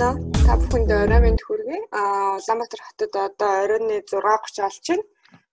байна? 0.00 0.32
Та 0.46 0.52
бүхэнд 0.56 0.90
орой 0.96 1.20
минь 1.20 1.42
хүргэе. 1.44 1.78
Аа 2.00 2.40
Улаанбаатар 2.40 2.80
хотод 2.88 3.12
одоо 3.26 3.50
оройны 3.64 3.96
6:30 4.00 4.64
болж 4.64 4.86
байна. 4.88 5.04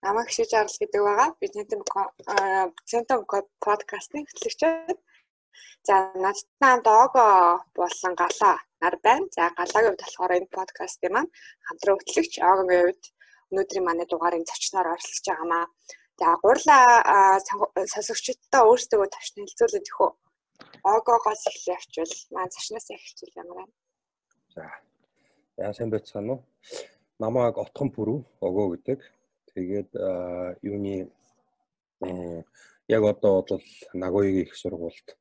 Намайг 0.04 0.28
хишиж 0.30 0.52
арал 0.56 0.78
гэдэг 0.80 1.02
байгаа. 1.08 1.30
Би 1.40 1.48
Центом 2.90 3.20
подкастын 3.66 4.24
хөтлөгчөд. 4.28 4.98
За 5.88 5.96
надтай 6.24 6.70
хамт 6.72 6.88
Ого 6.88 7.28
болон 7.76 8.14
Галаа 8.22 8.58
нар 8.82 8.96
байна. 9.06 9.28
За 9.36 9.44
Галаагийн 9.58 9.92
хувьд 9.92 10.04
болохоор 10.04 10.32
энэ 10.38 10.56
подкастын 10.58 11.12
маань 11.14 11.32
хамтран 11.68 11.98
хөтлөгч 12.00 12.34
Огогийн 12.50 12.84
хувьд 12.86 13.04
өнөөдрийн 13.52 13.86
манай 13.88 14.06
дугаарыг 14.08 14.48
зочноор 14.48 14.88
оролцож 14.94 15.26
байгаамаа. 15.28 15.66
За 16.20 16.28
гурлаа 16.44 16.88
сонсогчдод 17.94 18.54
өөрсдөө 18.70 19.08
тавьж 19.12 19.30
танилцуулъя 19.36 19.84
тэхүү. 19.88 20.10
Огоогоос 20.96 21.44
эхлэе 21.52 21.76
очвол 21.80 22.14
маань 22.34 22.54
зочноос 22.56 22.88
эхэлчихвэл 22.96 23.42
ямар 23.44 23.58
байна? 23.60 23.76
За. 24.58 24.72
Яа 25.62 25.74
сайн 25.78 25.92
байцгаана 25.94 26.34
уу? 26.34 26.44
Намайг 27.22 27.60
Отхон 27.62 27.92
Пүрүү 27.94 28.24
Огоо 28.42 28.72
гэдэг. 28.74 29.04
Тэгээд 29.54 29.94
юуны 30.66 30.96
яг 32.96 33.04
одоо 33.06 33.46
бол 33.46 33.62
Нагоёгийн 33.94 34.48
их 34.50 34.56
сургуульд 34.58 35.14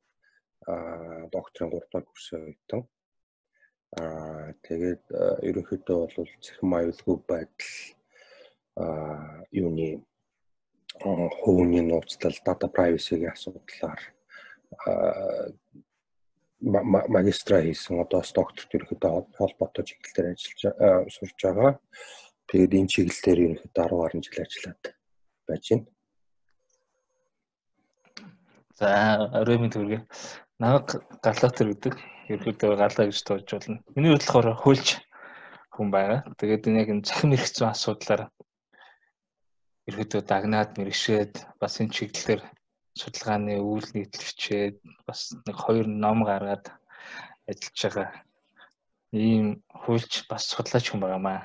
докторийн 1.34 1.70
3 1.70 1.92
дахь 1.92 2.08
курсын 2.08 2.48
оюутан. 2.48 2.82
Аа 4.00 4.56
тэгээд 4.64 5.04
ерөнхийдөө 5.48 5.98
бол 6.16 6.32
цэхэн 6.40 6.72
аюулгүй 6.80 7.16
байдал 7.28 7.72
аа 8.80 9.44
юуны 9.52 10.00
хувийн 11.44 11.88
нууцлал 11.92 12.40
data 12.48 12.72
privacy-гийн 12.72 13.36
асуудлаар 13.36 14.00
магистра 16.60 17.60
хийсэн 17.60 18.00
одоо 18.00 18.22
докторт 18.24 18.72
ерөнхийдөө 18.72 19.36
холбоотой 19.36 19.84
чиглэлээр 19.84 20.32
ажиллаж 20.32 21.12
сурж 21.12 21.36
байгаа. 21.42 21.72
Тэгээд 22.48 22.76
энэ 22.80 22.92
чиглэлээр 22.92 23.44
ерөнхийдөө 23.44 23.84
10 23.84 24.00
гаруй 24.00 24.20
жил 24.24 24.40
ажиллаад 24.40 24.82
байж 25.46 25.64
байна. 25.70 25.86
За 28.76 28.88
минь 29.60 29.72
төргөө. 29.72 30.00
Намайг 30.60 30.88
Галатер 31.20 31.68
гэдэг. 31.76 31.94
Ерөнхийдөө 32.32 32.76
галаа 32.80 33.04
гэж 33.08 33.20
болно. 33.28 33.84
Миний 33.94 34.12
болохоор 34.16 34.56
хуульч 34.56 35.00
хүн 35.76 35.92
байгаа. 35.92 36.24
Тэгээд 36.40 36.68
энэ 36.72 36.80
яг 36.80 36.88
энэ 36.88 37.04
захим 37.04 37.36
эрх 37.36 37.48
зүйн 37.52 37.72
асуудлаар 37.76 38.22
ерөнхийдөө 39.88 40.22
дагнаад 40.24 40.70
мэрэгшээд 40.80 41.32
бас 41.60 41.80
энэ 41.80 41.92
чиглэлээр 41.92 42.42
судалгааны 43.00 43.54
үйл 43.60 43.88
нийтлэгчээд 43.94 44.76
бас 45.06 45.20
нэг 45.46 45.56
хоёр 45.56 45.86
ном 45.86 46.24
гаргаад 46.24 46.64
ажиллаж 47.50 47.80
байгаа 47.84 48.08
ийм 49.12 49.46
хуульч 49.80 50.26
бас 50.30 50.42
судлаач 50.50 50.86
хүн 50.88 51.00
байгаамаа. 51.02 51.40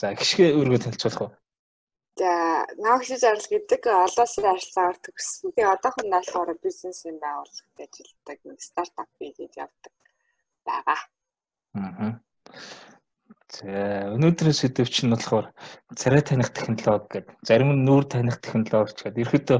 За 0.00 0.12
гიშгэ 0.12 0.52
өргөө 0.60 0.80
танилцуулах 0.84 1.22
уу? 1.24 1.32
За, 2.20 2.30
Наогшиж 2.84 3.22
арал 3.24 3.46
гэдэг 3.48 3.82
олоосын 3.86 4.46
ажиллагаар 4.48 4.96
төгссөн. 5.04 5.52
Би 5.56 5.62
одоохондоо 5.64 6.20
болохоор 6.20 6.50
бизнесийн 6.64 7.18
байгууллагад 7.20 7.78
ажилладаг 7.84 8.38
нэг 8.44 8.60
стартап 8.60 9.10
хийгээд 9.18 9.54
явдаг 9.64 9.94
байгаа. 10.64 11.00
Аа. 11.76 12.20
За 13.46 14.10
өнөөдрийн 14.16 14.58
сэдв 14.58 14.90
чинь 14.90 15.14
болохоор 15.14 15.54
царай 15.94 16.22
таних 16.22 16.50
технологи 16.50 17.22
гэдэг. 17.22 17.34
Зарим 17.46 17.70
нь 17.72 17.86
нүүр 17.86 18.04
таних 18.10 18.42
технологи 18.42 18.94
ч 18.96 19.00
гэдэг. 19.06 19.22
Ерөөдөө 19.22 19.58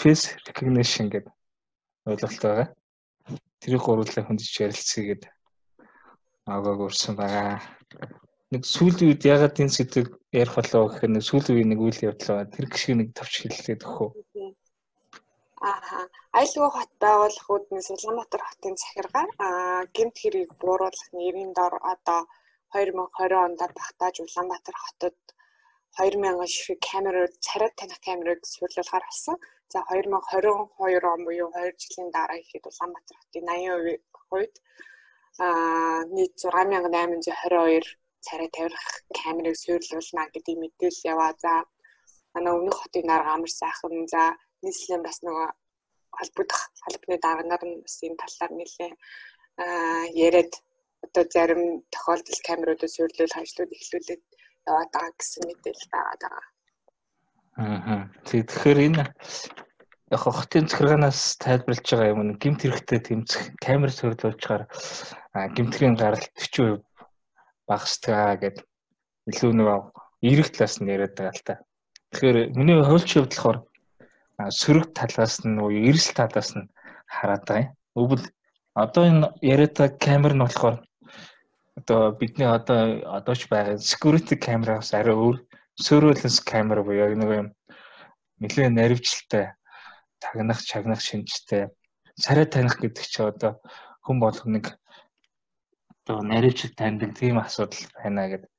face 0.00 0.36
recognition 0.46 1.08
гэдэг 1.08 1.32
ойлголт 2.06 2.40
байгаа. 2.44 2.68
Тэрийг 3.60 3.82
гурлаа 3.84 4.24
хөндөж 4.28 4.52
ярилцъя 4.60 5.04
гэдэг 5.08 5.30
агааг 6.46 6.80
урьсан 6.80 7.14
байгаа. 7.16 7.60
Нэг 8.52 8.62
сүүлийн 8.66 9.08
үед 9.14 9.22
ягаад 9.24 9.60
энэ 9.62 9.76
сэдвийг 9.76 10.08
ярих 10.34 10.54
болов 10.58 10.90
гэхээр 10.90 11.12
нэг 11.14 11.24
сүүлийн 11.24 11.54
үеийн 11.56 11.70
нэг 11.70 11.80
үйл 11.80 12.00
явдал 12.08 12.30
байгаа. 12.30 12.54
Тэр 12.54 12.66
гişиг 12.66 12.94
нэг 12.98 13.08
товч 13.14 13.34
хэллээд 13.38 13.86
өгөх 13.86 14.00
үү? 14.02 14.10
Аа, 15.60 16.04
айлгүй 16.40 16.70
хот 16.72 16.92
байгууллагууд 17.04 17.64
нь 17.70 17.84
Улаанбаатар 17.94 18.42
хотын 18.48 18.76
захиргаар 18.80 19.30
аа 19.46 19.80
гэмт 19.96 20.16
хэргийг 20.18 20.50
бууруулах 20.60 21.08
нэрийн 21.12 21.52
дор 21.52 21.74
одоо 21.92 22.20
2020 22.72 23.44
онд 23.44 23.60
багтааж 23.78 24.16
Улаанбаатар 24.20 24.76
хотод 24.84 25.16
2000 25.98 26.46
ширхэг 26.54 26.80
камерууд 26.90 27.34
царайд 27.46 27.74
таних 27.76 28.00
камерууд 28.06 28.42
сурлуулахаар 28.52 29.04
болсон. 29.08 29.36
За 29.72 29.78
2022 29.90 31.14
он 31.14 31.20
буюу 31.26 31.50
2 31.50 31.72
жилийн 31.82 32.10
дараа 32.16 32.38
ихэд 32.42 32.64
Улаанбаатар 32.70 33.16
хотын 33.22 33.44
80% 33.48 34.00
хувьд 34.28 34.54
аа 35.38 36.04
нийт 36.14 36.34
6822 36.38 37.98
царай 38.26 38.48
тавих 38.56 38.84
камерыг 39.18 39.56
суйрлуулна 39.62 40.24
гэдэг 40.34 40.56
мэдээлэл 40.62 41.08
яваа. 41.12 41.32
За 41.44 41.52
манай 42.34 42.52
өмнөх 42.58 42.76
хотын 42.82 43.06
дарга 43.10 43.30
амар 43.34 43.52
сайхан 43.60 43.94
за 44.12 44.22
нийслэлийн 44.62 45.02
бас 45.06 45.18
нөгөө 45.26 45.48
холбогдох 46.18 46.62
холбооны 46.84 47.18
дарга 47.24 47.44
нар 47.48 47.62
нь 47.68 47.82
бас 47.84 47.96
энэ 48.06 48.20
талаар 48.22 48.52
нэлээ 48.58 48.90
яриад 50.26 50.52
одоо 51.04 51.24
зарим 51.34 51.62
тохиолдолд 51.94 52.40
камеруудыг 52.48 52.90
суйрлуулах 52.92 53.42
ажлууд 53.42 53.70
эхлүүлээд 53.76 54.22
яваад 54.70 54.90
байгаа 54.94 55.12
гэсэн 55.18 55.42
мэдээлэл 55.48 55.92
байгаа 55.94 56.16
даа. 56.22 56.42
Аа. 57.60 58.02
Тэгэхээр 58.28 58.78
энэ 58.86 59.04
яг 60.14 60.22
хотын 60.26 60.66
захиргаанаас 60.68 61.20
тайлбарлаж 61.44 61.86
байгаа 61.90 62.12
юм 62.14 62.22
нь 62.26 62.38
гимт 62.42 62.60
хэрэгтэй 62.62 63.00
тэмцэх 63.04 63.42
камер 63.64 63.90
суйрлуулчаар 63.94 64.62
гимтрийн 65.56 65.94
гаралт 65.94 66.34
40% 66.34 66.82
багасдаг 67.68 68.40
гэдэг 68.42 68.66
илүү 69.30 69.52
нэг 69.54 69.68
эрэг 70.30 70.48
талаас 70.50 70.76
нь 70.82 70.90
яриад 70.94 71.14
байгаа 71.14 71.36
л 71.38 71.46
та. 71.46 71.54
Тэгэхээр 72.10 72.38
миний 72.58 72.76
хувьд 72.82 73.06
болохоор 73.06 73.58
сөрөг 74.60 74.86
талаас 74.98 75.34
нь 75.46 75.60
уу 75.62 75.70
эрсэл 75.70 76.18
талаас 76.18 76.50
нь 76.58 76.70
хараад 77.06 77.44
байгаа 77.46 77.64
юм. 77.64 77.74
Өвөл 78.00 78.24
одоо 78.74 79.04
энэ 79.10 79.26
яриад 79.52 79.74
байгаа 79.78 79.98
камер 80.04 80.32
нь 80.34 80.44
болохоор 80.44 80.76
одоо 81.80 82.12
бидний 82.12 82.46
одоо 82.46 83.00
одоо 83.18 83.34
ч 83.34 83.48
байгаа 83.48 83.76
security 83.90 84.36
камераас 84.46 84.92
арай 84.94 85.16
өөр 85.16 85.36
surveillance 85.86 86.40
камер 86.50 86.84
буюу 86.84 87.00
яг 87.08 87.14
нэг 87.16 87.30
юм 87.40 87.48
нэлээд 88.40 88.76
наривчлалтай 88.76 89.44
тагнах 90.20 90.60
чагнах 90.70 91.00
шинжтэй 91.00 91.72
царай 92.20 92.46
таних 92.46 92.76
гэдэг 92.80 93.04
чи 93.12 93.20
одоо 93.22 93.52
хүн 94.04 94.20
болгоныг 94.20 94.66
одоо 96.04 96.22
наривчлал 96.22 96.72
таньдаг 96.76 97.16
тийм 97.18 97.38
асуудал 97.38 97.84
байна 97.96 98.28
гэдэг. 98.28 98.50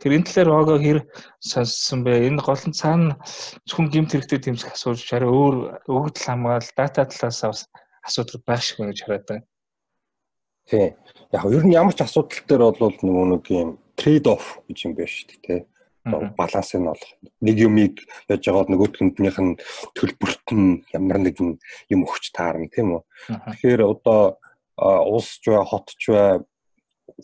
Тэр 0.00 0.12
энэ 0.16 0.24
талаар 0.24 0.50
ого 0.56 0.74
хэр 0.80 0.98
сонссон 1.40 2.04
бэ? 2.04 2.24
Энэ 2.28 2.40
гол 2.40 2.64
нь 2.64 2.78
цаана 2.80 3.20
зөвхөн 3.68 3.92
гимт 3.92 4.12
хэрэгтэй 4.12 4.40
тэмцэх 4.40 4.72
асуудал 4.72 5.12
арай 5.16 5.28
өөр 5.28 5.54
өгдөл 5.92 6.24
хамгаал 6.24 6.68
дата 6.76 7.04
талаас 7.04 7.40
бас 7.44 7.60
асуудал 8.06 8.40
байх 8.46 8.62
шиг 8.64 8.78
байна 8.80 8.92
гэж 8.92 9.00
хараад 9.04 9.24
байна. 9.28 9.44
Тий. 10.70 10.94
Яг 11.34 11.44
ер 11.50 11.66
нь 11.66 11.74
ямар 11.74 11.94
ч 11.94 12.06
асуудал 12.06 12.46
дээр 12.46 12.62
бол 12.78 12.94
нөгөө 13.02 13.26
нэг 13.34 13.44
юм 13.50 13.70
трейд 13.98 14.30
офф 14.30 14.62
гэж 14.70 14.78
юм 14.86 14.94
байна 14.94 15.10
шүү 15.10 15.26
дээ, 15.26 15.42
тий. 15.42 15.60
Баланс 16.38 16.70
нь 16.78 16.86
бол 16.86 17.04
нэг 17.42 17.56
юмыг 17.58 17.94
яаж 18.30 18.42
байгаа 18.46 18.70
нөгөөдгөнднийх 18.70 19.38
нь 19.42 19.58
төлбөрт 19.98 20.46
нь 20.54 20.86
ямар 20.94 21.18
нэгэн 21.26 21.58
юм 21.90 22.00
өгч 22.06 22.30
таарна 22.30 22.70
тийм 22.70 22.94
үү. 22.94 23.02
Тэгэхээр 23.50 23.82
одоо 23.82 24.38
улс 24.78 25.42
ч 25.42 25.50
бай, 25.50 25.60
хот 25.66 25.90
ч 25.98 26.14
бай 26.14 26.38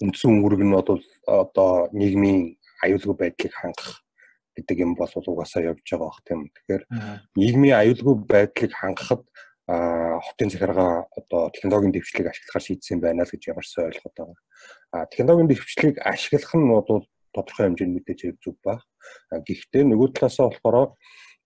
үндсэн 0.02 0.42
үүрэг 0.42 0.62
нь 0.66 0.74
бол 0.74 1.00
одоо 1.24 1.88
нийгмийн 1.94 2.58
аюулгүй 2.82 3.14
байдлыг 3.14 3.54
хангах 3.54 4.02
гэдэг 4.58 4.76
юм 4.82 4.92
бол 4.98 5.08
угаасаа 5.08 5.70
явж 5.70 5.86
байгаа 5.86 6.10
бох 6.10 6.20
тийм. 6.26 6.50
Тэгэхээр 6.50 6.82
нийгмийн 7.38 7.78
аюулгүй 7.78 8.14
байдлыг 8.26 8.72
хангахад 8.74 9.22
хотын 9.66 10.50
захиргаа 10.50 11.10
одоо 11.10 11.50
технологийн 11.50 11.92
дэвшлиг 11.92 12.30
ашиглахаар 12.30 12.64
шийдсэн 12.66 13.00
байна 13.02 13.26
л 13.26 13.32
гэж 13.34 13.42
ямарсан 13.50 13.90
ойлгоод 13.90 14.14
байгаа. 14.14 14.38
А 14.94 15.06
технологийн 15.10 15.50
дэвшлиг 15.50 15.98
ашиглах 15.98 16.54
нь 16.54 16.70
бол 16.70 17.02
тодорхой 17.34 17.66
хэмжээнд 17.66 17.94
мэдээж 17.98 18.20
зүг 18.38 18.56
ба. 18.62 18.78
Гэхдээ 19.30 19.82
нөгөө 19.90 20.08
талаасаа 20.14 20.54
болохоор 20.54 20.94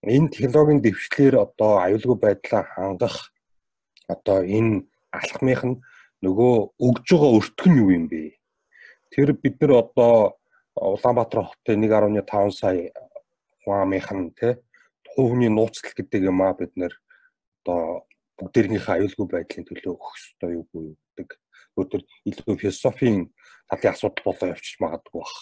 энэ 0.05 0.33
технологийн 0.37 0.85
дэвшлэр 0.85 1.35
одоо 1.41 1.73
аюулгүй 1.81 2.17
байдлаа 2.21 2.63
хангах 2.69 3.33
одоо 4.09 4.45
энэ 4.45 4.85
алхмынх 5.17 5.65
нь 5.65 5.81
нөгөө 6.21 6.55
өгж 6.77 7.07
байгаа 7.09 7.37
өртгөх 7.41 7.69
нь 7.73 7.81
юу 7.81 7.91
юм 7.97 8.05
бэ? 8.13 8.37
Тэр 9.13 9.33
бид 9.33 9.57
нар 9.61 9.73
одоо 9.85 10.37
Улаанбаатар 10.77 11.45
хотын 11.49 11.83
1.5 11.85 12.53
сая 12.53 12.93
хүн 13.65 13.77
амынх 13.81 14.09
нь 14.13 14.33
тий 14.39 14.55
хувийн 15.13 15.55
нууцлал 15.57 15.93
гэдэг 15.97 16.21
юм 16.31 16.41
а 16.45 16.55
бид 16.55 16.73
нэр 16.77 16.93
одоо 17.65 18.07
бүгдээрнийхээ 18.41 18.95
аюулгүй 18.97 19.27
байдлын 19.29 19.69
төлөө 19.69 19.93
өгөх 19.95 20.15
ёстой 20.17 20.51
юу 20.57 20.65
юу 20.73 20.97
гэдэг 21.17 21.29
өдөр 21.77 22.03
илүү 22.31 22.57
философийн 22.57 23.19
талын 23.69 23.93
асуудал 23.93 24.25
болоо 24.25 24.49
явчих 24.57 24.81
магадгүй 24.81 25.21
бах. 25.21 25.37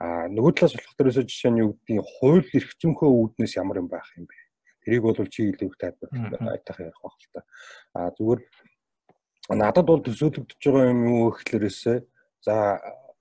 А 0.00 0.28
нөгөө 0.30 0.52
талаас 0.56 0.74
болох 0.76 0.96
дээрээс 0.96 1.26
жишээ 1.26 1.52
нь 1.52 1.62
юу 1.64 1.70
гэдгийг 1.74 2.04
хууль 2.20 2.48
эрх 2.56 2.70
зүйнхөө 2.80 3.10
үүднээс 3.10 3.54
ямар 3.60 3.80
юм 3.82 3.88
байх 3.88 4.08
юм 4.16 4.24
бэ? 4.28 4.36
Тэрийг 4.84 5.02
бол 5.02 5.18
чи 5.26 5.50
илүү 5.50 5.68
их 5.72 5.76
тайлбарлах 5.80 6.42
айтах 6.52 6.78
ярих 6.80 7.00
байх 7.02 7.16
л 7.16 7.28
та. 7.34 7.40
А 7.96 8.10
зүгээр 8.14 8.40
надад 9.56 9.86
бол 9.88 10.04
төсөөлөгдөж 10.04 10.60
байгаа 10.62 10.92
юм 10.92 11.00
юу 11.10 11.32
гэхлээрээсээ 11.32 11.98
за 12.46 12.54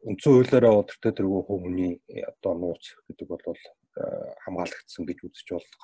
үндсэн 0.05 0.31
хуулиараа 0.35 0.73
удирдах 0.83 1.15
тэргүй 1.17 1.41
хүний 1.47 1.93
одоо 2.29 2.53
нууц 2.53 2.83
гэдэг 3.09 3.27
бол 3.29 3.41
хамгаалагдсан 4.43 5.03
гэж 5.07 5.17
үзэж 5.25 5.47
болох. 5.55 5.81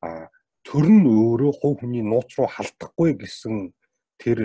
А 0.00 0.30
төр 0.70 0.86
нь 0.86 1.02
өөрөө 1.02 1.52
хувь 1.58 1.82
хүний 1.82 2.04
нууц 2.06 2.30
руу 2.38 2.46
халдахгүй 2.46 3.10
гэсэн 3.18 3.74
тэр 4.22 4.38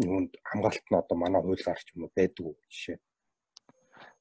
юунд 0.00 0.32
хамгаалт 0.48 0.86
нь 0.88 0.96
одоо 0.96 1.16
манай 1.20 1.42
хуулиар 1.44 1.76
ч 1.84 1.92
юм 1.92 2.08
уу 2.08 2.12
байдгүй 2.16 2.56
жишээ. 2.72 2.96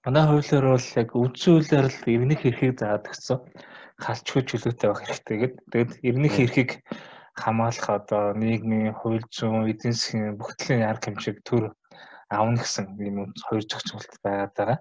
Манай 0.04 0.24
хуулиар 0.28 0.66
бол 0.76 0.90
яг 1.00 1.10
хуулиар 1.16 1.88
л 1.88 2.02
ирнэх 2.04 2.42
эрхийг 2.44 2.76
заадаг 2.84 3.16
гэсэн 3.16 3.38
халчгүй 4.04 4.42
чөлөөтэй 4.44 4.88
байх 4.92 5.02
хэрэгтэй 5.08 5.38
гэдэг. 5.40 5.62
Тэгэд 5.72 5.92
ирнэх 6.04 6.36
эрхийг 6.44 6.72
хамгаалах 7.40 7.88
одоо 8.00 8.24
нийгмийн 8.36 8.92
хууль 9.00 9.24
зүйн 9.32 9.72
эдийн 9.72 9.96
засгийн 9.96 10.36
бүгдлийн 10.36 10.84
арга 10.84 11.16
хэмжээг 11.16 11.38
төр 11.48 11.64
авна 12.28 12.60
гэсэн 12.60 12.86
юм 13.00 13.32
хоёр 13.48 13.64
зохицуулт 13.64 14.20
байгаад 14.20 14.54
байгаа. 14.60 14.80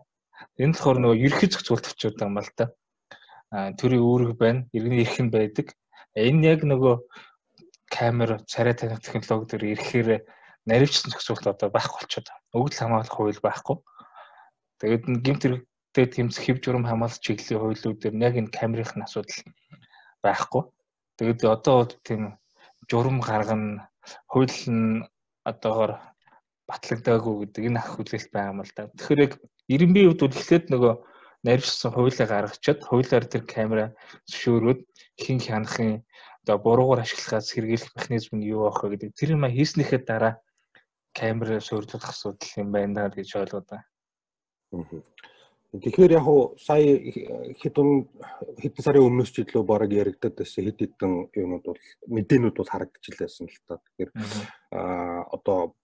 Энэ 0.59 0.75
болохоор 0.75 0.99
нөгөө 0.99 1.23
ерхий 1.27 1.49
зохицуулт 1.51 1.87
очиод 1.95 2.19
байгаа 2.19 2.31
юм 2.31 2.39
л 2.43 2.53
да. 2.59 2.67
А 3.55 3.71
төрийн 3.79 4.03
үүрэг 4.03 4.33
байна, 4.35 4.67
иргэний 4.75 5.07
эрх 5.07 5.19
нь 5.23 5.31
байдаг. 5.31 5.67
Энэ 6.15 6.47
яг 6.47 6.63
нөгөө 6.63 6.95
камер, 7.91 8.39
царай 8.47 8.75
таних 8.79 9.03
технологи 9.03 9.51
төр 9.51 9.63
ирэхээр 9.75 10.09
наривчсан 10.67 11.11
зохицуулт 11.11 11.47
одоо 11.51 11.69
байхгүй 11.75 12.07
болчиход 12.07 12.29
байна. 12.31 12.43
Өгдөл 12.55 12.81
хамгаалах 12.81 13.15
хууль 13.15 13.43
байхгүй. 13.43 13.77
Тэгээд 14.79 15.05
гимт 15.27 15.43
хэрэгтэй 15.43 16.07
тэмцэх 16.15 16.45
хэв 16.47 16.59
журам 16.63 16.87
хамгаалах 16.87 17.19
чиглэлийн 17.19 17.61
хуулиуд 17.61 17.99
дээр 17.99 18.15
яг 18.23 18.35
энэ 18.39 18.55
камерын 18.55 19.03
асуудал 19.03 19.43
байхгүй. 20.23 20.63
Тэгээд 21.19 21.41
одоо 21.51 21.75
бол 21.83 21.95
тийм 22.07 22.23
журам 22.91 23.19
гаргана, 23.21 23.91
хууль 24.31 24.55
нь 24.71 25.03
одоогоор 25.43 25.99
батлагдаагүй 26.71 27.35
гэдэг 27.45 27.63
энэ 27.69 27.79
ах 27.83 27.91
хүлээлт 27.95 28.31
байгаа 28.33 28.53
юм 28.55 28.63
л 28.65 28.73
да. 28.73 28.89
Тэгэхээр 28.89 29.25
яг 29.27 29.33
90-ийн 29.69 30.09
үед 30.09 30.21
бол 30.23 30.39
эхлээд 30.39 30.67
нөгөө 30.73 30.95
нарийнсан 31.45 31.93
хуулийг 31.93 32.29
гаргачаад 32.29 32.81
хуулиар 32.89 33.25
тэр 33.29 33.43
камера 33.45 33.85
зөвшөөрөөд 34.29 34.81
хин 35.23 35.39
хянахын 35.41 36.03
одоо 36.43 36.57
буруугаар 36.59 37.05
ашиглахаас 37.05 37.53
хэрэглэх 37.53 37.93
механизм 37.97 38.37
нь 38.37 38.49
юу 38.49 38.69
байх 38.69 38.81
вэ 38.81 38.89
гэдэг. 38.97 39.17
Тэр 39.17 39.31
юм 39.37 39.45
хийснийхээ 39.49 40.01
дараа 40.05 40.35
камера 41.13 41.61
суурьдуулах 41.61 42.11
асуудал 42.11 42.53
юм 42.57 42.69
байна 42.73 43.09
гэж 43.09 43.29
ойлгоод 43.37 43.67
байна. 43.71 43.87
Тэгэхээр 45.75 46.13
яг 46.15 46.27
уу 46.29 46.55
сая 46.59 46.87
хэдэн 47.61 47.89
хэдэн 48.63 48.83
сарын 48.85 49.07
өмнөөс 49.11 49.31
ч 49.35 49.43
илүү 49.43 49.63
бараг 49.67 49.91
яригдаад 49.91 50.39
байсан 50.39 50.65
хэд 50.71 50.79
хэдэн 50.79 51.13
юмуд 51.35 51.65
бол 51.67 51.83
мэдээнүүд 52.15 52.55
бол 52.55 52.71
харагдчихлээсэн 52.71 53.51
л 53.51 53.59
та. 53.67 53.83
Тэгэхээр 53.83 54.11
а 54.71 55.27
одоо 55.35 55.75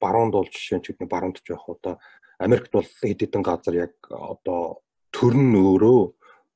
баруунд 0.00 0.32
бол 0.32 0.48
жишээ 0.48 0.80
нь 0.80 0.84
ч 0.84 0.96
гэдэг 0.96 1.12
баруунд 1.12 1.44
ч 1.44 1.52
явах 1.52 1.68
одоо 1.76 1.94
Америкт 2.40 2.72
бол 2.72 2.88
хэд 2.88 3.20
хэдэн 3.20 3.44
газар 3.44 3.74
яг 3.76 3.94
одоо 4.08 4.80
төр 5.18 5.34
нь 5.34 5.58
өөрөө 5.58 6.00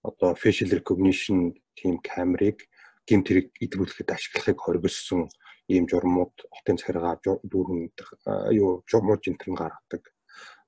одоо 0.07 0.31
facial 0.39 0.71
recognition 0.71 1.51
team 1.75 1.99
камерыг 1.99 2.63
гэмт 3.11 3.27
хэрэг 3.27 3.47
идэвхжүүлэхэд 3.59 4.15
ашиглахыг 4.15 4.59
хоригдсон 4.63 5.27
ийм 5.67 5.91
журмууд 5.91 6.31
хотын 6.47 6.79
цахиргаа 6.79 7.19
дүүрэн 7.19 7.91
юу 8.55 8.87
журмууд 8.87 9.23
энэ 9.27 9.59
гаргадаг. 9.59 10.03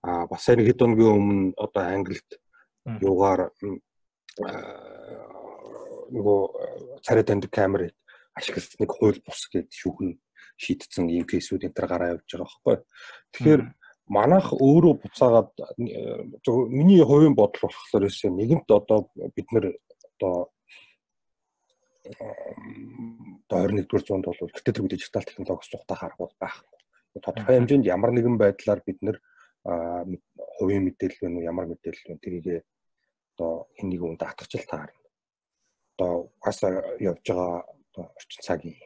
А 0.02 0.26
бас 0.26 0.43
энэ 0.50 0.67
хэд 0.67 0.82
өдрийн 0.82 1.14
өмнө 1.19 1.55
одоо 1.55 1.82
англид 1.87 2.29
юугаар 2.99 3.55
нөгөө 6.11 6.41
царай 7.06 7.23
танд 7.23 7.46
камерыг 7.46 7.94
ашигласныг 8.35 8.91
хууль 8.91 9.23
бус 9.23 9.46
гэж 9.55 9.70
шүүхэн 9.70 10.19
шийдсэн 10.58 11.06
ийм 11.14 11.31
кейсүүд 11.31 11.70
энэ 11.70 11.76
төр 11.79 11.87
гараа 11.87 12.12
явж 12.19 12.26
байгаа 12.26 12.43
байхгүй. 12.43 12.76
Тэгэхээр 13.38 13.62
манайх 14.06 14.53
өөрөө 14.53 14.95
буцаагаад 15.01 15.51
миний 16.47 17.01
хувийн 17.05 17.35
бодол 17.35 17.69
болохоор 17.69 18.05
өсөө 18.09 18.31
нэгэнт 18.31 18.69
одоо 18.69 19.09
бид 19.17 19.49
нэр 19.53 19.73
одоо 20.21 20.53
одоо 22.05 23.61
21-р 23.65 24.03
зуунд 24.05 24.25
бол 24.29 24.37
тэгтээ 24.37 24.75
тэр 24.77 24.89
дижитал 24.89 25.25
технологи 25.25 25.71
цухтаа 25.73 25.97
харах 25.97 26.19
байхгүй. 26.21 26.69
Тодорхой 27.17 27.56
хэмжээнд 27.56 27.89
ямар 27.89 28.12
нэгэн 28.12 28.37
байдлаар 28.37 28.85
бид 28.85 29.01
нэр 29.01 29.17
хувийн 30.61 30.85
мэдээлэл 30.85 31.25
байна 31.25 31.37
уу 31.41 31.49
ямар 31.49 31.67
мэдээлэл 31.73 32.09
байна 32.09 32.21
тэрийг 32.21 32.65
одоо 33.35 33.67
хэн 33.81 33.89
нэгэн 33.89 34.11
үнд 34.12 34.23
атгачлал 34.23 34.69
таарна. 34.69 35.01
Одоо 35.97 36.12
хасаа 36.45 36.73
явж 37.01 37.25
байгаа 37.25 37.65
одоо 37.65 38.05
орчин 38.12 38.43
цагийн 38.45 38.77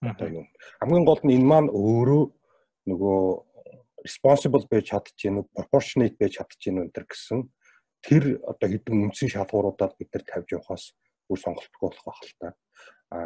одоо 0.00 0.28
юм. 0.28 0.46
Хамгийн 0.80 1.04
гол 1.04 1.20
нь 1.22 1.34
энэ 1.36 1.44
маань 1.44 1.68
өөрөө 1.68 2.24
нөгөө 2.88 3.45
responsible 4.06 4.64
байж 4.70 4.94
чадчихэв 4.94 5.42
үү, 5.42 5.50
proportionate 5.56 6.16
байж 6.16 6.38
чадчихэв 6.38 6.78
үү 6.78 6.90
гэсэн 6.94 7.40
тэр 8.06 8.38
одоо 8.46 8.68
хэдэн 8.70 9.10
үндсэн 9.10 9.28
шалгууруудад 9.34 9.98
бид 9.98 10.10
нар 10.14 10.24
тавьж 10.24 10.48
явахаас 10.54 10.84
үр 11.26 11.38
сонголтгүй 11.42 11.82
болох 11.90 12.04
байх 12.06 12.20
л 12.22 12.34
та. 12.38 12.48
А 13.10 13.18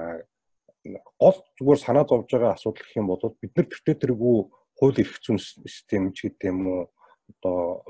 гол 1.21 1.37
зүгээр 1.61 1.81
санаа 1.85 2.05
зовж 2.09 2.33
байгаа 2.33 2.57
асуудал 2.57 2.81
гэх 2.81 2.97
юм 2.97 3.07
бол 3.13 3.21
бид 3.37 3.53
нар 3.57 3.69
тэртээ 3.69 3.97
тэргүй 4.01 4.37
хууль 4.81 5.01
эрх 5.05 5.21
зүйн 5.21 5.39
систем 5.39 6.13
ч 6.17 6.33
гэдэг 6.33 6.49
юм 6.49 6.61
уу 6.67 6.81
одоо 7.29 7.85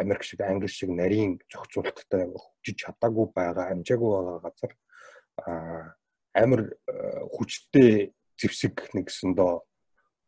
Америк 0.00 0.24
шиг 0.24 0.40
Англи 0.40 0.68
шиг 0.68 0.90
нарийн 0.90 1.38
зохицуулалттай 1.52 2.24
хөгжиж 2.32 2.76
чадаагүй 2.80 3.26
байгаа 3.36 3.76
амжаагүй 3.76 4.10
байгаа 4.10 4.40
газар 4.40 4.72
амар 6.32 6.62
хүчтэй 7.36 8.16
зэвсэг 8.40 8.96
нэгсэндөө 8.96 9.52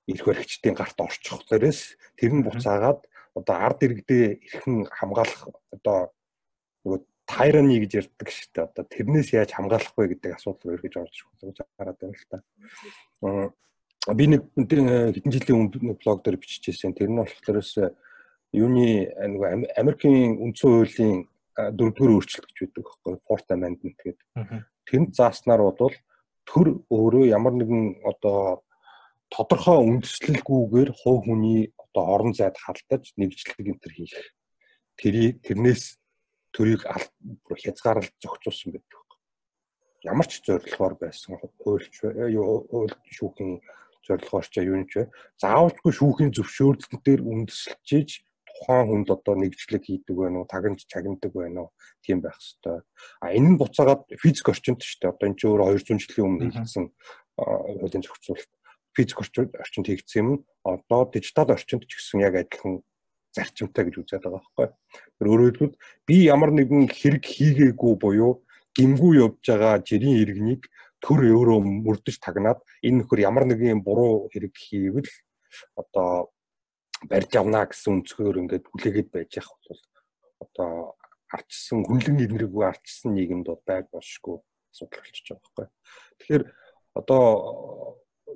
эрх 0.09 0.25
баригчдын 0.27 0.75
гарт 0.75 0.99
орчих 0.99 1.43
зэрэг 1.47 1.75
тэр 2.19 2.33
нь 2.35 2.45
буцаагаад 2.47 3.01
одоо 3.39 3.57
ард 3.57 3.81
иргэдээ 3.87 4.25
эрхэн 4.43 4.77
хамгаалах 4.91 5.43
одоо 5.73 5.99
нөгөө 6.85 7.01
тайраны 7.27 7.79
гэж 7.81 7.93
ярьдаг 8.03 8.29
шүү 8.29 8.49
дээ. 8.53 8.67
Одоо 8.67 8.85
тэрнээс 8.85 9.29
яаж 9.33 9.51
хамгаалах 9.55 9.95
вэ 9.97 10.19
гэдэг 10.19 10.37
асуудал 10.37 10.75
өргөж 10.75 10.95
орж 11.01 11.17
хараад 11.79 11.99
байна 12.03 12.19
л 12.19 12.29
та 12.29 12.39
би 14.11 14.27
нэг 14.27 14.43
хэдэн 14.59 15.31
жилийн 15.31 15.71
өмнө 15.71 15.95
блог 15.95 16.23
дээр 16.27 16.37
биччихсэн. 16.43 16.95
Тэр 16.95 17.15
нь 17.15 17.23
болохоор 17.23 17.95
юуны 18.51 19.07
нэг 19.15 19.71
Америкийн 19.79 20.43
үндсэн 20.43 20.69
хуулийн 20.69 21.17
дөрөвдүгээр 21.55 22.15
өөрчлөлт 22.19 22.51
гэж 22.51 22.59
байдаг 22.59 22.83
байхгүй 22.83 23.15
Fourth 23.23 23.49
Amendment 23.55 23.97
гэдэг. 24.03 24.67
Тэнд 24.91 25.15
зааснаар 25.15 25.63
бодвол 25.63 25.95
төр 26.43 26.83
өөрөө 26.91 27.31
ямар 27.31 27.55
нэгэн 27.55 28.03
одоо 28.03 28.67
тодорхой 29.33 29.79
үндэслэлгүйгээр 29.81 30.91
хувь 30.93 31.25
хүний 31.25 31.73
одоо 31.81 32.05
орон 32.15 32.33
зайд 32.37 32.57
халдаж 32.61 33.17
нэгжлэг 33.17 33.65
энэ 33.65 33.81
төр 33.81 33.93
хийх. 33.97 34.17
Тэрийг 35.01 35.41
тэрнээс 35.41 35.97
төрийг 36.53 36.85
хязгаарлаж 36.85 38.13
зохицуулсан 38.21 38.77
байдаг. 38.77 39.09
Ямар 40.05 40.29
ч 40.29 40.45
зорилгоор 40.45 40.95
байсан 41.01 41.41
хуульч 41.41 41.95
хууль 42.05 42.93
шүүхийн 43.09 43.53
зорилгоор 44.05 44.47
ч 44.53 44.55
юу 44.61 44.85
вэ. 44.85 45.09
Заавалжгүй 45.41 45.93
шүүхийн 45.97 46.35
зөвшөөрлөлт 46.37 47.01
дээр 47.01 47.23
үндэслэж 47.25 48.09
тухайн 48.53 48.87
хүнд 48.89 49.09
одоо 49.09 49.35
нэгжлэг 49.41 49.83
хийдэг 49.87 50.17
байна 50.17 50.45
уу, 50.45 50.51
тагнаж 50.51 50.85
чагнадаг 50.85 51.33
байна 51.33 51.61
уу 51.67 51.69
тийм 52.05 52.21
байх 52.21 52.37
хэвээр. 52.37 52.85
А 53.23 53.33
энэ 53.33 53.57
нь 53.57 53.61
буцаагаад 53.61 54.13
физик 54.21 54.53
орчинд 54.53 54.85
шүү 54.85 54.99
дээ. 55.01 55.13
Одоо 55.17 55.27
энэ 55.31 55.39
ч 55.39 55.43
өөр 55.49 55.61
200 55.73 56.05
жилийн 56.05 56.27
өмнө 56.29 56.45
хийгдсэн 56.53 56.85
хуулийн 57.39 58.05
зохицуулалт. 58.05 58.53
Физик 58.95 59.19
орчинд 59.25 59.87
хийгдсэн 59.89 60.21
юм 60.21 60.31
одоо 60.65 61.09
дижитал 61.09 61.51
орчинд 61.51 61.89
ч 61.89 61.97
гэсэн 61.97 62.21
яг 62.21 62.37
адилхан 62.37 62.83
зарчимтай 63.33 63.89
гэж 63.89 63.97
үзээд 64.05 64.25
байгаа 64.29 64.41
байхгүй. 64.45 64.69
Тэр 65.17 65.29
өөрөөр 65.33 65.57
хэлбэл 65.57 65.81
би 66.05 66.17
ямар 66.29 66.51
нэгэн 66.53 66.85
хэрэг 66.93 67.25
хийгээгүй 67.25 67.95
буюу 67.97 68.45
гимгүү 68.77 69.13
явж 69.25 69.41
байгаа 69.49 69.81
жирийн 69.81 70.21
иргэнийг 70.21 70.69
төр 71.01 71.21
өөрөө 71.25 71.59
мөрдөж 71.61 72.17
тагнаад 72.21 72.61
энэ 72.85 73.03
нөхөр 73.03 73.21
ямар 73.25 73.45
нэгэн 73.49 73.81
буруу 73.81 74.29
хэрэг 74.29 74.53
хийвэл 74.53 75.09
одоо 75.81 76.31
барьж 77.09 77.33
авна 77.37 77.65
гэсэн 77.67 78.05
өнцгөр 78.05 78.41
ингээд 78.45 78.69
хүлээгээд 78.69 79.09
байж 79.11 79.31
явах 79.41 79.59
бол 79.67 79.81
одоо 80.45 80.73
арчсан 81.33 81.83
хүнлэн 81.89 82.23
эднэргүй 82.29 82.65
арчсан 82.69 83.17
нийгэмд 83.17 83.49
бол 83.49 83.63
байг 83.65 83.89
болшгүй 83.91 84.37
асуудал 84.71 85.01
болчихж 85.01 85.27
байгаа 85.33 85.41
байхгүй. 85.43 85.67
Тэгэхээр 86.21 86.45
одоо 87.01 87.25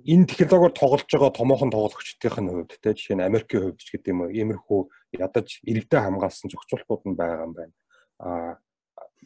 энэ 0.05 0.27
технологиор 0.27 0.75
тоглож 0.75 1.07
байгаа 1.09 1.33
томоохон 1.33 1.71
тоглогчдын 1.71 2.51
хувьд 2.53 2.73
те 2.83 2.93
жишээ 2.93 3.17
нь 3.17 3.29
Америкийн 3.29 3.63
хувьд 3.73 3.81
ч 3.81 3.89
гэдэг 3.97 4.13
юм 4.13 4.21
уу 4.27 4.35
иймэрхүү 4.35 4.81
ядаж 5.17 5.49
иргэдэд 5.65 6.05
хамгаалсан 6.05 6.51
зохицуултууд 6.51 7.03
нь 7.07 7.19
байгаа 7.19 7.47
юм 7.47 7.53
байна. 7.57 7.75
А 8.21 8.59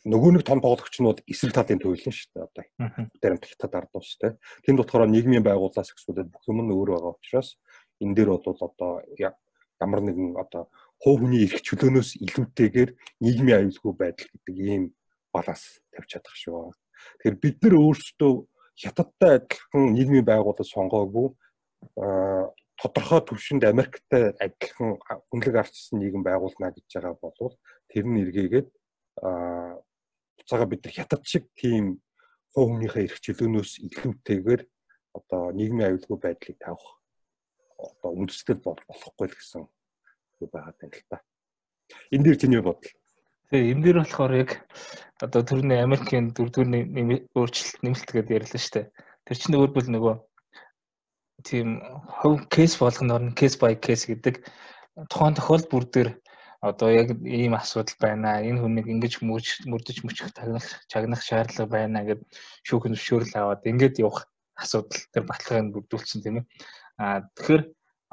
нөгөө 0.05 0.31
нэг 0.39 0.45
том 0.47 0.61
тоглогчнууд 0.63 1.25
эсрэг 1.29 1.55
талын 1.57 1.81
төлөвлөн 1.81 2.15
шүү 2.15 2.31
дээ 2.33 2.47
одоо 2.47 2.65
баримтлагтад 3.21 3.75
ардуул 3.75 4.07
шүү 4.07 4.21
дээ. 4.21 4.33
Тэнд 4.65 4.79
болохоор 4.81 5.11
нийгмийн 5.11 5.45
байгууллаас 5.45 5.93
эхлүүлээд 5.93 6.33
бүх 6.33 6.45
юм 6.49 6.59
нь 6.65 6.73
өөр 6.73 6.89
байгаа 6.97 7.13
учраас 7.19 7.59
энэ 8.01 8.15
дээр 8.17 8.31
бол 8.33 8.61
одоо 8.65 8.93
ямар 9.81 10.01
нэгэн 10.05 10.37
одоо 10.37 10.69
хувь 11.01 11.21
хүний 11.21 11.45
эрх 11.45 11.61
чөлөөнөөс 11.65 12.11
илүүтэйгээр 12.25 12.91
нийгмийн 13.25 13.59
аюулгүй 13.61 13.93
байдал 13.97 14.29
гэдэг 14.29 14.57
ийм 14.57 14.85
баланс 15.33 15.81
тавьж 15.93 16.09
чадах 16.17 16.37
шүү. 16.37 16.73
Тэгэхээр 17.25 17.37
бид 17.41 17.57
нар 17.65 17.75
өөрсдөө 17.81 18.33
хятадтай 18.81 19.31
адилхан 19.39 19.93
нийгмийн 19.95 20.25
байгууллага 20.25 20.65
сонгоогүй 20.65 21.29
тодорхой 22.81 23.21
түвшинд 23.29 23.65
Америктай 23.69 24.33
адилхан 24.41 24.97
хүнлэг 25.29 25.55
арчсан 25.63 26.01
нийгэм 26.01 26.25
байгуулна 26.25 26.73
гэж 26.73 26.89
байгаа 26.89 27.15
бол 27.21 27.57
тэр 27.93 28.05
нь 28.09 28.21
эргээгээд 28.25 28.69
буцаага 30.37 30.67
бид 30.71 30.85
нар 30.85 30.95
хятад 30.97 31.23
шиг 31.29 31.45
тийм 31.61 32.01
хувь 32.55 32.73
хүнийхээ 32.73 33.05
эрх 33.05 33.21
чөлөөнөөс 33.21 33.73
илүүтэйгээр 33.87 34.63
одоо 35.19 35.43
нийгмийн 35.53 35.89
аюулгүй 35.89 36.19
байдлыг 36.21 36.57
тавих 36.59 36.87
одоо 37.79 38.11
үндэслэл 38.17 38.65
болохгүй 38.65 39.27
л 39.29 39.37
гэсэн 39.37 39.63
үг 40.41 40.51
байгаа 40.51 40.75
юм 40.81 40.93
л 40.93 41.05
та. 41.11 41.21
Энэ 42.11 42.25
дээр 42.25 42.39
чиний 42.41 42.63
бодол. 42.65 42.93
Тэгээ 43.51 43.71
энэ 43.75 43.83
дээр 43.83 43.99
болохоор 43.99 44.33
яг 44.39 44.51
одоо 45.19 45.43
төрний 45.43 45.83
Америкийн 45.83 46.31
дөрөвдүгээр 46.31 47.35
өөрчлөлт 47.35 47.83
нэмэлт 47.83 48.11
гэдээ 48.15 48.39
ярьлаа 48.39 48.61
шүү 48.63 48.75
дээ. 48.79 48.87
Тэр 49.27 49.37
чинь 49.43 49.59
өөр 49.59 49.71
бүр 49.75 49.87
нөгөө 49.91 50.15
тийм 51.43 51.69
хувь 52.23 52.47
кейс 52.55 52.79
болгоноор 52.79 53.23
нь 53.27 53.35
кейс 53.35 53.59
бай 53.59 53.75
кейс 53.75 54.07
гэдэг 54.07 54.47
тухайн 55.11 55.35
тохиолдол 55.35 55.67
бүр 55.67 55.85
дээр 55.91 56.11
одоо 56.63 56.89
яг 56.95 57.09
ийм 57.27 57.59
асуудал 57.59 57.99
байна. 57.99 58.39
Энэ 58.39 58.63
хүнийг 58.63 58.87
ингэж 58.87 59.19
мөрдөж 59.25 59.99
мөчих 60.07 60.31
тагнах 60.31 60.67
чагнах 60.87 61.21
шаардлага 61.27 61.75
байна 61.75 62.07
гэд 62.07 62.21
шүүхэн 62.69 62.95
зөвшөөрөл 62.95 63.35
аваад 63.35 63.67
ингэж 63.67 63.95
явах 64.05 64.31
асуудал 64.63 65.01
тэр 65.11 65.25
баталгааг 65.27 65.75
бүрдүүлсэн 65.75 66.23
тийм 66.23 66.37
ээ. 66.39 66.47
А 67.03 67.27
тэгэхээр 67.35 67.63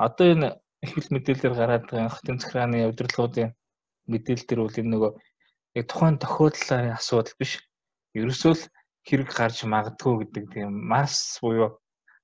одоо 0.01 0.25
энэ 0.33 0.47
их 0.81 0.91
хэл 0.95 1.13
мэдээлэлээр 1.13 1.55
гараад 1.59 1.85
байгаа 1.91 2.15
хотын 2.15 2.39
захиргааны 2.39 2.89
удирдлагуудын 2.89 3.51
мэдээлэл 4.11 4.47
төр 4.47 4.59
бол 4.63 4.79
энэ 4.81 4.91
нөгөө 4.93 5.11
яг 5.77 5.85
тухайн 5.87 6.17
тохиолдлын 6.23 6.95
асуудал 6.97 7.35
биш. 7.39 7.51
Ерөөсөө 8.17 8.53
л 8.55 8.63
хэрэг 9.07 9.29
гарч 9.31 9.57
магадгүй 9.63 10.13
гэдэг 10.25 10.45
тийм 10.53 10.71
масс 10.91 11.39
буюу 11.43 11.79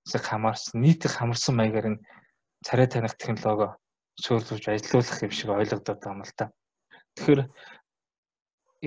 зэрэг 0.10 0.26
хамаарсан 0.28 0.82
нийтийг 0.82 1.14
хамарсан 1.16 1.56
маягаар 1.56 1.90
энэ 1.92 2.04
царай 2.66 2.88
таних 2.88 3.16
технологи 3.16 3.68
суурилж 4.20 4.66
ажилуулах 4.68 5.24
юм 5.24 5.32
шиг 5.32 5.50
ойлгогдоод 5.50 6.00
байгаа 6.00 6.16
юм 6.16 6.24
л 6.24 6.36
та. 6.38 6.46
Тэгэхээр 7.16 7.42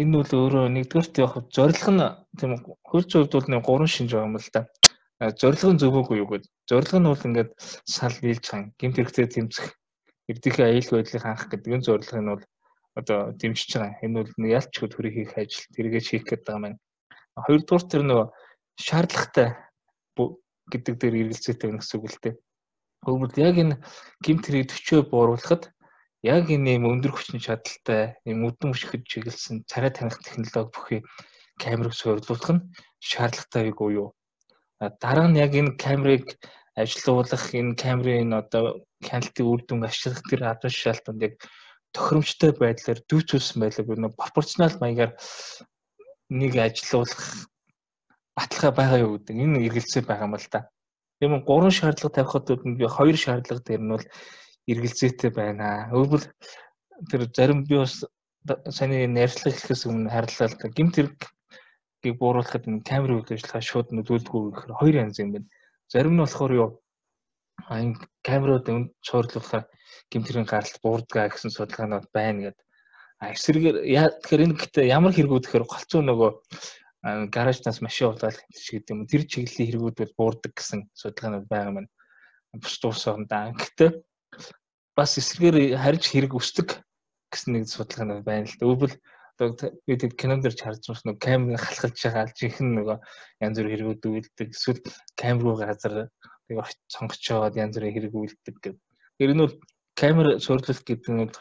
энэ 0.00 0.12
бол 0.18 0.32
өөрөө 0.40 0.64
нэгдүгээрт 0.76 1.14
яг 1.24 1.32
зорилго 1.56 1.90
нь 1.94 2.04
тийм 2.38 2.52
хөрч 2.84 3.10
хувьд 3.12 3.32
бол 3.32 3.48
нэг 3.50 3.62
гурван 3.64 3.90
шинж 3.90 4.10
байгаа 4.12 4.28
юм 4.28 4.36
л 4.36 4.52
та. 4.54 4.60
Зорилго 5.40 5.72
нь 5.72 5.80
зөвхөөгүй 5.80 6.16
юу 6.20 6.28
гэдэг. 6.30 6.52
Зорилго 6.68 6.98
нь 7.00 7.10
бол 7.10 7.26
ингээд 7.26 7.50
сал 7.88 8.16
нийлж 8.20 8.44
хан 8.44 8.62
гэмт 8.76 8.96
хэрэгцээ 8.96 9.26
тэмцэх 9.32 9.66
эрдийнхээ 10.28 10.68
аюулгүй 10.68 10.96
байдлыг 11.00 11.22
хангах 11.24 11.48
гэдэг 11.48 11.74
энэ 11.74 11.86
зорилго 11.88 12.20
нь 12.20 12.30
бол 12.32 12.44
одоо 12.98 13.32
дэмжиж 13.36 13.70
байгаа. 13.76 14.00
Энэ 14.02 14.16
бол 14.24 14.32
нэг 14.40 14.50
ялч 14.58 14.72
хөт 14.74 14.92
хөрийг 14.96 15.14
хийх 15.14 15.32
ажил 15.36 15.64
тэргээ 15.76 16.02
хийх 16.02 16.24
гэдэг 16.24 16.46
байгаа 16.48 16.62
маань. 16.64 16.80
Хоёрдугаар 17.36 17.84
тэр 17.84 18.02
нөгөө 18.08 18.26
шаардлагатай 18.80 19.48
гэдэг 20.72 20.94
дээр 20.98 21.14
эргэлзээтэй 21.22 21.68
байна 21.68 21.80
гэсэн 21.80 21.96
үг 22.00 22.06
л 22.10 22.20
дээ. 22.24 22.34
Өөрөлд 23.06 23.36
яг 23.38 23.56
энэ 23.62 23.74
гимт 24.24 24.44
хэрэг 24.48 24.66
төчөө 24.72 25.00
бууруулахад 25.12 25.70
яг 26.26 26.50
энэ 26.50 26.80
юм 26.80 26.90
өндөр 26.90 27.12
хүчин 27.14 27.38
чадалтай 27.38 28.18
юм 28.26 28.48
үдэн 28.48 28.74
өшгөж 28.74 29.02
чиглэсэн 29.06 29.62
царай 29.70 29.92
таних 29.94 30.18
технологи 30.18 30.72
бүхий 30.74 31.00
камерыг 31.62 31.94
суйрлуулах 31.94 32.50
нь 32.50 32.66
шаардлагатай 32.98 33.70
юу 33.70 33.88
юу. 33.94 34.08
Дараа 34.80 35.28
нь 35.30 35.38
яг 35.38 35.54
энэ 35.54 35.78
камерыг 35.78 36.34
ажилуулах 36.74 37.44
энэ 37.54 37.78
камерын 37.78 38.34
одоо 38.42 38.82
хяналтын 39.06 39.46
үр 39.46 39.60
дүн 39.62 39.86
ашиглах 39.86 40.22
тэр 40.26 40.42
адуу 40.50 40.70
шалтгаанд 40.72 41.22
яг 41.22 41.34
тохиромжтой 41.94 42.52
байдлаар 42.56 43.00
дүүцүүлсэн 43.08 43.58
байлаа 43.62 43.84
бүр 43.86 43.98
пропорционал 44.16 44.76
маягаар 44.80 45.12
нэг 46.30 46.52
ажилуулах 46.56 47.22
баталгаа 48.36 48.72
байгаа 48.74 48.98
юу 49.04 49.12
гэдэг 49.16 49.36
энэ 49.36 49.64
эргэлзээ 49.66 50.02
байгаа 50.06 50.26
юм 50.28 50.36
л 50.36 50.48
да. 50.50 50.68
Тийм 51.20 51.32
үү 51.32 51.42
гурван 51.48 51.72
шаардлага 51.72 52.16
тавихад 52.16 52.46
би 52.76 52.84
хоёр 52.84 53.16
шаардлага 53.16 53.64
дээр 53.64 53.82
нь 53.82 53.92
бол 53.94 54.06
эргэлзээтэй 54.68 55.30
байна. 55.32 55.88
Өөрөөр 55.96 56.24
тэр 57.08 57.22
зарим 57.32 57.64
би 57.64 57.80
бас 57.80 58.04
саний 58.68 59.06
ярьцлага 59.06 59.56
хэлэхээс 59.56 59.82
өмнө 59.88 60.10
харлаа 60.12 60.48
л 60.50 60.58
да. 60.60 60.68
Гимт 60.76 60.94
хэрэгийг 60.96 62.14
бууруулахад 62.20 62.68
энэ 62.68 62.84
камер 62.84 63.16
үйл 63.16 63.32
ажиллагаа 63.32 63.64
шууд 63.64 63.88
нөлөөлдгөө 63.96 64.42
гэхээр 64.52 64.72
хоёр 64.76 64.94
янз 65.06 65.16
юм 65.22 65.30
байна. 65.32 65.48
Зарим 65.88 66.14
нь 66.14 66.22
болохоор 66.22 66.52
юу 66.52 66.68
камерууд 68.26 68.66
өнд 68.74 68.88
цуурлуулахаар 69.06 69.64
гимт 70.10 70.26
хэргийн 70.26 70.50
гаралт 70.50 70.76
буурдгаа 70.82 71.30
гэсэн 71.30 71.50
судалгаанууд 71.54 72.06
байна 72.10 72.40
гэдэг. 72.50 72.66
А 73.22 73.32
эсрэгээр 73.32 73.76
тэгэхээр 74.20 74.44
энэ 74.44 74.58
гэхдээ 74.58 74.86
ямар 74.92 75.12
хэрэгүүд 75.14 75.44
гэхээр 75.46 75.66
голцоо 75.70 76.02
нөгөө 76.04 76.30
гаражнаас 77.32 77.78
машин 77.80 78.10
удаалах 78.10 78.42
шиг 78.50 78.82
гэдэг 78.82 78.92
юм. 78.92 79.06
Тэр 79.06 79.22
чиглэлийн 79.30 79.68
хэрэгүүд 79.70 79.96
бол 80.02 80.14
буурдаг 80.18 80.52
гэсэн 80.52 80.80
судалгаанууд 80.92 81.46
байгаа 81.48 81.72
маань 81.72 81.90
бус 82.60 82.76
дууссан 82.82 83.24
да. 83.30 83.54
Гэхдээ 83.54 83.90
бас 84.98 85.10
эсрэгээр 85.20 85.78
харж 85.78 86.02
хэрэг 86.10 86.32
өсдөг 86.34 86.68
гэсэн 87.30 87.50
нэг 87.54 87.64
судалгаанууд 87.70 88.24
байна 88.26 88.50
л 88.50 88.58
да. 88.58 88.66
Өөрөөр 88.66 88.94
одоо 89.38 89.70
бид 89.86 90.02
кинонд 90.16 90.42
дэр 90.42 90.56
харж 90.56 90.82
байгаа 90.88 91.06
нэг 91.06 91.18
камерыг 91.20 91.62
халахлж 91.62 92.00
байгаа 92.02 92.26
жинхэнэ 92.36 92.72
нөгөө 92.74 92.98
янз 93.44 93.56
бүрийн 93.60 93.72
хэрэгүүд 93.76 94.02
үйлддэг. 94.08 94.48
Эсвэл 94.50 94.80
камер 95.20 95.44
руу 95.44 95.56
газар 95.60 96.08
нэг 96.48 96.66
сонгочоод 96.90 97.56
янз 97.56 97.76
бүрийн 97.76 97.94
хэрэг 97.94 98.14
үйлддэг 98.14 98.54
гэдэг. 98.54 98.74
Тэр 99.18 99.32
нь 99.34 99.42
бол 99.42 99.54
камер 99.98 100.26
суурилалт 100.38 100.84
гэдэг 100.86 101.10
нь 101.12 101.22
бол 101.26 101.38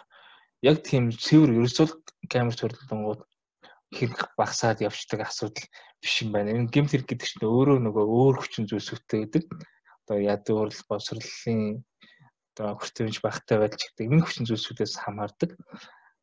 яг 0.66 0.78
тийм 0.82 1.12
цэвэр 1.12 1.52
ерөөсөө 1.58 1.88
камер 2.32 2.56
суурилалт 2.56 3.24
хэрэг 3.96 4.20
багасаад 4.40 4.82
явждаг 4.82 5.22
асуудал 5.24 5.66
биш 6.02 6.14
юм 6.24 6.32
байна. 6.34 6.52
Энэ 6.52 6.72
гемт 6.74 6.92
хэрэг 6.92 7.08
гэдэг 7.08 7.28
чинь 7.28 7.48
өөрөө 7.48 7.78
нөгөө 7.86 8.06
өөр 8.06 8.36
хүчин 8.42 8.66
зүйлсүүтэй 8.68 9.20
гэдэг. 9.30 9.44
Одоо 10.06 10.18
ядуурл 10.20 10.82
босрлын 10.90 11.86
одоо 12.56 12.76
хүртээмж 12.80 13.16
багтай 13.22 13.58
байдал 13.62 13.84
гэдэг 13.84 14.06
энэ 14.10 14.26
хүчин 14.26 14.46
зүйлсүүдээс 14.50 14.94
хамаардаг. 15.00 15.52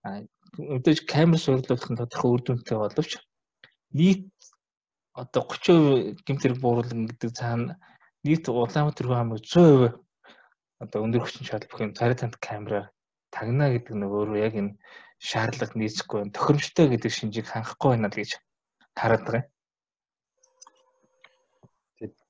А 0.04 0.24
мэдээж 0.58 1.06
камер 1.08 1.40
сурлуулах 1.40 1.88
нь 1.88 2.00
тодорхой 2.00 2.30
үр 2.34 2.42
дүнтэй 2.44 2.76
боловч 2.76 3.12
нийт 3.96 4.28
одоо 5.12 5.42
30% 5.44 6.24
гемт 6.24 6.42
хэрэг 6.42 6.58
бууруулна 6.60 7.08
гэдэг 7.08 7.30
цаана 7.36 7.76
нийт 8.24 8.48
Улаанбаатар 8.48 9.06
хамаг 9.06 9.42
100% 9.42 9.98
одоо 10.82 10.98
өндөр 11.02 11.22
хүчин 11.22 11.46
чадал 11.46 11.70
бүх 11.70 11.82
юм 11.82 11.94
царай 11.94 12.14
тант 12.18 12.38
камераар 12.38 12.90
тагна 13.30 13.70
гэдэг 13.74 13.94
нь 13.98 14.06
өөрөө 14.06 14.38
яг 14.38 14.54
энэ 14.58 14.76
шаардлага 15.22 15.78
нийцэхгүй 15.78 16.18
байна. 16.22 16.34
Тохиромжтой 16.34 16.86
гэдэг 16.90 17.10
шинжийг 17.10 17.46
хангахгүй 17.46 17.90
байна 17.94 18.10
л 18.10 18.18
гэж 18.18 18.30
хараад 18.98 19.22
байгаа 19.26 19.42
юм. 19.42 19.50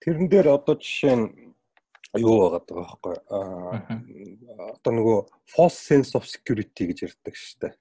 Тэрэн 0.04 0.28
дээр 0.28 0.48
одоо 0.52 0.76
жишээ 0.76 1.16
нь 1.16 1.26
юу 2.20 2.36
байгаа 2.44 2.60
байхгүй? 2.60 3.16
Аа 3.32 3.80
одоо 4.76 4.92
нөгөө 4.92 5.18
false 5.48 5.80
sense 5.80 6.12
of 6.12 6.28
security 6.28 6.92
гэж 6.92 7.08
ярьдаг 7.08 7.34
шүү 7.36 7.56
дээ. 7.68 7.74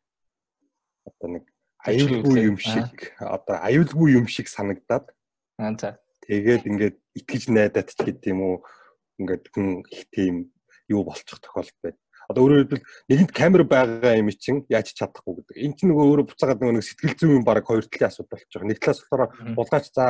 Одоо 1.07 1.27
нэг 1.35 1.43
аюулгүй 1.83 2.39
юм 2.47 2.57
шиг 2.59 3.11
одоо 3.19 3.59
аюулгүй 3.59 4.15
юм 4.15 4.27
шиг 4.31 4.47
санагдаад. 4.47 5.11
Аа 5.59 5.75
за. 5.75 5.99
Тэгээд 6.23 6.63
ингээд 6.69 7.00
итгэж 7.17 7.51
найдаад 7.51 7.89
ч 7.91 7.99
гэдэг 7.99 8.31
юм 8.31 8.41
уу 8.41 8.55
ингээд 9.19 9.43
хүн 9.51 9.83
их 9.91 10.07
тийм 10.11 10.51
юу 10.89 11.03
болчих 11.03 11.39
тохиолдол 11.39 11.81
байд. 11.83 11.97
Одоо 12.29 12.47
өөрөөр 12.47 12.63
хэлбэл 12.63 12.85
нэгэнт 13.09 13.31
камер 13.35 13.63
байгаа 13.67 14.15
юм 14.15 14.29
чинь 14.31 14.63
яаж 14.71 14.95
чадахгүй 14.95 15.43
гэдэг. 15.43 15.55
Энэ 15.57 15.75
чинь 15.75 15.89
нөгөө 15.91 16.05
өөрөө 16.07 16.25
буцаагаад 16.31 16.61
нөгөө 16.63 16.85
сэтгэл 16.85 17.17
зүйн 17.19 17.43
баг 17.43 17.65
хоёр 17.67 17.83
талын 17.87 18.07
асуудал 18.07 18.39
болж 18.39 18.47
байгаа. 18.47 18.69
Нэг 18.71 18.79
талаас 18.79 18.99
болохоор 19.03 19.23
булгаач 19.57 19.85
за 19.91 20.05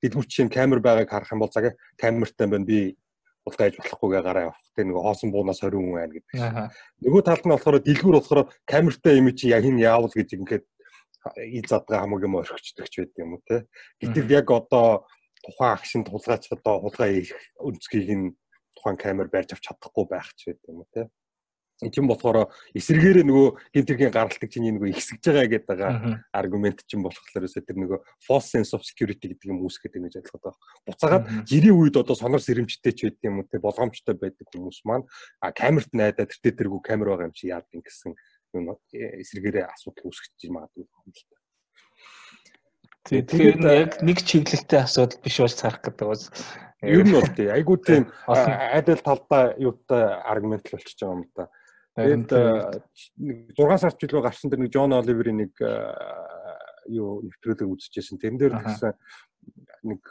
дэлгүүр 0.00 0.26
чинь 0.26 0.52
камер 0.52 0.80
байгааг 0.80 1.10
харах 1.10 1.32
юм 1.36 1.42
бол 1.44 1.52
заа 1.52 1.76
камертай 2.00 2.46
байна 2.48 2.64
би 2.64 2.96
булгааж 3.44 3.74
болохгүйгээ 3.76 4.22
гараа 4.24 4.44
явах. 4.50 4.62
Тэ 4.72 4.88
нөгөө 4.88 5.02
хоосон 5.04 5.30
буунаас 5.34 5.60
20 5.60 5.76
хүн 5.76 5.94
байна 5.94 6.12
гэдэг. 6.16 6.34
Нөгөө 7.04 7.22
талд 7.28 7.44
нь 7.44 7.54
болохоор 7.54 7.76
дэлгүүр 7.84 8.16
болохоор 8.18 8.40
камертай 8.64 9.12
юм 9.20 9.28
чи 9.36 9.52
яг 9.52 9.62
хин 9.62 9.76
яавал 9.76 10.10
гэж 10.10 10.28
ингээд 10.32 10.64
ий 11.44 11.62
задгаа 11.66 12.06
хамаг 12.06 12.22
юм 12.22 12.38
орхичдаг 12.40 12.88
ч 12.88 13.02
байдаг 13.02 13.20
юм 13.20 13.36
уу 13.36 13.42
те. 13.46 13.66
Гэтэл 14.00 14.30
яг 14.30 14.50
одоо 14.50 15.06
тухайн 15.46 15.72
агшин 15.72 16.02
тулгаач 16.04 16.50
одоо 16.50 16.82
хулгай 16.82 17.22
их 17.22 17.30
өнцгийг 17.62 18.10
нь 18.10 18.34
тухайн 18.74 18.98
камер 18.98 19.30
барьж 19.30 19.54
авч 19.54 19.70
чадахгүй 19.70 20.04
байх 20.10 20.34
ч 20.34 20.50
байдаг 20.50 20.68
юм 20.68 20.82
уу 20.82 20.90
те. 20.92 21.08
Тийм 21.76 22.08
болохоор 22.08 22.48
эсэргээрээ 22.72 23.28
нөгөө 23.28 23.48
гинтергийн 23.76 24.08
гаралтыг 24.08 24.48
чинь 24.48 24.64
нөгөө 24.80 24.96
ихсэж 24.96 25.20
байгаа 25.28 25.44
гэдэг 25.44 25.68
байгаа 25.68 25.92
аргумент 26.32 26.80
чинь 26.88 27.04
болохоор 27.04 27.44
өсө 27.44 27.60
тэр 27.60 27.76
нөгөө 27.76 28.00
false 28.24 28.48
sense 28.48 28.72
of 28.72 28.80
security 28.80 29.28
гэдэг 29.36 29.52
юм 29.52 29.60
үүсгэж 29.60 29.92
байгаа 29.92 30.08
гэж 30.08 30.16
ойлгоод 30.24 30.44
байгаа. 30.56 30.64
Буцаагаад 30.88 31.24
жирийн 31.44 31.76
үед 31.76 32.00
одоо 32.00 32.16
сонор 32.16 32.40
сэрэмжтэй 32.40 32.96
ч 32.96 33.12
байд 33.12 33.20
юм 33.28 33.44
уу 33.44 33.48
те 33.52 33.60
болгоомжтой 33.60 34.16
байдаг 34.16 34.48
хүмүүс 34.48 34.88
маань 34.88 35.04
а 35.44 35.52
камерт 35.52 35.92
найдаа 35.92 36.24
тэр 36.24 36.56
тэргүй 36.56 36.80
камер 36.80 37.12
байгаа 37.12 37.28
юм 37.28 37.36
чи 37.36 37.52
яад 37.52 37.68
гин 37.68 37.84
гэсэн 37.84 38.16
юм 38.56 38.72
эсэргээрээ 38.96 39.68
асуудал 39.68 40.08
үүсгэж 40.08 40.48
магадгүй 40.48 40.80
юм 40.80 41.12
л 41.12 41.24
та. 41.28 41.36
Тэгэхээр 43.06 43.58
яг 43.62 43.92
нэг 44.02 44.18
чиглэлтэй 44.26 44.82
асуудал 44.82 45.22
биш 45.22 45.38
болж 45.38 45.54
царах 45.54 45.82
гэдэг 45.82 46.06
бас 46.10 46.30
ер 46.82 47.02
нь 47.06 47.14
бол 47.14 47.30
тий 47.30 47.48
айгуу 47.48 47.78
тийм 47.78 48.10
айдал 48.26 49.00
талдаа 49.00 49.54
юутай 49.56 50.18
аргумент 50.26 50.66
л 50.66 50.74
болчихж 50.74 50.98
байгаа 51.00 51.14
юм 51.14 51.24
да. 51.34 51.46
Тэгээд 51.96 52.28
6 53.56 53.80
сард 53.80 53.96
жилөө 53.96 54.22
гарсан 54.26 54.50
тэр 54.52 54.60
нэг 54.60 54.74
Джон 54.74 54.92
Оливерийн 54.92 55.48
нэг 55.48 55.54
юу 56.92 57.24
нэвтрүүлэг 57.24 57.66
үзчихсэн. 57.66 58.20
Тэрэн 58.20 58.36
дээр 58.36 58.54
гэсэн 58.60 58.92
нэг 59.86 60.02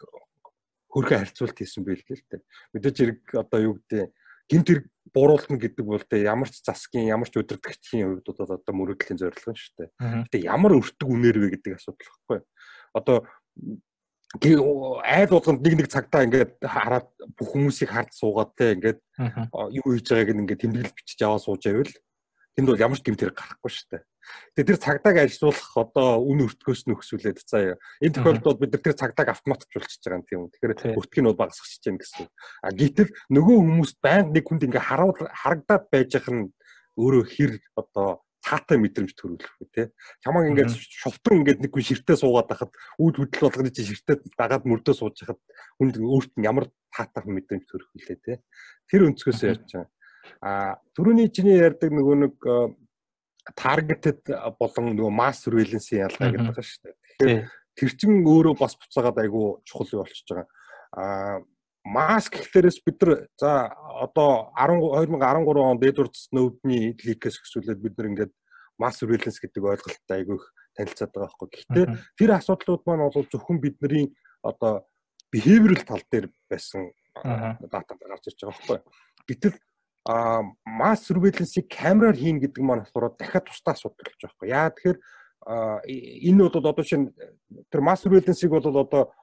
хөрхөө 0.90 1.20
харьцуулт 1.20 1.58
хийсэн 1.60 1.84
байл 1.86 2.00
л 2.00 2.24
дээ. 2.32 2.42
Мэдээж 2.74 2.96
хэрэг 2.98 3.22
одоо 3.38 3.60
юу 3.60 3.74
гэдэг 3.86 4.10
гинт 4.50 4.68
хэрэг 4.72 4.86
бууруулна 5.14 5.58
гэдэг 5.60 5.86
бол 5.86 6.04
тэ 6.04 6.25
ямар 6.25 6.50
ч 6.50 6.64
засгийн 6.64 7.12
ямар 7.12 7.30
ч 7.30 7.38
удирдгчдын 7.38 8.24
хувьд 8.24 8.42
одоо 8.42 8.74
мөрөгдлийн 8.74 9.20
зорилго 9.20 9.52
нь 9.54 9.60
шүү 9.60 9.74
дээ. 9.78 9.90
Гэтэ 10.32 10.38
ямар 10.48 10.74
өртөг 10.80 11.08
үнээр 11.10 11.38
вэ 11.38 11.48
гэдэг 11.60 11.78
асуудал 11.78 12.10
багхгүй. 12.10 12.40
Одоо 12.96 13.28
айл 14.42 15.30
болгонд 15.32 15.62
нэг 15.64 15.74
нэг 15.80 15.88
цагтаа 15.92 16.25
ингээд 16.28 16.60
хараад 16.60 17.08
бүх 17.38 17.50
хүмүүсийг 17.56 17.92
хард 17.92 18.12
суугаад 18.12 18.52
те 18.56 18.75
ингээд 18.75 19.00
юу 19.80 19.90
хийж 19.96 20.08
байгааг 20.12 20.36
ингээд 20.36 20.62
тэмдэглэл 20.64 20.96
бичиж 20.96 21.20
аваа 21.24 21.40
сууж 21.40 21.64
байвал 21.64 21.94
тэнд 22.56 22.68
бол 22.72 22.80
ямар 22.80 23.00
ч 23.00 23.04
гэмтэр 23.04 23.36
гарахгүй 23.36 23.72
шүү 23.72 23.88
дээ. 23.92 24.04
Тэгээ 24.56 24.68
тэр 24.72 24.80
цагдааг 24.80 25.18
ажилуулах 25.28 25.72
одоо 25.75 26.10
үн 26.24 26.48
өртгөөс 26.48 26.88
нь 26.88 26.96
өксүүлээд 26.96 27.40
заа. 27.44 27.75
Энэ 28.00 28.16
тохиолдолд 28.16 28.60
бид 28.64 28.80
тэр 28.80 28.96
цагдааг 28.96 29.28
автоматжуулчихж 29.36 30.02
байгаа 30.08 30.20
юм 30.20 30.25
тийм 30.25 30.40
үү. 30.48 30.52
Тэгэхээр 30.56 30.96
өртгийг 30.96 31.22
нь 31.22 31.30
бол 31.30 31.42
багасгах 31.44 31.68
чинь 31.84 32.00
гэсэн. 32.00 32.28
А 32.64 32.72
гэтэл 32.72 33.12
нөгөө 33.28 33.56
хүмүүс 33.60 33.92
байнга 34.00 34.32
нэг 34.32 34.46
хүнд 34.48 34.66
ингээ 34.72 34.88
харуул 34.88 35.20
харагдаад 35.20 35.84
байж 35.92 36.12
ах 36.16 36.28
нь 36.32 36.50
өөрөө 36.96 37.24
хэр 37.28 37.52
одоо 37.75 38.25
цаатай 38.46 38.78
мэдрэмж 38.78 39.12
төрүүлэх 39.18 39.54
үү 39.58 39.70
те. 39.74 39.84
Чамаг 40.22 40.54
ингээд 40.54 40.78
шувтан 40.78 41.42
ингээд 41.42 41.66
нэг 41.66 41.72
хүн 41.74 41.86
ширтээ 41.90 42.22
суугаад 42.22 42.46
байхад 42.46 42.72
үйл 43.02 43.18
хөдлөл 43.18 43.50
болгоны 43.50 43.74
чи 43.74 43.90
ширтээ 43.90 44.22
дагаад 44.38 44.70
мөрдөө 44.70 44.94
сууж 44.94 45.18
байхад 45.18 45.42
хүнд 45.82 45.98
өөрт 45.98 46.34
нь 46.38 46.46
ямар 46.46 46.70
таатай 46.94 47.25
мэдрэмж 47.25 47.66
төрөх 47.66 47.90
вүлээ 47.90 48.18
те. 48.22 48.34
Тэр 48.86 49.10
өнцгөөс 49.10 49.42
ярьж 49.50 49.66
байгаа. 49.74 49.90
А 50.46 50.78
түрүүний 50.94 51.34
чиний 51.34 51.58
ярьдаг 51.58 51.90
нөгөө 51.90 52.16
нэг 52.22 52.36
targeted 53.58 54.22
болон 54.60 54.94
нөгөө 54.94 55.14
mass 55.14 55.46
surveillance-ийн 55.46 56.06
ялгаа 56.06 56.30
гэдэг 56.34 56.50
байгаа 56.50 56.66
шүү 56.66 56.82
дээ. 56.86 56.96
Тэгэхээр 57.18 57.42
тэр 57.75 57.92
чин 57.98 58.14
өөрөө 58.25 58.56
бас 58.58 58.74
буцаагаад 58.78 59.22
айгүй 59.22 59.46
чухал 59.66 60.02
болчихж 60.02 60.30
байгаа. 60.30 60.48
А 60.96 61.04
маск 61.96 62.36
гэхлээрээс 62.36 62.80
бид 62.86 62.98
нар 63.02 63.12
за 63.40 63.52
одоо 64.06 64.52
2013 64.60 65.72
онд 65.72 65.84
Эдвард 65.84 66.16
Сноудны 66.16 66.96
ликээс 67.00 67.40
хэсүүлээд 67.40 67.80
бид 67.80 67.96
нар 67.98 68.10
ингээд 68.12 68.34
mass 68.80 69.00
surveillance 69.00 69.40
гэдэг 69.40 69.64
ойлголттой 69.64 70.18
айгүй 70.20 70.36
их 70.36 70.46
танилцаад 70.75 71.12
байгаа 71.16 71.32
байхгүй. 71.32 71.50
Гэхдээ 71.56 71.86
тэр 72.20 72.32
асуудлууд 72.36 72.84
маань 72.86 73.08
бол 73.08 73.28
зөвхөн 73.32 73.60
бидний 73.64 74.12
одоо 74.44 74.84
behavioral 75.32 75.82
тал 75.88 76.04
дээр 76.12 76.28
байсан 76.52 76.92
дата 77.24 77.96
гарч 77.96 78.28
ирж 78.28 78.40
байгаа 78.44 78.60
байхгүй. 78.60 78.80
Гэтэл 79.28 79.56
а 80.06 80.44
масс 80.68 81.08
surveillance-ийг 81.08 81.72
камераар 81.72 82.16
хийн 82.16 82.40
гэдэг 82.44 82.64
маань 82.64 82.84
болохоор 82.84 83.16
дахиад 83.16 83.48
тусдаа 83.48 83.74
асуудал 83.74 84.04
болж 84.04 84.20
байгаа 84.20 84.36
байхгүй. 84.36 84.50
Яа 84.52 84.70
тэгэхээр 84.70 85.00
энэ 86.30 86.42
бол 86.44 86.60
одоо 86.60 86.84
чинь 86.84 87.10
тэр 87.72 87.82
масс 87.82 88.04
surveillance-ийг 88.04 88.52
бол 88.52 88.68
одоо 88.68 89.14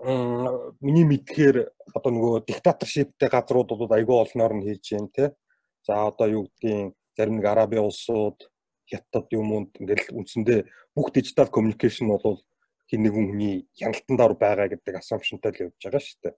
миний 0.00 1.04
мэдхээр 1.04 1.68
одоо 1.94 2.10
нөгөө 2.12 2.34
диктаторшиптэй 2.48 3.28
газрууд 3.28 3.76
бол 3.76 3.92
айгүй 3.92 4.16
олноор 4.16 4.52
нь 4.56 4.64
хийж 4.64 4.80
जैन 4.88 5.08
те. 5.12 5.36
За 5.84 6.08
одоо 6.08 6.26
юу 6.28 6.42
гэдгийг 6.48 6.94
зарим 7.16 7.36
нэг 7.36 7.46
Араби 7.46 7.76
улсууд 7.76 8.48
хятад 8.88 9.28
юм 9.32 9.52
уу 9.52 9.60
ингээл 9.76 10.16
үндсэндээ 10.16 10.60
бүх 10.96 11.12
дижитал 11.12 11.52
communication 11.52 12.08
бол 12.08 12.40
хин 12.88 13.02
нэгэн 13.04 13.26
хүний 13.28 13.56
хяналтанд 13.76 14.20
ор 14.20 14.34
байгаа 14.34 14.68
гэдэг 14.72 14.94
assumptionтай 14.98 15.52
л 15.52 15.62
явж 15.68 15.76
байгаа 15.84 16.02
шүү 16.02 16.18
дээ. 16.24 16.34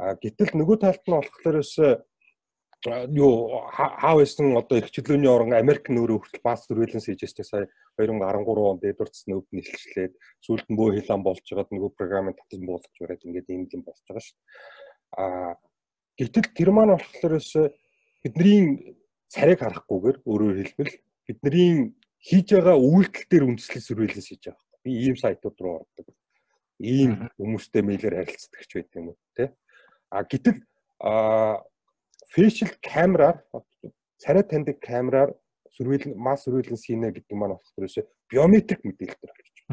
А 0.00 0.14
гэтэл 0.16 0.56
нөгөө 0.56 0.76
талд 0.82 1.04
нь 1.04 1.14
болохоор 1.14 1.56
өсөө 1.62 1.90
юу 2.86 3.66
хаа 3.72 4.14
байсан 4.16 4.56
одоо 4.56 4.78
их 4.78 4.90
чөлөөний 4.94 5.28
орон 5.28 5.52
Америк 5.52 5.90
нөрөө 5.90 6.22
хүртэл 6.22 6.44
бас 6.46 6.66
surveillance 6.66 7.06
хийж 7.10 7.22
байсан 7.26 7.44
сая 7.44 7.66
2013 7.98 8.70
онд 8.70 8.84
Эдвардс 8.84 9.26
нөвд 9.26 9.48
нэлчлээд 9.50 10.14
сүүлд 10.46 10.66
нь 10.70 10.78
бөө 10.78 11.00
хилан 11.00 11.22
болж 11.26 11.42
байгаад 11.42 11.70
нөгөө 11.74 11.90
програмыг 11.98 12.36
татаж 12.38 12.60
буулгаж 12.62 12.94
бариад 13.00 13.26
ингээд 13.26 13.50
ийм 13.50 13.66
юм 13.66 13.82
болж 13.82 14.00
байгаа 14.06 14.22
шүү. 14.22 14.38
Аа 15.18 15.52
гэтэл 16.18 16.48
тэр 16.54 16.70
маань 16.70 16.94
болохоор 16.94 17.34
бидний 18.22 18.96
царайг 19.28 19.60
харахгүйгээр 19.60 20.16
өөрөөр 20.22 20.56
хэлбэл 20.62 20.94
бидний 21.26 21.94
хийж 22.22 22.46
байгаа 22.54 22.76
үйлдэл 22.78 23.26
дээр 23.30 23.44
үндэслэл 23.50 23.86
surveillance 23.86 24.30
хийж 24.30 24.42
байгаа. 24.46 24.64
Би 24.82 24.90
ийм 25.06 25.16
сайтууд 25.18 25.58
руу 25.58 25.74
ордог. 25.82 26.06
Ийм 26.78 27.30
хүмүүстэй 27.34 27.82
мэйлэр 27.82 28.14
харилцдаг 28.22 28.62
ч 28.62 28.72
байт 28.78 28.94
юм 28.94 29.10
уу 29.10 29.18
те. 29.34 29.50
А 30.10 30.22
гэтэл 30.22 30.62
а 31.02 31.62
facial 32.32 32.70
камераар 32.82 33.42
царай 34.18 34.42
таньдаг 34.42 34.80
камераар 34.80 35.30
сүрвээл 35.76 36.16
масс 36.16 36.46
сүрвээлэн 36.46 36.80
сийнэ 36.80 37.12
гэдэг 37.12 37.36
маань 37.36 37.56
болохоор 37.56 37.84
ерөөсө 37.84 38.02
биометрик 38.30 38.80
мэдээлэл 38.84 39.20
төр 39.20 39.32
болчих. 39.36 39.66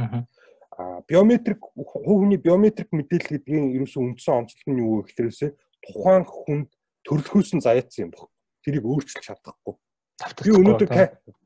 Аа 0.77 0.99
биометрик 1.07 1.61
хувийн 1.61 2.41
биометрик 2.41 2.89
мэдээлэл 2.91 3.39
гэдгийн 3.39 3.65
ерөөсө 3.77 3.99
үндсэн 4.03 4.33
онцлог 4.43 4.67
нь 4.67 4.81
юу 4.83 4.99
вэ 4.99 5.07
гэхээр 5.07 5.27
ерөөсө 5.31 5.47
тухайн 5.85 6.25
хүнд 6.27 6.69
төрөлхөөс 7.07 7.51
нь 7.55 7.63
заяатсан 7.63 8.09
юм 8.09 8.11
баг. 8.11 8.27
Тэрийг 8.63 8.83
өөрчилж 8.83 9.23
чадахгүй. 9.27 9.75
Би 10.43 10.51
өнөөдөр 10.55 10.89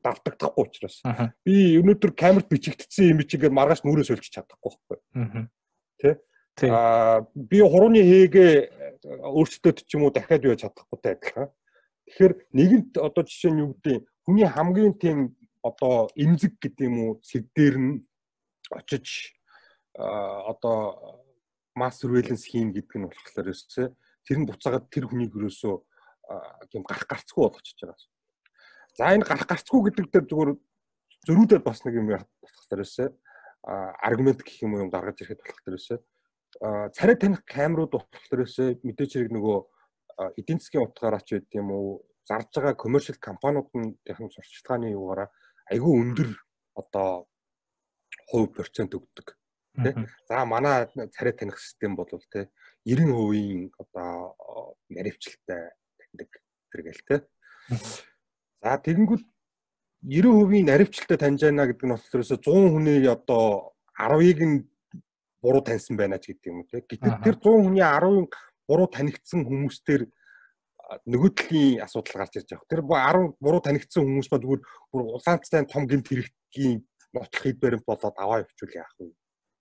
давтагдахгүй 0.04 0.64
учраас. 0.64 1.02
Би 1.42 1.78
өнөөдөр 1.82 2.12
камерт 2.14 2.48
бичигдсэн 2.50 3.10
юм 3.14 3.22
чигээр 3.26 3.54
маргааш 3.54 3.82
нүрээ 3.82 4.06
сольж 4.06 4.30
чадахгүй 4.30 4.70
байхгүй. 4.70 4.98
Тэ? 5.98 6.18
Аа 6.66 7.22
би 7.34 7.62
хурууны 7.62 8.02
хээгээ 8.02 8.52
өөрсдөө 9.06 9.72
ч 9.78 9.94
юм 9.94 10.08
уу 10.08 10.12
дахиад 10.14 10.42
юу 10.42 10.58
чадахгүйтэй 10.58 11.14
адилхан. 11.14 11.48
Тэгэхээр 12.10 12.34
нэгэнт 12.56 12.92
одоо 12.98 13.22
жишээ 13.22 13.52
нь 13.54 13.62
юу 13.62 13.78
гэдэг 13.78 14.02
хүний 14.26 14.48
хамгийн 14.48 14.94
тийм 14.98 15.18
одоо 15.62 16.10
эмзэг 16.18 16.58
гэдэг 16.58 16.84
юм 16.90 16.96
уу 16.98 17.12
сэд 17.22 17.46
дээр 17.54 17.76
нь 17.78 17.92
очиж 18.74 19.38
одоо 19.94 21.22
масс 21.78 22.02
surveillance 22.02 22.50
хийн 22.50 22.74
гэдэг 22.74 22.96
нь 22.98 23.06
болохоор 23.06 23.54
ерөөсөө 23.54 23.86
тэр 24.26 24.38
нь 24.42 24.48
буцаагаад 24.50 24.90
тэр 24.90 25.04
хүнийг 25.06 25.38
ерөөсөө 25.38 25.74
тийм 26.74 26.82
гарах 26.82 27.06
гарцгүй 27.06 27.42
болгочихж 27.46 27.86
байгаа. 27.86 28.10
За 28.98 29.14
энэ 29.14 29.22
гарах 29.22 29.46
гарцгүй 29.46 29.80
гэдэг 29.86 30.06
дээр 30.10 30.26
зүгээр 30.26 30.50
зөрүүдээр 31.22 31.62
бас 31.62 31.86
нэг 31.86 31.94
юм 32.02 32.10
болохоор 32.10 32.82
ерөөсөө 32.82 33.08
аргумент 34.02 34.42
гэх 34.42 34.62
юм 34.66 34.74
уу 34.74 34.82
юм 34.86 34.90
гаргаж 34.90 35.22
ирэхэд 35.22 35.42
болох 35.42 35.62
төрөөсөө 35.62 35.98
царай 36.96 37.16
таних 37.16 37.44
камерууд 37.44 37.92
болохоор 37.92 38.46
мэдээж 38.82 39.10
хэрэг 39.14 39.32
нөгөө 39.32 39.58
эдийн 40.40 40.58
засгийн 40.58 40.86
утгаараа 40.86 41.22
ч 41.22 41.38
байд 41.38 41.48
юм 41.54 41.70
уу 41.70 42.02
зарж 42.28 42.50
байгаа 42.52 42.74
commercial 42.82 43.16
компаниуд 43.20 43.68
нь 43.74 43.96
дахин 44.04 44.30
сурчлагын 44.32 44.92
юугаараа 44.92 45.28
айгүй 45.70 45.92
өндөр 46.02 46.30
одоо 46.74 47.28
хувь 48.30 48.52
процент 48.56 48.92
өгдөг 48.98 49.36
тий. 49.84 49.94
За 50.28 50.44
манай 50.44 50.88
царай 51.14 51.32
таних 51.32 51.58
систем 51.60 51.96
бол 51.96 52.08
тий 52.32 52.48
90% 52.86 53.72
одоо 53.78 54.34
наривчлалтай 54.88 55.72
таньдаг 55.98 56.30
тэргээл 56.72 57.02
тий. 57.08 57.20
За 58.62 58.76
тэгэнгүүт 58.76 59.24
90% 60.04 60.66
наривчлалтай 60.66 61.18
таньж 61.18 61.40
байна 61.42 61.66
гэдэг 61.66 61.86
нь 61.86 61.94
болохоор 61.94 62.24
100 62.24 62.42
хүний 62.44 63.06
одоо 63.06 63.74
10-ыг 63.98 64.40
нь 64.42 64.58
буруу 65.42 65.62
таньсан 65.62 65.96
байна 65.96 66.18
ч 66.18 66.34
гэдэг 66.34 66.48
юм 66.50 66.64
те. 66.66 66.82
Гэтэл 66.82 67.22
тэр 67.22 67.36
100 67.38 67.64
хүний 67.66 67.84
10 67.84 68.28
буруу 68.68 68.88
танигдсан 68.90 69.46
хүмүүстээр 69.46 70.02
нөгөө 71.04 71.30
талын 71.36 71.84
асуудал 71.84 72.18
гарч 72.24 72.34
ирж 72.40 72.48
байгаа. 72.52 72.70
Тэр 72.70 72.82
10 72.82 73.36
буруу 73.40 73.60
танигдсан 73.60 74.02
хүмүүс 74.04 74.28
ба 74.32 74.40
зүгээр 74.40 74.62
бүр 74.92 75.02
улаанцтай 75.16 75.64
том 75.68 75.84
гинт 75.86 76.08
хэрэгтгийн 76.08 76.80
нотлох 77.12 77.42
хэд 77.44 77.60
баримт 77.60 77.84
болоод 77.84 78.16
аваа 78.16 78.42
явуул 78.42 78.72
яах 78.74 78.94
вэ? 78.98 79.12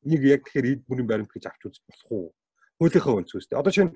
Энийг 0.08 0.24
яг 0.24 0.42
тэгэхээр 0.48 0.72
эд 0.72 0.82
бүрийн 0.88 1.08
баримт 1.08 1.32
гэж 1.32 1.44
авч 1.48 1.62
үзэх 1.68 1.84
болох 1.88 2.12
уу? 2.12 2.28
Хуулийнхаа 2.80 3.18
өнцгөөс. 3.20 3.52
Одоо 3.58 3.74
шинэ 3.74 3.92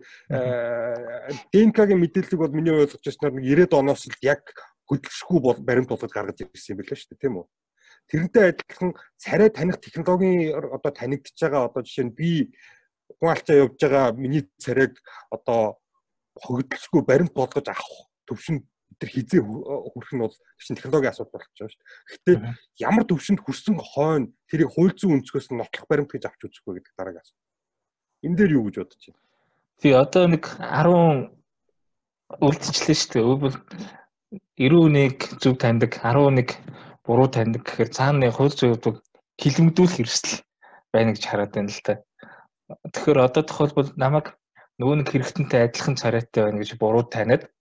ДНК-гийн 1.54 2.02
мэдээллийг 2.02 2.40
бол 2.42 2.56
миний 2.56 2.74
ойлгож 2.74 3.00
байснаар 3.00 3.34
90-ад 3.38 3.74
оноос 3.78 4.10
л 4.10 4.18
яг 4.26 4.44
хөдөлшгүй 4.90 5.40
баримт 5.62 5.90
болгож 5.92 6.12
гаргаж 6.12 6.42
ирсэн 6.42 6.76
юм 6.76 6.84
байна 6.84 6.98
шүү 6.98 7.10
дээ, 7.16 7.22
тийм 7.22 7.36
үү? 7.40 7.46
Тэрнтэй 8.12 8.52
адилхан 8.52 8.92
царай 9.16 9.50
таних 9.50 9.80
технологийн 9.80 10.52
одоо 10.52 10.92
танигдж 10.92 11.32
байгаа 11.40 11.72
одоо 11.72 11.82
жишээ 11.88 12.12
нь 12.12 12.18
би 12.20 12.52
хүн 13.16 13.32
алчаа 13.32 13.56
явж 13.64 13.80
байгаа 13.80 14.12
миний 14.20 14.44
царайг 14.60 15.00
одоо 15.32 15.80
хөгдөлсгүй 16.36 17.02
баримт 17.08 17.32
болгож 17.32 17.68
авах 17.72 18.12
төвшөнд 18.28 18.68
тэр 19.00 19.10
хизээ 19.16 19.42
хүрэх 19.42 20.12
нь 20.12 20.22
бол 20.28 20.36
чинь 20.60 20.76
технологийн 20.76 21.16
асуудал 21.16 21.40
болж 21.40 21.48
байгаа 21.56 21.72
шүү 21.72 21.80
дээ. 21.80 22.36
Гэхдээ 22.36 22.38
ямар 22.84 23.04
төвшөнд 23.08 23.40
хүрсэн 23.40 23.80
хойно 23.80 24.28
тэрийг 24.52 24.70
хууль 24.76 24.92
зүйн 24.92 25.24
өнцгөөс 25.24 25.48
нь 25.50 25.60
нотлох 25.60 25.88
баримт 25.88 26.12
гэж 26.12 26.28
авч 26.28 26.42
үзэх 26.52 26.68
вэ 26.68 26.84
гэдэг 26.84 26.94
дараагийн 27.00 27.24
асуулт. 27.24 27.48
Энэ 28.28 28.36
дээр 28.38 28.52
юу 28.60 28.68
гэж 28.68 28.76
бодож 28.84 29.02
байна? 29.08 29.24
Тий 29.80 29.94
одоо 29.96 30.26
нэг 30.28 30.44
10 30.60 31.32
үлдчихлээ 32.44 32.98
шүү 33.00 33.12
дээ. 33.16 33.24
Өөрөөр 33.24 33.56
91 34.60 35.42
зөв 35.42 35.56
таньдаг 35.58 35.92
11 36.04 36.60
буруу 37.12 37.28
таньдаг 37.28 37.68
гэхээр 37.68 37.92
цаана 37.92 38.32
хууль 38.32 38.56
зүйн 38.56 38.80
хилэмдүүлэх 39.44 39.96
хэрэгсэл 40.00 40.40
байна 40.96 41.12
гэж 41.12 41.24
хараад 41.28 41.52
байна 41.52 41.68
л 41.76 41.84
та. 41.84 41.94
Тэгэхээр 42.72 43.20
одоо 43.28 43.44
тохиолбол 43.44 43.92
намайг 44.00 44.32
нөгөө 44.80 44.96
нэг 45.04 45.08
хэрэгтэнтэй 45.12 45.62
адилхан 45.68 46.00
царайтай 46.00 46.42
байна 46.48 46.64
гэж 46.64 46.72
буруу 46.80 47.04
таниад 47.04 47.52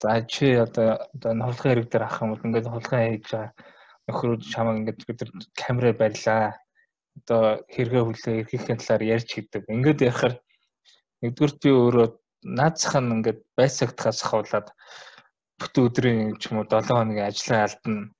за 0.00 0.24
чи 0.32 0.56
одоо 0.56 0.96
одоо 1.12 1.30
хулгайн 1.44 1.72
хэрэг 1.76 1.88
дээр 1.92 2.04
авах 2.08 2.22
юм 2.24 2.32
бол 2.32 2.46
ингээд 2.48 2.72
хулгайн 2.72 3.12
хийж 3.12 3.26
байгаа 3.28 3.52
нөхрүүд 4.08 4.42
чамаа 4.48 4.80
ингээд 4.80 5.00
бид 5.04 5.20
камераар 5.60 5.96
барьлаа. 6.00 6.56
Одоо 7.20 7.42
хэрэгээ 7.68 8.02
хүлээ 8.04 8.34
эрхийнхээ 8.40 8.80
талаар 8.80 9.02
ярьж 9.14 9.28
хийдэг. 9.28 9.62
Ингээд 9.68 10.08
ярихаар 10.08 10.34
Нэгдүгээр 11.24 11.52
би 11.64 11.70
өөрөө 11.72 12.08
наацх 12.58 12.92
нь 13.00 13.12
ингээд 13.16 13.40
байцаагтахаас 13.56 14.20
хавлаад 14.28 14.68
бүтэн 15.56 15.84
өдрийн 15.88 16.20
ч 16.36 16.52
юм 16.52 16.60
уу 16.60 16.68
7 16.68 16.84
хоногийн 16.84 17.28
ажлаа 17.32 17.60
алдна. 17.64 18.12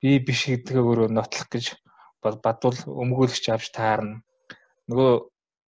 Би 0.00 0.18
биш 0.22 0.46
гэдгээ 0.46 0.82
өөрөө 0.82 1.08
нотлох 1.10 1.48
гэж 1.50 1.74
бадвал 2.22 2.78
өмгөөлөгч 2.86 3.44
авч 3.50 3.66
таарна. 3.74 4.22
Нөгөө 4.90 5.10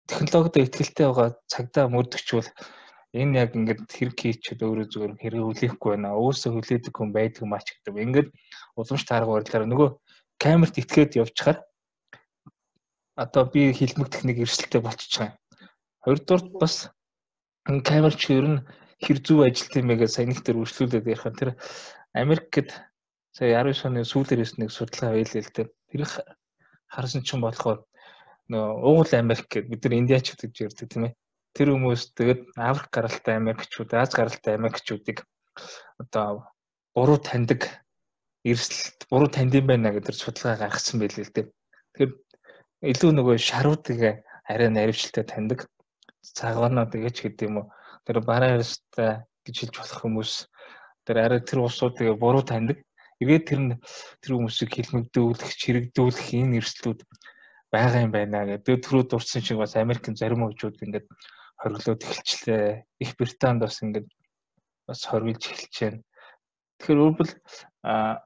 технологид 0.10 0.62
ихтгэлтэй 0.70 1.06
байгаа 1.10 1.30
цагдаа 1.50 1.86
мөрдөгчвөл 1.94 2.50
энэ 3.14 3.40
яг 3.42 3.58
ингээд 3.58 3.90
хэрэг 3.90 4.18
хийчихэд 4.22 4.62
өөрөө 4.66 4.88
зүгээр 4.94 5.14
хэрэг 5.18 5.44
хүлээхгүй 5.46 5.90
байна. 5.98 6.14
Өөсөө 6.14 6.52
хүлээдэг 6.54 6.94
хүн 6.94 7.10
байдаг 7.14 7.42
юм 7.42 7.54
ач 7.58 7.68
гэдэг. 7.74 7.94
Ингээд 8.06 8.30
уламж 8.78 9.04
таарга 9.06 9.34
барилаар 9.34 9.66
нөгөө 9.66 9.90
камерт 10.38 10.76
итгээд 10.82 11.18
явчихаар 11.22 11.58
одоо 13.18 13.44
би 13.50 13.74
хилмэг 13.74 14.10
техник 14.14 14.38
эрсдэлтэй 14.46 14.82
болчихж 14.82 15.14
байгаа 15.18 15.34
юм. 15.34 15.38
Хоёрдугаар 16.06 16.44
бас 16.62 16.76
камерч 17.90 18.22
ер 18.30 18.46
нь 18.46 18.60
хэр 19.04 19.18
зүв 19.26 19.40
ажилт 19.44 19.74
юм 19.76 19.88
бэ 19.90 19.96
гэж 20.06 20.12
сая 20.14 20.28
нэг 20.30 20.40
төр 20.46 20.62
үргэлжлүүлээд 20.64 21.12
ярих 21.12 21.26
нь 21.28 21.40
тэр 21.40 21.50
Америкт 22.14 22.70
сая 23.40 23.64
19 23.64 23.88
оны 23.88 24.04
сүүлээрээс 24.04 24.60
нэг 24.60 24.70
судалгаа 24.76 25.16
байлээ 25.16 25.44
л 25.48 25.54
дээ. 25.56 25.68
Тэр 25.72 26.04
харсан 26.92 27.24
ч 27.24 27.32
юм 27.32 27.48
болохоор 27.48 27.88
нөө 28.52 28.66
уугуул 28.84 29.12
Америк 29.16 29.48
гэдэг 29.48 29.72
бид 29.72 29.82
нар 29.88 29.96
индиач 29.96 30.26
гэж 30.36 30.54
ярьдаг 30.68 30.88
тийм 30.92 31.08
ээ 31.08 31.14
тэр 31.56 31.74
хүмүүс 31.74 32.14
тэгээд 32.14 32.42
Африк 32.56 32.92
гаралтай 32.94 33.36
Америкчууд, 33.36 33.90
Аз 33.94 34.14
гаралтай 34.14 34.54
Америкчуудыг 34.56 35.26
одоо 35.98 36.52
буруу 36.94 37.18
таньдаг 37.18 37.68
эрсдэлт 38.46 39.10
буруу 39.10 39.28
танд 39.28 39.54
юм 39.58 39.68
байна 39.68 39.92
гэдэг 39.92 40.16
судалгаа 40.16 40.56
гаргасан 40.70 41.00
байлээ 41.02 41.26
л 41.26 41.34
дээ. 41.36 41.46
Тэгэхээр 41.50 42.12
илүү 42.94 43.12
нөгөө 43.12 43.36
шаруудыг 43.42 44.24
арай 44.48 44.70
наривчльтай 44.70 45.26
таньдаг. 45.26 45.68
Цагаанаа 46.24 46.88
тэгэж 46.88 47.16
гэдэг 47.28 47.48
юм 47.50 47.58
уу. 47.60 47.68
Тэр 48.06 48.22
бараа 48.24 48.62
ярстай 48.62 49.26
гэж 49.44 49.56
хэлж 49.60 49.76
болох 49.76 50.00
хүмүүс 50.00 50.32
тэр 51.04 51.18
арай 51.26 51.42
тэр 51.44 51.66
усуудыг 51.66 52.16
буруу 52.16 52.46
таньдаг. 52.46 52.78
Тэгээд 53.20 53.44
тэр 53.52 53.60
нь 53.60 53.74
тэр 54.24 54.32
хүмүүсийг 54.40 54.72
хилмигдүүлэх, 54.72 55.52
чирэгдүүлэх 55.60 56.28
энэ 56.40 56.64
эрсдлүүд 56.64 57.04
байгаа 57.68 58.08
юм 58.08 58.12
байна 58.16 58.48
гэдэг. 58.48 58.80
Түрүү 58.80 59.04
дурдсан 59.12 59.44
шиг 59.44 59.60
бас 59.60 59.76
Америкийн 59.76 60.16
зарим 60.16 60.48
хөгжүүд 60.48 60.80
ингээд 60.88 61.08
хориглоод 61.60 62.00
эхэлчлээ. 62.00 62.88
Их 63.04 63.12
Британд 63.20 63.60
бас 63.60 63.84
ингээд 63.84 64.08
бас 64.88 65.04
хоригдж 65.04 65.52
эхэлж 65.52 65.76
байна. 65.84 66.00
Тэгэхээр 66.80 67.04
өөрөвл 67.04 67.34
а 67.84 68.24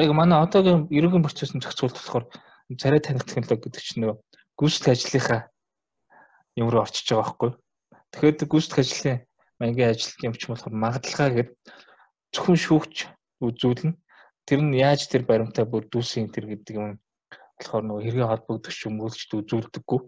яг 0.00 0.12
манай 0.16 0.40
одоогийн 0.40 0.88
ерөнхий 0.88 1.22
процессыг 1.22 1.60
зохицуулт 1.60 2.00
болохоор 2.00 2.24
царай 2.80 3.00
таних 3.04 3.28
технологи 3.28 3.68
гэдэг 3.68 3.82
чинь 3.84 4.00
нөгөө 4.02 4.16
гүйцэтгэх 4.58 4.96
ажлынхаа 4.96 5.40
юм 6.56 6.72
руу 6.72 6.82
орчиж 6.82 7.06
байгаа 7.12 7.22
байхгүй. 7.22 7.50
Тэгэхээр 8.10 8.50
гүйцэтгэх 8.50 8.80
ажлын 8.82 9.18
маягийн 9.60 9.92
ажил 9.92 10.24
юм 10.24 10.34
ч 10.34 10.42
болохоор 10.48 10.74
магадлалгаа 10.74 11.30
гэдэг 11.36 11.56
зөвхөн 12.34 12.58
шүүгч 12.58 12.96
үзүүлнэ. 13.40 13.96
Тэр 14.44 14.60
нь 14.60 14.76
яаж 14.76 15.08
тэр 15.08 15.24
баримтаа 15.24 15.64
бүрдүүлсэн 15.64 16.28
тэр 16.30 16.46
гэдэг 16.52 16.74
юм 16.76 17.00
болохоор 17.58 17.84
нөгөө 17.86 18.04
хэрэг 18.04 18.28
холбогдох 18.28 18.74
юм 18.84 19.00
үйлчд 19.00 19.30
үзүүлдэггүй. 19.40 20.00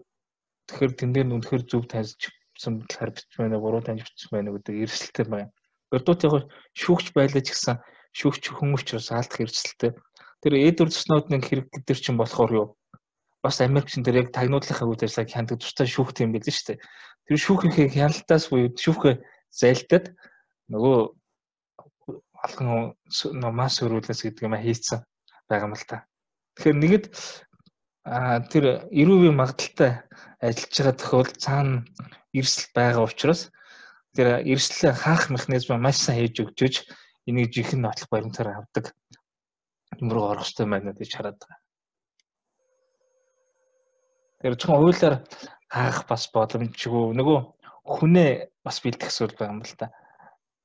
Тэгэхээр 0.67 0.93
тэн 0.93 1.11
дээр 1.15 1.27
үнэхээр 1.33 1.63
зөв 1.65 1.83
таньжсан 1.89 2.85
талаар 2.85 3.11
бичсэн 3.15 3.39
байна, 3.39 3.57
буруу 3.57 3.81
таньж 3.81 4.03
бичсэн 4.03 4.31
байна 4.35 4.53
гэдэг 4.53 4.75
эрсдэлтэй 4.83 5.25
байна. 5.25 5.51
Өрдөөт 5.95 6.21
яг 6.27 6.33
шүүгч 6.75 7.07
байлаа 7.15 7.41
ч 7.41 7.49
гэсэн 7.55 7.75
шүүгч 8.13 8.43
хүн 8.51 8.75
учраас 8.75 9.09
алдах 9.15 9.41
эрсдэлтэй. 9.41 9.91
Тэр 10.43 10.53
Эдвард 10.53 10.93
Сноудны 10.93 11.39
хэрэг 11.41 11.71
гэдэг 11.71 11.97
чинь 11.97 12.19
болохоор 12.19 12.51
юу? 12.51 12.67
Бас 13.41 13.63
Америкчин 13.63 14.03
тэр 14.03 14.21
яг 14.21 14.35
тагнуулахын 14.35 14.91
үйл 14.91 15.01
ажиллагааг 15.01 15.31
хяндаг 15.31 15.57
тустай 15.63 15.87
шүүхт 15.87 16.21
юм 16.21 16.35
билээ 16.35 16.53
шүү 16.53 16.67
дээ. 16.75 16.83
Тэр 17.31 17.37
шүүхийнхээ 17.41 17.87
хяналтаас 17.95 18.45
буюу 18.51 18.69
шүүхээ 18.75 19.15
зайлтад 19.49 20.05
нөгөө 20.69 20.97
алхан 22.47 22.95
мас 23.51 23.83
өрүүлээс 23.83 24.23
гэдэг 24.23 24.47
юм 24.47 24.55
хийцэн 24.55 25.03
байгаа 25.51 25.67
юм 25.67 25.75
л 25.75 25.85
та. 25.87 26.07
Тэгэхээр 26.55 26.77
нэгэд 26.79 27.05
тэр 28.51 28.65
эрүүвийн 28.87 29.35
магадaltaй 29.35 30.07
ажиллаж 30.39 30.73
байгаа 30.79 30.95
тохиолдолд 30.95 31.43
цаана 31.43 31.83
эрсэл 32.31 32.71
байгаа 32.71 33.03
учраас 33.03 33.51
тэр 34.15 34.41
эрслээ 34.47 34.93
хаах 34.95 35.27
механизм 35.29 35.75
маш 35.75 35.99
сайн 35.99 36.23
хийж 36.23 36.35
өгчөж 36.41 36.75
энийг 37.27 37.51
жихэн 37.51 37.83
нотлох 37.83 38.09
баримтаар 38.09 38.63
авдаг 38.63 38.95
юм 39.99 40.09
руу 40.13 40.31
орох 40.31 40.47
хэрэгтэй 40.47 40.67
байна 40.71 40.91
гэж 40.95 41.11
хараад 41.15 41.37
байгаа. 41.41 41.59
Тэр 44.39 44.53
зөвхөн 44.55 44.79
хуулиар 44.79 45.15
хаах 45.67 45.99
бас 46.07 46.23
боломжгүй 46.31 47.05
нөгөө 47.17 47.39
хүнээ 47.87 48.31
бас 48.63 48.77
бэлдэх 48.83 49.11
зүйл 49.11 49.35
байгаа 49.35 49.55
юм 49.55 49.63
л 49.65 49.75
да. 49.79 49.87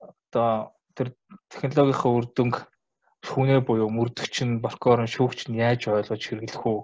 Одоо 0.00 0.48
тэр 0.96 1.08
технологийн 1.50 2.16
үр 2.16 2.26
дүнг 2.36 2.56
хүнээ 3.22 3.60
буюу 3.66 3.88
мөрдөгч 3.90 4.36
нь, 4.46 4.60
прокурор 4.64 5.04
нь, 5.04 5.14
шүүгч 5.14 5.40
нь 5.48 5.60
яаж 5.62 5.86
ойлгож 5.88 6.22
хэрэглэх 6.26 6.64
үү 6.66 6.80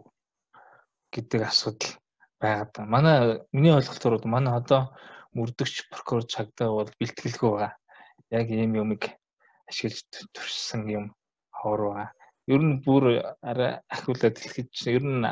гэдэг 1.12 1.40
асуудал 1.50 1.92
байгаад 2.40 2.70
байна. 2.74 2.92
Манай 2.94 3.18
миний 3.52 3.74
ойлголтоор 3.74 4.22
манай 4.24 4.54
одоо 4.60 4.94
мөрдөгч 5.34 5.90
прокурор 5.90 6.26
цагдаа 6.26 6.68
бол 6.70 6.90
бэлтгэлгүй 7.00 7.50
байгаа. 7.50 7.72
Яг 8.30 8.46
ийм 8.50 8.72
юмыг 8.82 9.02
ашиглаж 9.68 10.06
төрсөн 10.34 10.82
юм 10.88 11.04
хоор 11.50 11.80
байгаа. 11.90 12.08
Ер 12.46 12.62
нь 12.62 12.80
бүр 12.84 13.04
арай 13.42 13.82
ахиулаад 13.90 14.36
хэлэхэд 14.38 14.70
ер 14.96 15.04
нь 15.04 15.26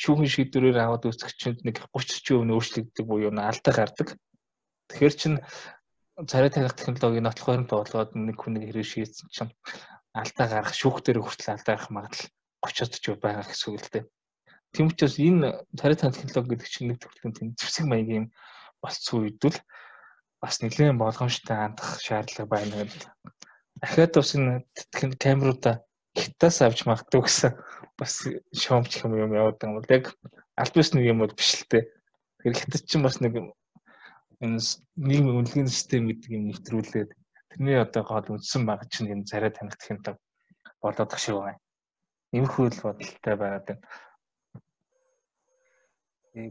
шүүхэн 0.00 0.32
шийдвэрээр 0.34 0.78
аваад 0.80 1.08
үүсгэгчэнд 1.08 1.60
нэг 1.64 1.76
30 1.94 2.24
40% 2.44 2.52
өөрчлөгддөг 2.56 3.04
буюу 3.08 3.32
алдаа 3.32 3.72
гардаг. 3.76 4.08
Тэгэхээр 4.88 5.14
чин 5.16 5.34
царай 6.24 6.48
таних 6.48 6.72
технологийн 6.72 7.28
нотлох 7.28 7.48
баримт 7.52 7.70
болгоод 7.70 8.16
нэг 8.16 8.40
хүнийг 8.40 8.72
хэрэг 8.72 8.88
шийдсэн 8.88 9.28
чинь 9.28 9.52
алдаа 10.16 10.46
гарах 10.48 10.72
шүүхтэр 10.72 11.20
хүртэл 11.20 11.52
алдаа 11.52 11.76
гарах 11.76 11.92
магадлал 11.92 12.32
30-од 12.64 12.96
ч 12.96 13.04
байгаа 13.20 13.44
гэсэн 13.44 13.68
үг 13.76 13.84
л 13.84 13.92
дээ. 13.92 14.04
Тийм 14.72 14.88
учраас 14.88 15.20
энэ 15.20 15.48
царай 15.76 15.96
таних 16.00 16.16
технологи 16.16 16.56
гэдэг 16.56 16.72
чинь 16.72 16.88
нэг 16.88 16.98
төрлийн 17.04 17.36
тийм 17.36 17.48
зэвсэг 17.52 17.84
маягийн 17.84 18.32
болцсон 18.80 19.28
үедвэл 19.28 19.60
бас 20.40 20.54
нэлээд 20.64 20.96
болгоомжтой 20.96 21.56
хандах 21.56 22.00
шаардлага 22.00 22.48
байна 22.48 22.74
гэдэг. 22.80 23.02
Дахиад 23.84 24.12
бас 24.16 24.30
энэ 24.32 24.64
камеруудаа 25.20 25.84
хятаас 26.16 26.64
авч 26.64 26.88
магадгүй 26.88 27.22
гэсэн 27.28 27.52
бас 28.00 28.24
шоомч 28.56 29.04
юм 29.04 29.12
юм 29.20 29.36
яваад 29.36 29.60
байгаа 29.60 29.68
юм 29.68 29.76
бол 29.76 29.92
яг 29.92 30.04
аль 30.56 30.72
бис 30.72 30.96
нэг 30.96 31.04
юм 31.12 31.20
бол 31.20 31.36
биш 31.36 31.60
л 31.60 31.68
дээ. 31.68 31.84
Тэгэхээр 32.40 32.56
хятад 32.56 32.82
чинь 32.88 33.04
бас 33.04 33.20
нэг 33.20 33.32
нийгмийн 34.40 35.38
үнэлгээний 35.40 35.72
систем 35.72 36.08
гэдэг 36.08 36.30
юм 36.36 36.44
нэвтрүүлээд 36.50 37.10
тэрний 37.50 37.78
одоо 37.80 38.02
гол 38.04 38.36
үндсэн 38.36 38.62
баг 38.68 38.84
чинь 38.92 39.12
энэ 39.12 39.28
царай 39.30 39.50
таних 39.50 39.76
технологи 39.80 40.20
болоод 40.82 41.08
тах 41.10 41.20
шиг 41.20 41.36
байна. 41.40 41.60
Иймэрхүү 42.34 42.64
л 42.68 42.82
бодолтой 42.84 43.34
байгаад 43.36 43.66
байна 43.68 43.84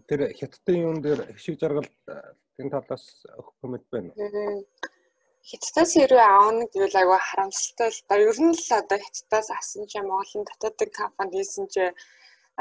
тэр 0.08 0.34
хятадын 0.34 0.82
юун 0.82 1.02
дээр 1.02 1.22
хшиг 1.38 1.60
жаргал 1.62 1.86
тэн 2.58 2.70
талаас 2.74 3.06
өгөх 3.38 3.54
коммент 3.62 3.86
байна. 3.94 4.12
Хятадаас 5.46 5.94
хэрвээ 5.94 6.26
аавна 6.26 6.66
гэвэл 6.74 7.00
айгүй 7.02 7.20
харамсалтай 7.22 7.90
л 7.94 8.02
да. 8.10 8.18
Ер 8.18 8.38
нь 8.42 8.58
л 8.58 8.70
одоо 8.82 8.98
хятадаас 8.98 9.50
асан 9.54 9.86
ч 9.86 10.02
Монголын 10.02 10.46
дотоодын 10.50 10.90
компани 10.90 11.38
хийсэн 11.38 11.70
ч 11.70 11.94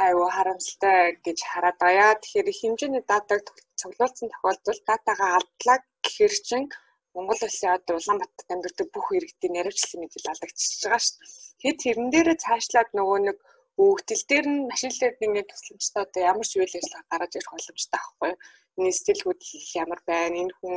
айгүй 0.04 0.28
харамсалтай 0.36 0.98
гэж 1.26 1.38
хараад 1.50 1.78
байгаа. 1.84 2.12
Тэгэхээр 2.22 2.48
хэмжээний 2.60 3.04
датаг 3.06 3.42
цуглуулсан 3.80 4.28
тохиолдолд 4.30 4.82
датагаа 4.90 5.30
алдлаа 5.38 5.78
гэхэр 6.04 6.34
чинь 6.48 6.68
Монгол 7.14 7.40
улсын 7.46 7.70
одоо 7.76 7.94
Улаанбаатарт 7.98 8.50
амьдардаг 8.54 8.88
бүх 8.90 9.06
иргэдийн 9.16 9.54
наривчлалын 9.54 10.02
мэдээлэл 10.02 10.32
алдагдчихж 10.32 10.82
байгаа 10.82 11.02
шүү 11.04 11.16
дээ. 11.18 11.30
Тэгэхээр 11.58 11.78
тэрэн 11.82 12.08
дээрээ 12.10 12.38
цаашлаад 12.44 12.90
нөгөө 12.98 13.18
нэг 13.26 13.38
Өгдөл 13.84 14.24
дээр 14.30 14.46
нь 14.54 14.66
машинлээд 14.70 15.18
ингээд 15.26 15.50
тусламжтай 15.50 16.02
одоо 16.06 16.22
ямар 16.30 16.46
ч 16.46 16.52
үйл 16.54 16.78
ажиллагаа 16.78 17.10
гаргаж 17.10 17.32
ирэх 17.34 17.50
боломжтой 17.54 17.98
байхгүй 17.98 18.30
юу? 18.30 18.38
Энэ 18.78 18.98
стилгүүд 18.98 19.40
ямар 19.82 20.00
байна? 20.10 20.36
Энэ 20.42 20.54
хүн 20.58 20.74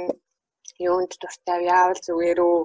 юунд 0.89 1.12
дуртай 1.21 1.60
яавал 1.77 2.01
зүгээр 2.06 2.39
үү? 2.49 2.60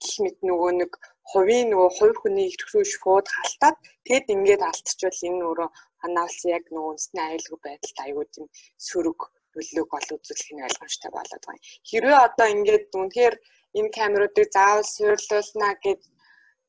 гэх 0.00 0.16
мэт 0.24 0.38
нөгөө 0.48 0.72
нэг 0.80 0.92
хувийн 1.30 1.68
нөгөө 1.72 1.90
хувь 1.96 2.16
хүний 2.20 2.48
эрх 2.48 2.68
рүү 2.72 2.84
шууд 2.92 3.26
халтаад 3.36 3.76
тэгэд 4.06 4.26
ингээд 4.34 4.62
алдчихвал 4.68 5.20
энэ 5.28 5.44
өөрөө 5.48 5.68
ханаалсан 6.02 6.50
яг 6.58 6.64
нөгөө 6.70 6.90
үндэсний 6.92 7.24
аюулгүй 7.26 7.60
байдалд 7.66 7.98
аюул 8.04 8.30
юм 8.40 8.48
сөрөг 8.88 9.20
нөлөөг 9.54 9.90
ол 9.98 10.08
үзүүлэх 10.16 10.50
нь 10.54 10.64
ойлгомжтой 10.66 11.10
болоод 11.14 11.44
байгаа. 11.46 11.66
Хэрвээ 11.88 12.18
одоо 12.26 12.46
ингээд 12.54 12.86
үнэхээр 13.00 13.34
энэ 13.78 13.94
камеруудыг 13.96 14.48
заавал 14.54 14.86
суйрлуулна 14.94 15.68
гэд 15.84 16.02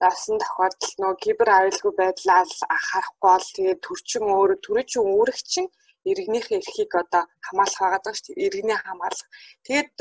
авсан 0.09 0.37
тохиолдолд 0.41 0.97
нөгөө 1.01 1.21
кибер 1.23 1.49
аюулгүй 1.57 1.93
байдлаа 2.01 2.41
харахгүй 2.89 3.29
бол 3.29 3.47
тэгээд 3.55 3.79
төрчин 3.85 4.23
өөр 4.35 4.51
төрөчин 4.65 5.03
үүрэгчин 5.13 5.67
иргэнийхээ 6.09 6.59
эрхийг 6.61 6.91
одоо 7.01 7.23
хамгаалах 7.45 7.79
байгаа 7.81 8.01
даа 8.03 8.15
шүү 8.17 8.33
дээ. 8.33 8.43
Иргэний 8.45 8.79
хамгаалах. 8.81 9.29
Тэгээд 9.65 9.91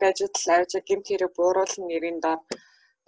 байж 0.00 0.18
тал 0.36 0.50
авч 0.56 0.72
гэмт 0.88 1.06
хэрэг 1.08 1.32
бууруулна 1.36 1.84
нэрийн 1.88 2.18
дор 2.24 2.38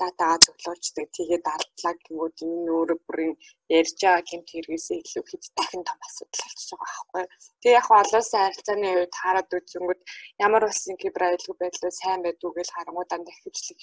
датагаа 0.00 0.38
цуглуулждаг. 0.44 1.06
Тэгээд 1.16 1.44
алдлаа 1.54 1.94
гингүүд 2.04 2.36
энэ 2.46 2.70
өөрөө 2.76 2.98
бүрийн 3.06 3.34
ярьж 3.78 3.98
байгаа 4.02 4.22
гэмт 4.28 4.48
хэрэгээсээ 4.50 4.98
илүү 5.02 5.24
хэд 5.30 5.44
дахин 5.58 5.82
том 5.88 5.98
асуудал 6.06 6.42
болчихж 6.44 6.70
байгаа 6.72 6.90
байхгүй. 6.94 7.24
Тэгээ 7.60 7.78
яг 7.80 7.88
олон 7.90 8.20
улсын 8.20 8.42
харилцааны 8.44 8.88
үед 8.98 9.14
хараад 9.22 9.50
үзэнгүүт 9.58 10.02
ямар 10.46 10.62
улсын 10.68 10.96
кибер 11.02 11.22
аюулгүй 11.24 11.56
байдлаа 11.60 11.92
сайн 12.00 12.20
байдгүй 12.24 12.52
гэж 12.58 12.68
харангуудаа 12.72 13.18
дахивчлаг 13.22 13.80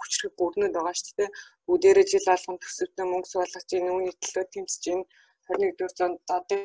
хүчрэг 0.00 0.32
бүрнүүд 0.38 0.74
байгаа 0.76 0.94
шүү 1.00 1.16
дээ. 1.18 1.34
Бүгдээрээ 1.66 2.06
жил 2.12 2.26
болгон 2.30 2.56
төсөвтөө 2.62 3.06
мөнгө 3.08 3.28
суулгаж 3.32 3.68
ийн 3.72 3.92
үүний 3.94 4.14
төлөө 4.22 4.44
тэмцэж 4.54 4.82
ийн 4.90 5.02
21-р 5.48 5.92
зуунд 5.98 6.20
одоо 6.38 6.60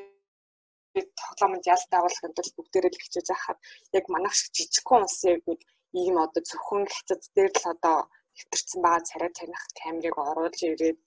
тоглоомд 1.19 1.65
ялт 1.73 1.91
агуулгын 1.97 2.33
тулд 2.35 2.53
бүгдээрээ 2.57 2.91
л 2.93 3.03
хичээж 3.03 3.27
байхад 3.31 3.59
яг 3.97 4.05
манайх 4.13 4.35
шиг 4.35 4.49
жижигхэн 4.57 5.05
улсын 5.05 5.37
нэг 5.49 5.59
ийм 6.01 6.15
одоо 6.25 6.41
зөвхөн 6.49 6.85
хятад 6.95 7.21
дээр 7.35 7.53
л 7.61 7.65
одоо 7.73 7.97
хэвтэрсэн 8.39 8.79
байгаа 8.83 9.07
царай 9.09 9.31
таних 9.35 9.63
камерыг 9.79 10.17
оруулж 10.17 10.59
ирээд 10.71 10.99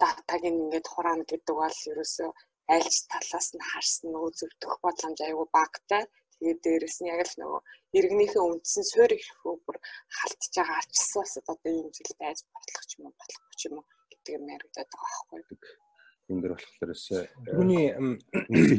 датаг 0.00 0.42
ингээд 0.50 0.86
хураана 0.92 1.24
гэдэг 1.30 1.54
бол 1.62 1.78
ерөөсөө 1.90 2.30
альч 2.74 2.94
талаас 3.10 3.48
нь 3.54 3.66
харсан 3.70 4.08
нөгөө 4.12 4.32
зөвдөх 4.38 4.74
боломж 4.84 5.18
аягүй 5.22 5.48
багтай. 5.58 6.02
Тэгээд 6.36 6.60
дээрэс 6.64 6.96
нь 7.00 7.10
яг 7.14 7.20
л 7.28 7.38
нөгөө 7.40 7.60
иргэнийхээ 7.98 8.42
үндсэн 8.42 8.84
суурь 8.90 9.14
их 9.18 9.28
бүр 9.44 9.76
халтж 10.16 10.42
байгаа 10.56 10.76
арчилсан 10.80 11.20
бас 11.22 11.34
одоо 11.38 11.70
ийм 11.70 11.88
зүйл 11.94 12.14
байж 12.22 12.38
болох 12.54 12.84
ч 12.88 12.90
юм 12.96 13.04
уу 13.06 13.14
болохгүй 13.20 13.54
ч 13.58 13.62
юм 13.68 13.74
уу 13.78 13.86
гэдэг 14.10 14.32
юм 14.38 14.44
яригдаад 14.54 14.90
байгаа 14.90 15.22
байхгүй 15.30 15.70
энэ 16.32 16.42
дэр 16.42 16.54
болохоор 16.54 16.94
өсөө 16.96 17.20
түүний 17.52 17.86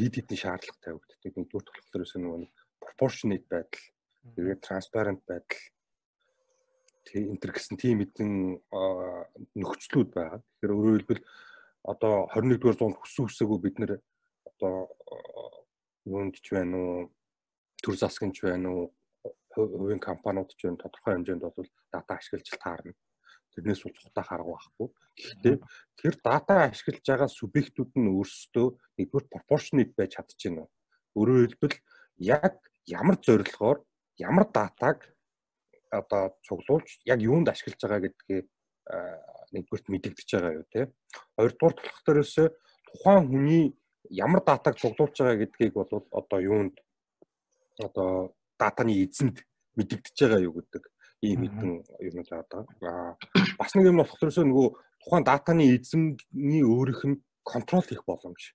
хит 0.02 0.14
хитний 0.16 0.40
шаардлага 0.40 0.80
тавигддаг. 0.84 1.20
Энэ 1.24 1.48
дүрт 1.50 1.68
болохоор 1.70 2.04
өсөө 2.04 2.20
нөгөө 2.22 2.40
proportionate 2.84 3.46
байдал, 3.52 3.84
тэгээд 4.34 4.60
transparent 4.66 5.20
байдал 5.28 5.60
энэ 7.12 7.40
төр 7.40 7.52
гэсэн 7.52 7.76
тийм 7.76 8.00
хэдэн 8.00 8.32
нөхцлүүд 9.60 10.10
байгаа. 10.14 10.40
Тэгэхээр 10.40 10.74
өөрөөр 10.74 10.96
хэлбэл 11.04 11.22
одоо 11.84 12.14
21-р 12.32 12.76
зуунд 12.80 12.96
хүссэн 12.96 13.28
хүсээгүй 13.28 13.58
бид 13.60 13.76
нэр 13.78 13.92
одоо 14.48 14.88
юунд 16.08 16.36
ч 16.40 16.56
байна 16.56 16.76
уу 16.80 16.96
төр 17.84 17.96
засгийн 18.00 18.32
ч 18.32 18.48
байна 18.48 18.68
уу 18.72 18.84
хувийн 19.52 20.00
компаниуд 20.00 20.50
ч 20.56 20.64
байна 20.64 20.80
тодорхой 20.80 21.14
хэмжээнд 21.14 21.44
бол 21.44 21.70
дата 21.92 22.12
ашиглаж 22.16 22.48
таарна. 22.56 22.96
Тэрнээс 23.52 23.84
бол 23.84 23.94
цухтаа 23.94 24.24
харга 24.24 24.50
байхгүй. 24.50 24.88
Гэхдээ 25.14 25.56
тэр 26.00 26.14
дата 26.24 26.54
ашиглаж 26.66 27.04
байгаа 27.06 27.30
субъектүүд 27.30 27.92
нь 28.00 28.10
өөрсдөө 28.10 28.66
нэгдүгээр 28.98 29.30
пропорционate 29.30 29.94
байж 29.94 30.10
чадчихна. 30.18 30.66
Өөрөөр 31.14 31.54
хэлбэл 31.54 31.76
яг 32.18 32.58
ямар 32.88 33.16
зорилгоор 33.22 33.78
ямар 34.18 34.44
датаг 34.50 35.06
одоо 36.00 36.36
цуглуулж 36.46 36.98
яг 37.06 37.20
юунд 37.20 37.48
ашиглаж 37.48 37.80
байгаа 37.80 38.00
гэдгээ 38.04 38.40
нэгдүгürt 39.54 39.86
мэдэгдэж 39.88 40.28
байгаа 40.34 40.52
юу 40.58 40.66
те. 40.72 40.80
Хоёрдугаар 41.38 41.74
болох 41.78 42.00
төрөөсөө 42.06 42.46
тухайн 42.92 43.24
хүний 43.30 43.64
ямар 44.10 44.42
датаг 44.44 44.76
цуглуулж 44.78 45.16
байгаа 45.18 45.40
гэдгийг 45.40 45.72
бол 45.74 45.90
одоо 46.10 46.38
юунд 46.40 46.74
одоо 47.78 48.34
датаны 48.58 48.94
эзэнд 49.04 49.40
мэдэгдэж 49.78 50.16
байгаа 50.20 50.40
юу 50.46 50.54
гэдэг 50.58 50.82
ийм 51.22 51.40
хэдэн 51.46 51.72
юм 52.10 52.16
байгаа. 52.28 52.62
Аа 52.82 53.16
бас 53.58 53.72
нэг 53.74 53.86
юм 53.88 54.02
болох 54.02 54.18
төрөөсөө 54.18 54.44
нөгөө 54.44 54.68
тухайн 55.02 55.24
датаны 55.24 55.64
эзэмний 55.74 56.64
өөрийнх 56.64 57.02
нь 57.08 57.22
контрол 57.42 57.84
хийх 57.86 58.04
боломж. 58.04 58.52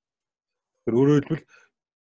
Тэр 0.86 0.94
өөрөөр 1.00 1.26
хэлбэл 1.26 1.46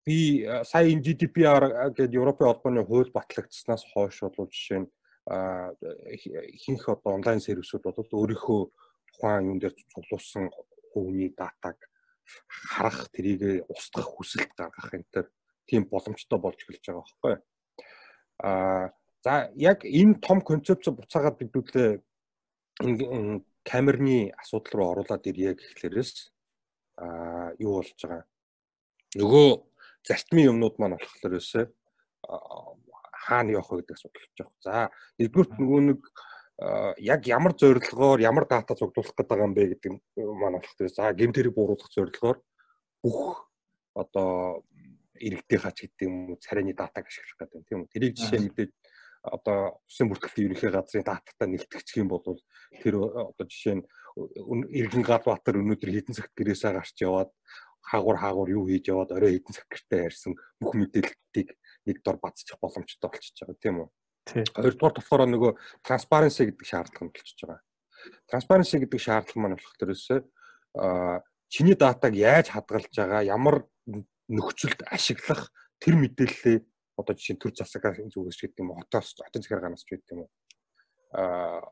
би 0.06 0.18
сая 0.64 0.88
энэ 0.88 1.04
GDPR 1.04 1.92
гэдэг 1.96 2.16
Европын 2.20 2.48
холбооны 2.48 2.84
хууль 2.84 3.12
батлагдсанаас 3.12 3.84
хойш 3.92 4.24
бол 4.24 4.48
жишээ 4.48 4.84
нь 4.84 4.90
ихэнх 5.28 6.88
одоо 6.88 7.12
онлайн 7.18 7.40
сервисүүд 7.40 7.84
бол 7.84 8.18
өөрийнхөө 8.20 8.60
тухайн 9.12 9.48
юун 9.48 9.60
дээр 9.60 9.74
цуглуулсан 9.92 10.48
хувийн 10.92 11.34
датаг 11.36 11.76
харах 12.48 13.08
тэрийг 13.12 13.64
устгах 13.68 14.08
хүсэлт 14.08 14.52
гаргах 14.56 14.94
энэ 14.94 15.10
төр 15.12 15.26
тийм 15.68 15.84
боломжтой 15.92 16.38
болж 16.40 16.58
эхэлж 16.64 16.84
байгаа 16.86 17.04
байхгүй. 17.04 17.34
А 18.40 18.92
за 19.24 19.50
яг 19.56 19.84
энэ 19.84 20.20
том 20.24 20.40
концепц 20.40 20.88
буцаагаад 20.88 21.36
бидүүлээ 21.40 21.90
камерны 23.68 24.32
асуудал 24.40 24.74
руу 24.76 24.88
оруулаад 24.92 25.28
ирье 25.28 25.54
гэхлээрээс 25.54 26.32
а 26.96 27.52
юу 27.58 27.80
болж 27.80 27.98
байгаа? 28.00 28.24
Нөгөө 29.16 29.48
зарчмын 30.08 30.48
юмнууд 30.52 30.76
маань 30.78 30.96
болохоор 30.96 31.36
өсөө 31.40 31.64
хаана 33.28 33.52
явах 33.52 33.70
вэ 33.70 33.84
гэдэг 33.84 33.96
асуудал 33.96 34.24
болж 34.24 34.36
байгаа. 34.40 34.64
За 34.64 34.74
нэгдүгürt 35.20 35.52
нөгөө 35.60 35.80
нэг 35.92 36.00
яг 37.04 37.20
ямар 37.28 37.52
зорилгоор 37.54 38.18
ямар 38.20 38.46
дата 38.48 38.74
цуглуулах 38.74 39.14
гэдэг 39.14 39.38
юм 39.38 39.54
бэ 39.54 39.64
гэдэг 39.76 39.92
маань 40.16 40.58
болох 40.58 40.74
тийм. 40.74 40.88
За 40.88 41.12
гэмтэрийг 41.12 41.54
бууруулах 41.54 41.92
зорилгоор 41.92 42.38
бүх 43.04 43.46
одоо 43.94 44.64
иргэдийн 45.20 45.62
хач 45.62 45.86
гэдэг 45.86 46.06
юм 46.08 46.34
уу 46.34 46.42
царайны 46.42 46.74
датаг 46.74 47.06
ашиглах 47.06 47.38
гэдэг 47.38 47.62
тийм 47.68 47.78
үү. 47.86 47.92
Тэрийг 47.94 48.14
жишээ 48.18 48.40
мэдээд 48.42 48.72
одоо 49.22 49.78
усын 49.86 50.08
бүртгэлийн 50.08 50.46
ерөнхий 50.50 50.70
газрын 50.70 51.06
дататай 51.06 51.48
нэгтгэж 51.50 51.88
юм 51.98 52.08
бол 52.08 52.22
тэр 52.82 52.94
одоо 52.98 53.44
жишээ 53.46 53.74
нь 53.78 53.84
иргэн 54.74 55.04
Галбаатар 55.06 55.58
өнөөдөр 55.62 55.90
хэдэн 55.90 56.14
цагт 56.18 56.34
гэрээсээ 56.34 56.72
гарч 56.74 56.96
яваад 57.02 57.30
хаагур 57.82 58.16
хаагур 58.18 58.48
юу 58.50 58.64
хийж 58.66 58.90
яваад 58.90 59.14
орой 59.14 59.38
хэдэн 59.38 59.54
цаг 59.54 59.66
гэртээ 59.70 60.06
ярьсан 60.10 60.32
бүх 60.58 60.74
мэдээллийг 60.74 61.48
нэг 61.88 62.04
дор 62.04 62.20
бацчих 62.20 62.60
боломжтой 62.60 63.08
болчихж 63.08 63.40
байгаа 63.40 63.58
тийм 63.58 63.76
үү. 63.82 63.88
Хоёрдугаар 64.52 64.94
болохоор 65.00 65.22
нөгөө 65.32 65.52
transparency 65.82 66.52
гэдэг 66.52 66.66
шаардлага 66.68 67.04
нь 67.08 67.14
болчихж 67.16 67.40
байгаа. 67.48 67.60
Transparency 68.28 68.76
гэдэг 68.84 69.00
шаардлага 69.00 69.40
маань 69.40 69.56
болох 69.56 69.76
төрөөсөө 69.80 70.18
чиний 71.48 71.74
датаг 71.74 72.14
яаж 72.14 72.52
хадгалж 72.52 72.92
байгаа, 72.92 73.24
ямар 73.24 73.64
нөхцөлд 74.28 74.84
ашиглах 74.92 75.48
тэр 75.80 75.96
мэдээллээ 75.96 76.58
одоо 77.00 77.14
жишээ 77.16 77.40
төр 77.40 77.52
засагаас 77.56 77.96
зүгээс 78.12 78.36
ч 78.36 78.40
гэдэг 78.44 78.60
юм 78.60 78.76
уу, 78.76 78.82
хотоос 78.84 79.16
хотын 79.16 79.42
захиргаанаас 79.42 79.84
ч 79.86 79.96
гэдэг 79.96 80.12
юм 80.12 80.20
уу. 80.26 80.30
а 81.16 81.64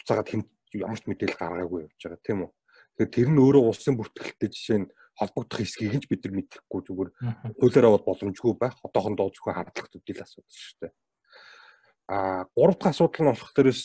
буцаагаад 0.00 0.28
хэн 0.28 0.42
ямар 0.82 0.98
ч 0.98 1.04
мэдээлэл 1.06 1.38
гаргаагүй 1.38 1.80
явж 1.86 2.00
байгаа 2.02 2.20
тийм 2.26 2.38
үү. 2.42 2.50
Тэгэхээр 2.98 3.14
тэр 3.14 3.28
нь 3.30 3.42
өөрөө 3.44 3.62
улсын 3.70 3.94
бүртгэлтэй 3.94 4.50
жишээ 4.50 4.78
нь 4.82 4.90
холбогдох 5.20 5.60
эсхийг 5.60 5.92
нь 5.92 6.02
ч 6.02 6.08
бид 6.08 6.24
нар 6.24 6.34
мэдэхгүй 6.40 6.80
зүгээр 6.88 7.10
хуулиараа 7.60 7.92
бол 8.00 8.08
боломжгүй 8.08 8.54
байх. 8.56 8.76
Одоохондоо 8.80 9.28
зөвхөн 9.28 9.56
хардлага 9.60 9.92
төдийл 9.92 10.24
асуудал 10.24 10.56
шүү 10.56 10.78
дээ. 10.80 10.92
А 12.08 12.48
гурав 12.56 12.76
дахь 12.80 12.96
асуудал 12.96 13.20
нь 13.20 13.30
болох 13.30 13.52
дээрээс 13.52 13.84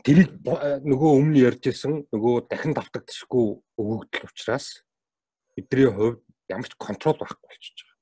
тэрийг 0.00 0.30
нөгөө 0.40 1.10
өмнө 1.20 1.44
ярьж 1.44 1.68
исэн 1.68 2.08
нөгөө 2.08 2.48
дахин 2.48 2.72
давтагдчихгүй 2.72 3.44
өгөгдөл 3.76 4.28
учраас 4.32 4.80
бидний 5.54 5.92
хувьд 5.92 6.24
ямар 6.48 6.68
ч 6.68 6.74
контрол 6.80 7.20
байхгүй 7.20 7.48
болчихж 7.52 7.78
байгаа. 7.84 7.98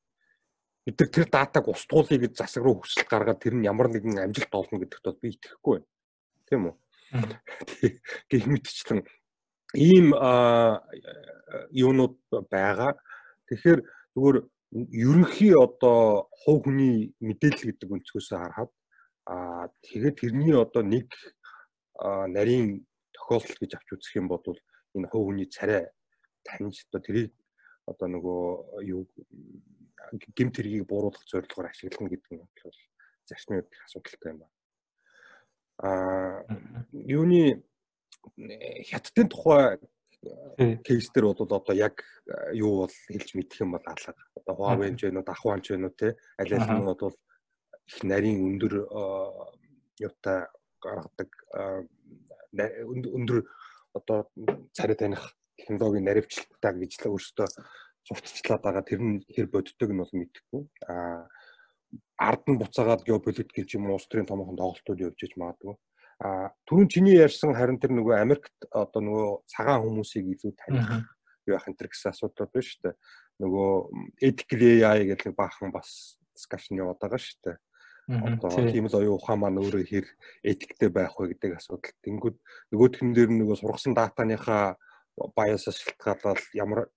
Бид 0.86 0.96
нар 1.02 1.10
тэр 1.10 1.26
датаг 1.26 1.64
устгуулъя 1.68 2.18
гэж 2.22 2.32
засаг 2.38 2.62
руу 2.62 2.80
хүсэлт 2.80 3.10
гаргаад 3.10 3.42
тэр 3.42 3.58
нь 3.58 3.66
ямар 3.66 3.90
нэгэн 3.90 4.30
амжилт 4.30 4.52
олно 4.54 4.78
гэдэгт 4.78 5.04
бол 5.04 5.18
би 5.20 5.28
итгэхгүй 5.34 5.74
байна. 5.74 5.88
Тийм 6.48 6.62
үү? 6.70 6.74
Гэх 8.30 8.44
мэтчлэн 8.46 9.00
ийм 9.74 10.14
юунууд 11.72 12.16
байгаа. 12.50 12.96
Тэгэхээр 13.48 13.80
зүгээр 14.14 14.36
ерөнхий 14.92 15.52
одоо 15.56 16.28
хувь 16.44 16.64
хүний 16.64 17.12
мэдээлэл 17.20 17.72
гэдэг 17.72 17.88
өнцгөөс 17.88 18.28
харахад 18.32 18.70
аа 19.24 19.68
тэгээд 19.84 20.20
тэрний 20.20 20.52
одоо 20.56 20.82
нэг 20.84 21.08
нарийн 22.04 22.84
тохиолдол 23.16 23.58
гэж 23.60 23.72
авч 23.76 23.88
үзэх 23.96 24.20
юм 24.20 24.28
бол 24.28 24.44
энэ 24.94 25.08
хувь 25.08 25.26
хүний 25.32 25.48
царай 25.48 25.88
таньж 26.44 26.84
одоо 26.88 27.00
тэрийг 27.00 27.32
одоо 27.88 28.08
нөгөө 28.08 28.84
юу 28.92 29.08
гимт 30.36 30.56
хэргийг 30.56 30.84
бууруулах 30.88 31.24
зорилгоор 31.28 31.68
ашиглана 31.68 32.12
гэдэг 32.12 32.32
нь 32.32 32.40
бол 32.40 32.76
зарчмын 33.28 33.64
их 33.64 33.84
асуудалтай 33.84 34.32
юм 34.32 34.38
байна. 34.44 34.56
Аа 35.80 36.44
юуны 36.92 37.64
хятадын 38.36 39.28
тухай 39.28 39.78
кейс 40.84 41.10
дээр 41.14 41.30
бол 41.30 41.46
одоо 41.46 41.74
яг 41.74 42.02
юу 42.52 42.84
бол 42.84 42.94
хэлж 43.08 43.34
мэдэх 43.34 43.60
юм 43.62 43.72
бол 43.78 43.86
алга. 43.86 44.14
Одоо 44.34 44.54
Huawei 44.56 44.96
ч 44.96 45.06
вэ, 45.06 45.22
Dahua 45.22 45.60
ч 45.62 45.76
вэ 45.76 45.90
те 45.94 46.16
аль 46.38 46.52
аль 46.52 46.66
нь 46.66 46.84
бол 46.84 47.14
их 47.86 48.02
нарийн 48.02 48.42
өндөр 48.42 48.74
юутай 50.02 50.46
гаргадаг 50.82 51.30
өндөр 52.52 53.46
одоо 53.94 54.26
царай 54.72 54.96
таних 54.96 55.34
технологийн 55.56 56.04
наривчлалтай 56.04 56.72
гэж 56.74 56.92
л 57.02 57.14
өөрсдөө 57.14 57.48
цугтчлаад 58.06 58.62
байгаа 58.62 58.84
тэр 58.84 59.00
нь 59.02 59.22
хэр 59.34 59.46
боддог 59.52 59.90
нь 59.90 60.00
бол 60.02 60.12
мэдэхгүй. 60.12 60.62
А 60.88 61.26
ард 62.18 62.44
нь 62.48 62.60
буцаагаад 62.60 63.04
геополитик 63.04 63.54
гэж 63.54 63.76
юм 63.76 63.90
улс 63.90 64.06
төрийн 64.08 64.28
томоохон 64.28 64.58
тоглолтууд 64.58 65.04
явж 65.06 65.18
иж 65.24 65.32
магадгүй. 65.36 65.74
А 66.18 66.50
түрүүн 66.66 66.90
чиний 66.90 67.14
ярьсан 67.14 67.54
харин 67.54 67.78
тэр 67.78 67.94
нөгөө 67.94 68.18
Америкт 68.18 68.66
одоо 68.74 69.00
нөгөө 69.06 69.28
цагаан 69.46 69.86
хүмүүсийг 69.86 70.34
илүү 70.34 70.52
таних 70.58 71.06
юу 71.46 71.54
яах 71.54 71.68
энэ 71.70 71.78
гэсэн 71.78 72.10
асуудал 72.10 72.50
байна 72.50 72.66
шүү 72.66 72.80
дээ. 72.82 72.94
Нөгөө 73.38 73.70
ethical 74.26 74.62
AI 74.66 75.00
гэдэг 75.14 75.38
баахан 75.38 75.70
бас 75.70 76.18
дискшн 76.34 76.82
яваад 76.82 76.98
байгаа 76.98 77.22
шүү 77.22 77.38
дээ. 77.46 77.56
Одоо 78.08 78.50
тийм 78.72 78.88
л 78.88 78.98
оюун 78.98 79.20
ухаан 79.20 79.38
маань 79.38 79.60
өөрөө 79.62 79.84
хэр 79.84 80.06
этиктэй 80.42 80.90
байх 80.90 81.14
вэ 81.14 81.38
гэдэг 81.38 81.60
асуудал. 81.60 81.94
Тэнгүүд 82.02 82.36
нөгөөдхөн 82.72 83.10
дээр 83.14 83.30
нөгөө 83.38 83.56
сургасан 83.60 83.94
датаныхаа 83.94 84.74
баясаас 85.36 85.78
шалтгаалаад 85.84 86.40
ямар 86.56 86.88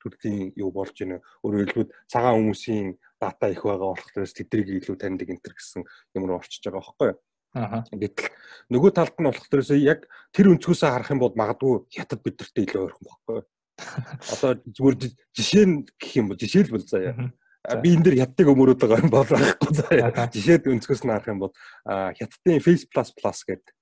төрлийн 0.00 0.54
юу 0.54 0.70
болж 0.70 0.94
байна. 0.94 1.18
Өөрөөр 1.42 1.66
хэлбэл 1.66 1.94
цагаан 2.06 2.38
хүмүүсийн 2.38 2.94
дата 3.18 3.50
их 3.50 3.62
байгаа 3.66 3.92
болохоор 3.92 4.28
тэднийг 4.32 4.86
илүү 4.86 4.96
таньдаг 4.96 5.28
энэ 5.34 5.42
гэсэн 5.44 5.82
юм 6.14 6.24
руу 6.24 6.38
орчиж 6.38 6.62
байгаа 6.62 6.80
байхгүй 6.80 7.08
юу? 7.10 7.18
Аа. 7.56 7.82
Гэтэл 7.88 8.28
нөгөө 8.68 8.90
талд 8.92 9.16
нь 9.16 9.28
болохоор 9.32 9.64
яг 9.80 10.04
тэр 10.36 10.52
өнцгөөсөө 10.52 10.90
харах 10.92 11.10
юм 11.10 11.20
бол 11.24 11.32
магадгүй 11.32 11.88
хятад 11.88 12.20
бидэртээ 12.20 12.64
илүү 12.68 12.82
ойрхон 12.84 13.06
байхгүй? 13.08 13.40
Одоо 14.36 14.50
зүгээр 14.76 14.96
жишээ 15.32 15.64
нь 15.64 15.76
гэх 15.96 16.12
юм 16.20 16.28
бол 16.28 16.40
жишээлбэл 16.40 16.84
заяа 16.84 17.32
би 17.74 17.96
энэ 17.96 18.04
дэр 18.06 18.16
хятадыг 18.22 18.48
өмөрөөд 18.52 18.78
байгаа 18.78 19.02
юм 19.02 19.10
бол 19.10 19.26
байхгүй 19.26 19.72
заа. 19.74 20.30
Жишээд 20.30 20.70
өнцгөөс 20.70 21.02
нь 21.02 21.10
харах 21.10 21.30
юм 21.32 21.40
бол 21.42 21.52
хятадын 21.86 22.62
Face 22.62 22.86
Plus 22.86 23.10
Plus 23.16 23.38
гэдэг 23.42 23.74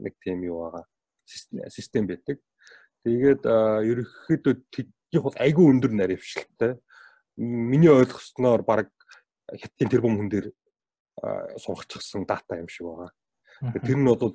нэг 0.00 0.14
тийм 0.24 0.40
юу 0.48 0.72
байгаа 0.72 0.84
систем 1.68 2.08
байдаг. 2.08 2.40
Тэгээд 3.04 3.44
ерөнхийдөө 3.44 4.54
тэднийх 4.72 5.22
бол 5.22 5.36
айгүй 5.36 5.64
өндөр 5.68 5.92
наривчлалтай. 5.92 6.72
Миний 7.36 7.92
ойлгосноор 7.92 8.64
баг 8.64 8.88
хятадын 9.52 9.92
тэрбум 9.92 10.16
хүн 10.16 10.32
дээр 10.32 10.46
сургачихсан 11.58 12.26
дата 12.26 12.60
юм 12.60 12.68
шиг 12.68 12.86
байгаа. 12.86 13.10
Тэр 13.84 13.96
нь 13.96 14.04
бол 14.04 14.34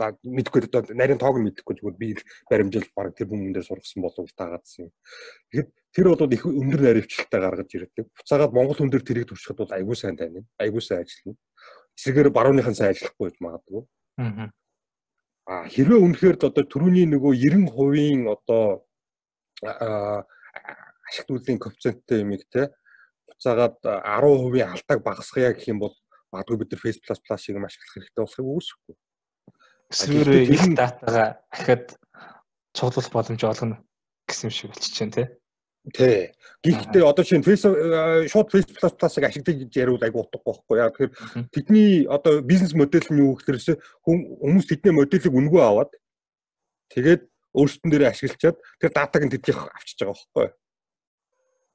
за 0.00 0.16
мэдгүй 0.24 0.66
одоо 0.66 0.82
нарийн 0.96 1.20
тоог 1.20 1.36
нь 1.38 1.46
мэдэхгүй 1.46 1.76
зүгээр 1.78 1.96
би 2.00 2.08
баримжил 2.50 2.88
баг 2.96 3.14
тэр 3.14 3.28
хүмүүн 3.28 3.52
дээр 3.52 3.68
сургасан 3.68 4.02
болов 4.02 4.24
уу 4.24 4.32
таагаадсан 4.32 4.88
юм. 4.88 4.92
Тэгэхэд 5.52 5.68
тэр 5.92 6.06
бол 6.16 6.32
их 6.32 6.44
өндөр 6.46 6.80
наривчлалтай 6.80 7.40
гаргаж 7.40 7.70
ирдэг. 7.76 8.06
Буцаагаад 8.16 8.54
Монгол 8.56 8.78
хүн 8.78 8.90
дээр 8.90 9.04
тэрийг 9.04 9.28
туршихад 9.28 9.60
бол 9.60 9.76
айгүй 9.76 9.96
сайн 9.96 10.16
тань. 10.16 10.46
Айгүй 10.56 10.80
сайн 10.80 11.04
ажиллана. 11.04 11.36
Эсрэгээр 11.98 12.30
барууныхан 12.32 12.74
сайн 12.74 12.96
ажиллахгүй 12.96 13.28
гэж 13.28 13.36
магадгүй. 13.44 13.82
Аа 15.50 15.64
хэрвээ 15.68 16.00
үнэхээр 16.00 16.36
одоо 16.40 16.64
төрөүний 16.64 17.06
нөгөө 17.10 17.32
90% 17.36 18.30
одоо 18.30 18.64
ашигт 21.10 21.28
үлийн 21.28 21.58
коэффициенттэй 21.58 22.22
юмыг 22.22 22.46
те 22.48 22.70
буцаагаад 23.40 23.80
10% 23.80 24.60
алдааг 24.60 25.00
багасгая 25.02 25.54
гэх 25.56 25.72
юм 25.72 25.80
бол 25.80 25.96
магадгүй 26.32 26.60
бид 26.60 26.72
нар 26.72 26.80
Face 26.84 27.00
Plus 27.00 27.40
шиг 27.40 27.56
юм 27.56 27.64
ашиглах 27.64 27.94
хэрэгтэй 27.96 28.20
болохыг 28.20 28.46
үүсэхгүй. 28.46 28.94
Эсвэл 29.90 30.52
их 30.52 30.64
датагаа 30.76 31.40
ахад 31.50 31.96
цуглуулах 32.76 33.12
боломж 33.12 33.42
олгоно 33.44 33.76
гэсэн 34.28 34.48
юм 34.48 34.54
шиг 34.54 34.70
болчихж 34.70 34.98
байна 35.00 35.16
те. 35.16 35.24
Тий. 35.96 36.30
Гэхдээ 36.62 37.02
одоо 37.02 37.24
чинь 37.24 37.42
Facebook 37.42 38.28
шууд 38.28 38.52
Facebook 38.52 38.78
Plus 38.78 38.94
Plus-ыг 39.00 39.24
ашигладаг 39.24 39.56
гэж 39.64 39.72
яриул 39.72 40.04
айгу 40.04 40.20
утгагүй 40.20 40.44
байхгүй 40.44 40.76
яа. 40.76 40.92
Тэгэхээр 40.92 41.48
тэдний 41.50 42.04
одоо 42.04 42.44
бизнес 42.44 42.76
модель 42.76 43.08
нь 43.08 43.24
юу 43.24 43.40
гэхэрээс 43.40 43.80
хүмүүс 44.04 44.66
тэдний 44.68 44.92
модельийг 44.92 45.32
үнгүй 45.32 45.62
аваад 45.64 45.96
тэгээд 46.92 47.24
өөрсдөн 47.56 47.90
дээрээ 47.90 48.12
ашиглачаад 48.12 48.56
тэр 48.76 48.90
датаг 48.92 49.22
нь 49.24 49.32
тэднийх 49.32 49.58
авчиж 49.72 50.04
байгаа 50.04 50.14
байхгүй. 50.14 50.48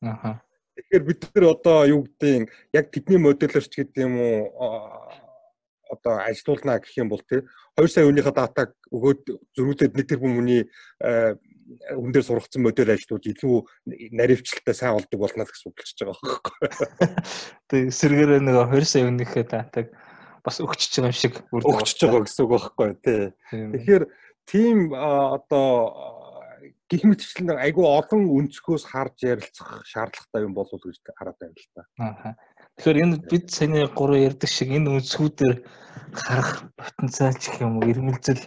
Аха. 0.05 0.44
Тэгэхээр 0.75 1.03
бид 1.07 1.21
нар 1.35 1.45
одоо 1.55 1.79
юу 1.87 2.03
гэдэг 2.03 2.51
яг 2.75 2.85
тэдний 2.91 3.19
моделлерч 3.19 3.71
гэдэг 3.71 4.03
юм 4.03 4.15
уу 4.19 4.51
одоо 5.89 6.19
ажилуулна 6.25 6.79
гэх 6.79 6.97
юм 6.97 7.09
бол 7.09 7.23
тий 7.23 7.41
2 7.77 7.87
сая 7.87 8.05
хүнийхээ 8.05 8.35
датаг 8.35 8.75
өгөөд 8.91 9.21
зөрүүлээд 9.55 9.93
нэг 9.95 10.07
тэр 10.09 10.19
хүмүүний 10.19 10.63
хүн 11.95 12.11
дээр 12.13 12.25
сургацсан 12.25 12.61
модель 12.61 12.93
ажилтнууд 12.93 13.25
илүү 13.25 13.57
наривчлалтай 14.13 14.75
сайн 14.75 14.97
болдог 14.97 15.19
болно 15.19 15.45
гэсэн 15.45 15.69
үг 15.69 15.77
болчихж 15.79 15.99
байгаа 16.05 16.21
байхгүй. 16.21 16.67
Тэг 17.69 17.81
эсэргээрээ 17.89 18.41
нэг 18.41 18.55
2 18.69 18.85
сая 18.85 19.03
хүнийхээ 19.09 19.45
датаг 19.49 19.85
бас 20.45 20.61
өгчөж 20.61 20.93
байгаа 21.01 21.09
юм 21.09 21.17
шиг 21.17 21.33
өгчөж 21.49 21.99
байгаа 22.05 22.21
гэсэн 22.25 22.43
үг 22.45 22.51
байхгүй 22.53 22.89
тий. 23.01 23.21
Тэгэхээр 23.49 24.03
тийм 24.45 24.77
одоо 24.93 26.24
гих 26.89 27.03
мэтчлэн 27.09 27.57
айгүй 27.65 27.85
олон 27.85 28.23
өнцгөөс 28.37 28.83
харж 28.91 29.25
ярилцах 29.25 29.81
шаардлагатай 29.89 30.41
юм 30.45 30.53
болов 30.53 30.77
уу 30.77 30.91
гэж 30.93 31.01
хараад 31.17 31.37
байна 31.41 31.57
л 31.57 31.69
та. 31.73 31.81
Аа. 31.97 32.31
Тэгэхээр 32.77 33.01
энэ 33.03 33.17
бид 33.31 33.45
саяны 33.49 33.89
гурван 33.89 34.25
ярьдаг 34.29 34.49
шиг 34.53 34.69
энэ 34.69 34.93
өнцгүүдээр 34.93 35.55
харах 36.13 36.49
потенциал 36.77 37.33
гэх 37.33 37.57
юм 37.65 37.81
уу 37.81 37.89
ирмэлзэл 37.89 38.43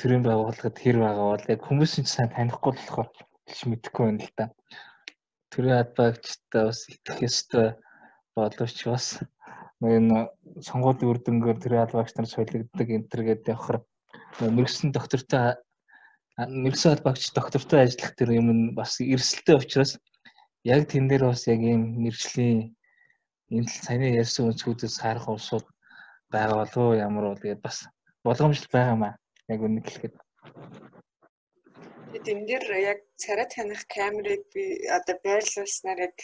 төрийн 0.00 0.24
байгууллагад 0.24 0.76
хэр 0.80 0.96
байгаа 1.04 1.26
бол 1.28 1.50
яг 1.52 1.60
хүмүүсийн 1.60 2.08
сайн 2.08 2.30
танихгүй 2.32 2.72
болохоор 2.72 3.08
гэж 3.44 3.58
мэдэхгүй 3.68 4.04
байна 4.06 4.24
л 4.24 4.32
да. 4.38 4.44
Төрийн 5.52 5.80
адбагчтай 5.84 6.62
бас 6.72 6.80
итгэх 6.88 7.18
ёстой 7.28 7.68
боловч 8.32 8.78
бас 8.88 9.06
энэ 9.84 10.32
сонгуулийн 10.64 11.10
үр 11.10 11.18
дүнгээр 11.20 11.58
төрийн 11.60 11.84
адбагч 11.84 12.16
нар 12.16 12.28
солигддог 12.32 12.88
энтер 12.88 13.20
гэдэг 13.28 13.52
явахаар 13.52 13.78
мэрэгсэн 14.40 14.96
доктортой 14.96 15.60
мэрэгсэн 16.38 16.92
адбагч 16.96 17.32
доктортой 17.36 17.80
ажиллах 17.84 18.12
тэр 18.16 18.30
юм 18.40 18.48
нь 18.52 18.64
бас 18.78 19.00
эрсдэлтэй 19.00 19.56
учраас 19.60 19.92
яг 20.64 20.88
тэн 20.88 21.08
дээр 21.08 21.24
бас 21.28 21.42
яг 21.46 21.60
ийм 21.60 21.82
мэрэгжлийн 22.02 22.60
энэ 23.56 23.68
саяны 23.68 24.08
ярьсан 24.22 24.48
өнцгүүдээс 24.50 24.96
харах 25.02 25.28
улсууд 25.28 25.66
байгаа 26.32 26.56
болов 26.64 26.96
ямар 27.06 27.24
бол 27.28 27.42
тэгээд 27.42 27.60
бас 27.66 27.76
болгоомжтой 28.24 28.70
байгаа 28.72 28.96
маа 29.02 29.14
яг 29.52 29.60
үнэ 29.60 29.80
хэлэхэд 29.84 30.14
Тэгээд 32.12 32.32
энэ 32.32 32.46
дэр 32.48 32.64
яг 32.92 33.00
царай 33.22 33.48
таних 33.48 33.82
камерыг 33.88 34.42
би 34.52 34.64
одоо 34.96 35.16
байрлуулснаар 35.24 35.98
яг 36.08 36.14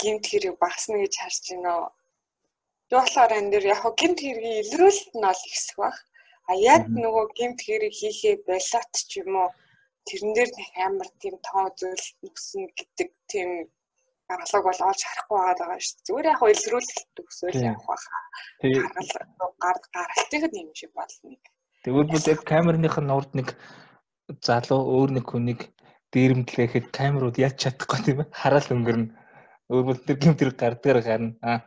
гимт 0.00 0.24
хэрэг 0.28 0.56
багасна 0.60 0.96
гэж 1.00 1.14
харж 1.20 1.44
байна. 1.52 1.72
Юу 2.92 3.00
болохоор 3.00 3.32
энэ 3.38 3.50
дэр 3.52 3.64
яг 3.74 3.82
гимт 4.00 4.18
хэргийн 4.24 4.60
илрүүлэлт 4.62 5.12
нь 5.16 5.28
ол 5.30 5.42
ихсэх 5.50 5.76
бах. 5.76 5.98
А 6.50 6.54
яг 6.54 6.86
нөгөө 6.86 7.24
гимт 7.38 7.60
хэрэг 7.66 7.92
хийхээ 8.00 8.36
болоод 8.46 8.92
ч 8.94 9.10
юм 9.18 9.34
уу 9.34 9.50
тэрэн 10.06 10.32
дээр 10.36 10.50
нэг 10.54 10.68
амар 10.86 11.08
тийм 11.18 11.36
тоо 11.42 11.66
зүйл 11.74 12.06
нүсэн 12.22 12.62
гэдэг 12.78 13.08
тийм 13.30 13.50
гаргалаг 14.30 14.64
бол 14.66 14.80
олж 14.90 15.00
харахгүй 15.02 15.38
байгаа 15.42 15.78
шүү 15.82 15.96
дээ. 15.98 16.06
Зүгээр 16.06 16.30
яг 16.30 16.40
илрүүлэлт 16.46 17.08
төсөөл 17.18 17.60
явах 17.66 17.86
байхаа. 17.90 18.22
Гаргал 18.62 19.52
гар 19.62 19.78
гаралтыг 19.96 20.42
юм 20.62 20.70
шиг 20.78 20.92
болно. 20.94 21.34
Тэгвэл 21.82 22.12
бол 22.14 22.30
яг 22.30 22.40
камерных 22.52 22.96
нь 23.02 23.14
урд 23.18 23.30
нэг 23.38 23.48
залуу 24.46 24.82
өөр 24.94 25.10
нэг 25.18 25.26
хүнийг 25.26 25.60
дээрэмдлэхэд 26.14 26.86
камерууд 26.94 27.36
яаж 27.42 27.54
чадахгүй 27.62 28.00
тийм 28.06 28.18
ээ. 28.22 28.30
Хараал 28.30 28.70
өнгөрнө. 28.74 29.14
Өөрөөр 29.74 29.98
тэр 30.06 30.16
гимтэр 30.22 30.50
гардгаар 30.54 31.00
гарна. 31.02 31.34
Аа 31.42 31.58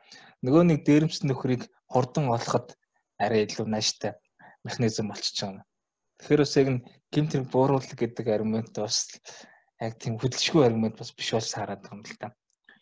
нөгөө 0.43 0.63
нэг 0.71 0.79
дээрэмсэн 0.87 1.27
нөхрийг 1.27 1.67
хурдан 1.91 2.31
олоход 2.31 2.79
арай 3.19 3.43
илүү 3.43 3.67
нааштай 3.67 4.15
механизм 4.65 5.09
болчихж 5.09 5.39
байгаа. 5.43 5.65
Тэгэхээр 6.19 6.43
бас 6.43 6.55
яг 6.59 6.67
нь 6.69 6.83
гимтэр 7.13 7.43
бууруулах 7.47 7.95
гэдэг 7.95 8.27
аргумент 8.27 8.73
бас 8.75 9.07
яг 9.79 9.93
тийм 10.01 10.19
хөдөлшгүй 10.19 10.67
аргумент 10.67 10.99
бас 10.99 11.11
биш 11.15 11.31
болж 11.31 11.49
хараад 11.53 11.81
байгаа 11.83 11.95
юм 11.95 12.03
л 12.03 12.19
та. 12.19 12.35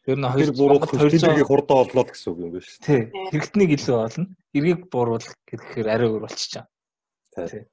Тэр 0.08 0.18
нь 0.18 0.32
хоёр 0.32 0.52
бууруулах 0.58 0.90
хөдөлгөөнийг 0.90 1.50
хурдан 1.52 1.78
олноод 1.84 2.10
гэсэн 2.12 2.30
үг 2.32 2.40
юм 2.42 2.52
байна 2.56 2.66
шүү 2.66 2.80
дээ. 2.82 2.88
Тий. 2.88 3.02
Хэрэгтнийг 3.32 3.72
илүү 3.78 3.98
олно. 4.02 4.26
Эргийг 4.58 4.82
бууруулах 4.90 5.36
гэхээр 5.46 5.88
арай 5.92 6.08
өөр 6.08 6.24
болчихж 6.26 6.54
байгаа. 6.58 7.50
Тий. 7.52 7.64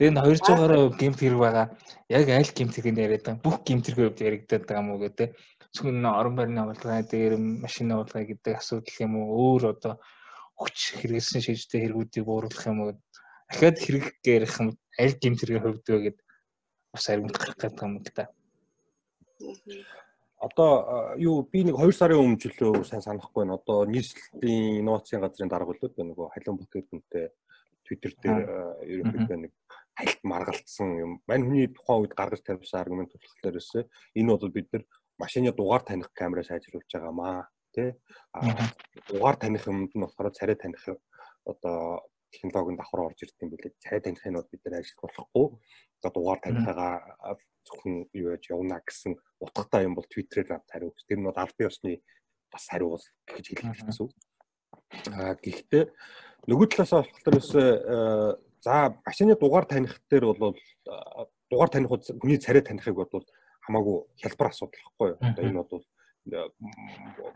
Тэгээд 0.00 0.16
200-аар 0.16 0.72
гимт 0.96 1.18
хэрэг 1.20 1.40
байгаа. 1.44 1.66
Яг 2.08 2.26
аль 2.32 2.52
гимт 2.56 2.74
хэрэг 2.80 2.96
яриад 2.96 3.24
байгаа. 3.28 3.44
Бүх 3.44 3.56
гимт 3.68 3.84
хэрэг 3.92 4.16
яригдаад 4.16 4.64
байгаа 4.64 4.80
юм 4.80 4.90
уу 4.96 5.02
гэдэг. 5.04 5.28
Зөвхөн 5.76 6.08
орон 6.08 6.34
байрны 6.40 6.60
авалгаа 6.64 7.04
дээр 7.04 7.36
машины 7.36 7.92
авалгаа 7.92 8.24
гэдэг 8.24 8.56
асуудал 8.56 8.96
юм 9.04 9.12
уу? 9.20 9.60
Өөр 9.60 9.76
одоо 9.76 10.00
хүч 10.56 10.96
хэрэгэлсэн 11.04 11.44
шийдтэй 11.44 11.84
хэрэгүүдийг 11.84 12.24
бууруулах 12.24 12.64
юм 12.64 12.78
уу? 12.80 12.96
Ахаад 13.50 13.76
хэрэг 13.82 14.06
гэрэх 14.22 14.54
юм 14.62 14.68
аль 14.98 15.16
гимт 15.20 15.40
хэрэг 15.42 15.62
хөвдөө 15.62 15.98
гэдэг 16.06 16.26
бас 16.94 17.04
аргумт 17.10 17.36
гарах 17.38 17.58
гэдэг 17.58 17.82
юм 17.82 17.94
да. 18.14 18.24
Одоо 20.40 20.70
юу 21.18 21.42
би 21.44 21.64
нэг 21.68 21.76
2 21.76 21.92
сарын 21.92 22.22
өмнө 22.22 22.40
жилөө 22.40 22.84
сайн 22.88 23.02
санахгүй 23.04 23.44
байна. 23.44 23.58
Одоо 23.60 23.84
нийслэлийн 23.84 24.80
инновацийн 24.80 25.20
газрын 25.20 25.52
дарга 25.52 25.74
болоод 25.74 25.94
нөгөө 25.98 26.32
халуун 26.32 26.58
бүтээгдэхүүнтэй 26.62 27.26
Twitter 27.84 28.12
дээр 28.22 28.40
ерөнхийдөө 28.88 29.36
нэг 29.36 29.52
хальт 29.98 30.20
маргалцсан 30.24 30.90
юм. 30.96 31.12
Мань 31.28 31.44
хүний 31.44 31.68
тухайн 31.68 32.06
үед 32.06 32.14
гаргаж 32.16 32.40
тавьсан 32.40 32.80
аргумент 32.80 33.12
болохоор 33.12 33.60
өсөө 33.60 33.82
энэ 34.16 34.30
бол 34.32 34.54
бид 34.54 34.68
нар 34.72 34.84
машины 35.20 35.52
дугаар 35.52 35.82
таних 35.84 36.08
камераа 36.14 36.46
сайжруулж 36.48 36.88
байгаамаа 36.88 37.50
тий. 37.74 37.92
Дугаар 39.10 39.36
таних 39.36 39.66
юмд 39.68 39.92
нь 39.92 40.00
болохоор 40.00 40.32
царай 40.32 40.56
таних 40.56 40.80
одоо 41.44 42.06
технологийн 42.32 42.78
давхар 42.78 43.00
орж 43.10 43.22
ирдэг 43.22 43.42
юм 43.42 43.50
билээ. 43.50 43.74
Царай 43.82 44.00
танихыг 44.00 44.32
нь 44.32 44.50
бид 44.50 44.62
нар 44.64 44.80
ажиллах 44.80 45.02
болохгүй. 45.02 45.46
Одоо 46.00 46.10
дугаар 46.14 46.40
танихагаа 46.40 47.36
зөвхөн 47.66 48.08
юу 48.14 48.30
яаж 48.34 48.44
явна 48.50 48.80
гэсэн 48.80 49.18
утгатай 49.40 49.84
юм 49.84 49.94
бол 49.94 50.06
Twitter-ээр 50.08 50.48
над 50.48 50.64
хариу. 50.70 50.94
Тэр 51.08 51.18
нь 51.18 51.26
бол 51.28 51.36
аль 51.36 51.56
бие 51.58 51.68
усны 51.68 52.02
бас 52.52 52.64
хариу 52.70 52.96
бол 52.96 53.04
гэж 53.28 53.46
хэлэх 53.50 53.84
гэсэн 53.84 54.04
үг. 54.06 54.12
А 55.12 55.34
гэхдээ 55.38 55.84
нөгөө 56.48 56.66
талаас 56.72 56.90
болохоор 56.90 57.34
ерөөсөө 57.36 57.68
за 58.64 58.74
машины 59.06 59.36
дугаар 59.36 59.66
таних 59.66 60.00
дээр 60.10 60.34
бол 60.34 60.56
дугаар 61.50 61.70
таних 61.70 61.90
хүний 61.90 62.38
царай 62.38 62.62
танихыг 62.62 62.94
бол 62.94 63.24
хамаагүй 63.66 63.96
хялбар 64.22 64.50
асуудал 64.50 64.80
гэхгүй 64.80 65.08
юу. 65.14 65.18
Одоо 65.20 65.44
энэ 65.44 65.62
бол 65.62 65.84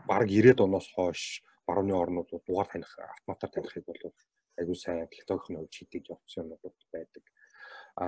баг 0.07 0.23
90-ад 0.27 0.61
оноос 0.61 0.87
хойш 0.93 1.43
барууны 1.67 1.93
орнууд 1.93 2.29
дугаар 2.45 2.67
таних 2.67 2.91
автоматар 2.99 3.49
танихыг 3.49 3.85
бол 3.85 4.13
айгүй 4.59 4.75
сайн 4.75 5.07
технологийн 5.07 5.59
хувьд 5.59 5.73
шийдэж 5.73 6.03
явуулсан 6.09 6.43
юмнууд 6.43 6.75
байдаг. 6.93 7.23
А 7.95 8.05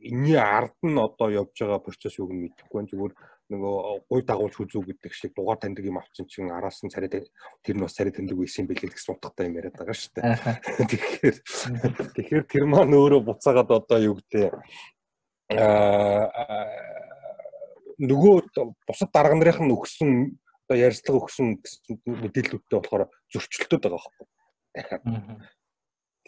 энэний 0.00 0.40
ард 0.40 0.76
нь 0.82 0.96
одоо 0.96 1.28
явж 1.28 1.52
байгаа 1.52 1.84
процесс 1.84 2.16
юг 2.18 2.32
нь 2.32 2.48
мэдэхгүй 2.48 2.88
зүгээр 2.88 3.14
нөгөө 3.52 3.76
гуй 4.08 4.22
дагуулж 4.24 4.54
хүзүү 4.56 4.82
гэдэг 4.86 5.12
шиг 5.12 5.34
дугаар 5.36 5.60
таньдаг 5.60 5.84
юм 5.84 6.00
авчин 6.00 6.24
чин 6.24 6.48
араас 6.48 6.80
нь 6.80 6.88
царай 6.88 7.10
тэр 7.10 7.76
нь 7.76 7.84
бас 7.84 7.92
царай 7.92 8.16
таньдаг 8.16 8.38
байсан 8.38 8.64
бэлээ 8.64 8.94
гэсэн 8.94 9.12
утгатай 9.12 9.52
юм 9.52 9.58
яриад 9.60 9.76
байгаа 9.76 9.92
шүү 9.92 10.12
дээ. 10.16 10.24
Тэгэхээр 10.88 11.36
тэгэхээр 12.16 12.44
тэр 12.48 12.64
маань 12.64 12.96
өөрөө 12.96 13.20
буцаагаад 13.28 13.70
одоо 13.76 13.98
юу 14.00 14.16
гэдэг 14.16 14.56
аа 15.52 16.30
нөгөө 18.00 18.34
бусад 18.88 19.10
дарга 19.12 19.36
нарын 19.36 19.68
нь 19.68 19.74
өгсөн 19.76 20.10
одоо 20.64 20.76
ярьцлага 20.78 21.26
өгсөн 21.26 21.60
мэдээллүүдтэй 22.06 22.76
болохоор 22.78 23.10
зөрчилдөд 23.34 23.82
байгаа 23.84 24.00
байхгүй. 24.00 24.26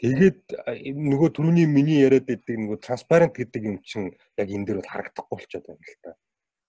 Тэгээд 0.03 0.51
нөгөө 0.99 1.29
түрүүний 1.39 1.69
миний 1.71 2.03
яриад 2.03 2.27
байдаг 2.27 2.59
нөгөө 2.59 2.79
транспарент 2.83 3.39
гэдэг 3.39 3.63
юм 3.63 3.79
чинь 3.87 4.11
яг 4.35 4.49
энэ 4.51 4.67
дээр 4.67 4.83
бол 4.83 4.91
харагдахгүй 4.91 5.31
болчиход 5.31 5.67
байна 5.71 5.87
л 5.87 6.03
та. 6.03 6.13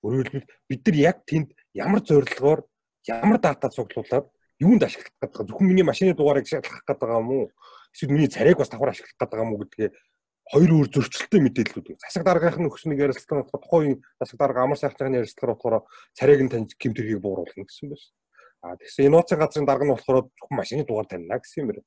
Өөрөөр 0.05 0.27
хэлбэл 0.29 0.53
бид 0.69 0.81
нар 0.85 0.97
яг 1.01 1.17
тэнд 1.25 1.49
ямар 1.73 2.01
зорилгоор 2.05 2.61
ямар 3.09 3.39
дата 3.41 3.73
цуглуулад 3.73 4.29
юунд 4.61 4.85
ашиглах 4.85 5.17
гэдэг 5.17 5.49
зөвхөн 5.49 5.65
миний 5.65 5.81
машины 5.81 6.13
дугаарыг 6.13 6.45
ашиглах 6.45 6.85
гэдэг 6.85 7.09
юм 7.09 7.29
уу? 7.33 7.45
Эсвэл 7.89 8.13
миний 8.13 8.29
царайг 8.29 8.61
бас 8.61 8.69
давхар 8.69 8.93
ашиглах 8.93 9.17
гэдэг 9.17 9.39
юм 9.41 9.49
уу 9.57 9.65
гэдгээ 9.65 9.89
хоёр 10.53 10.71
өөр 10.77 10.87
зөрчилтэй 10.93 11.41
мэдээллүүд. 11.41 11.97
Засаг 12.05 12.23
даргын 12.27 12.67
нөхцөлийг 12.67 13.01
ярилцлагын 13.01 13.49
тухайн 13.49 14.03
засаг 14.21 14.37
дарга 14.37 14.61
амар 14.61 14.77
сайхны 14.77 15.17
ярилцлагаар 15.23 15.55
болохоор 15.57 15.75
царайг 16.13 16.41
нь 16.43 16.51
таньж 16.51 16.77
гимтэрхийг 16.77 17.23
бууруулна 17.23 17.65
гэсэн 17.65 17.89
байсан. 17.89 18.13
А 18.61 18.75
тэгсэн 18.75 19.07
инновацийн 19.07 19.39
газрын 19.39 19.65
дарга 19.65 19.87
нь 19.87 19.93
болохоор 19.95 20.27
зөвхөн 20.27 20.59
машины 20.59 20.83
дугаар 20.83 21.07
таньна 21.07 21.39
гэсэн 21.39 21.63
юм 21.63 21.67
байна. 21.71 21.83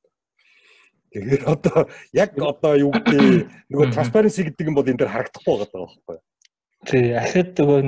Тэгэхээр 1.17 1.45
одоо 1.49 1.89
яг 2.13 2.37
одоо 2.37 2.73
юу 2.77 2.93
гэдэг 2.93 3.73
нөгөө 3.73 3.89
transparency 3.97 4.45
гэдэг 4.45 4.69
юм 4.69 4.77
бол 4.77 4.85
энэ 4.85 5.01
дээр 5.01 5.15
харагдахгүй 5.17 5.55
байгаа 5.65 5.81
байхгүй? 5.81 6.17
Тий, 6.85 7.17
ахад 7.17 7.57
нөгөө 7.57 7.81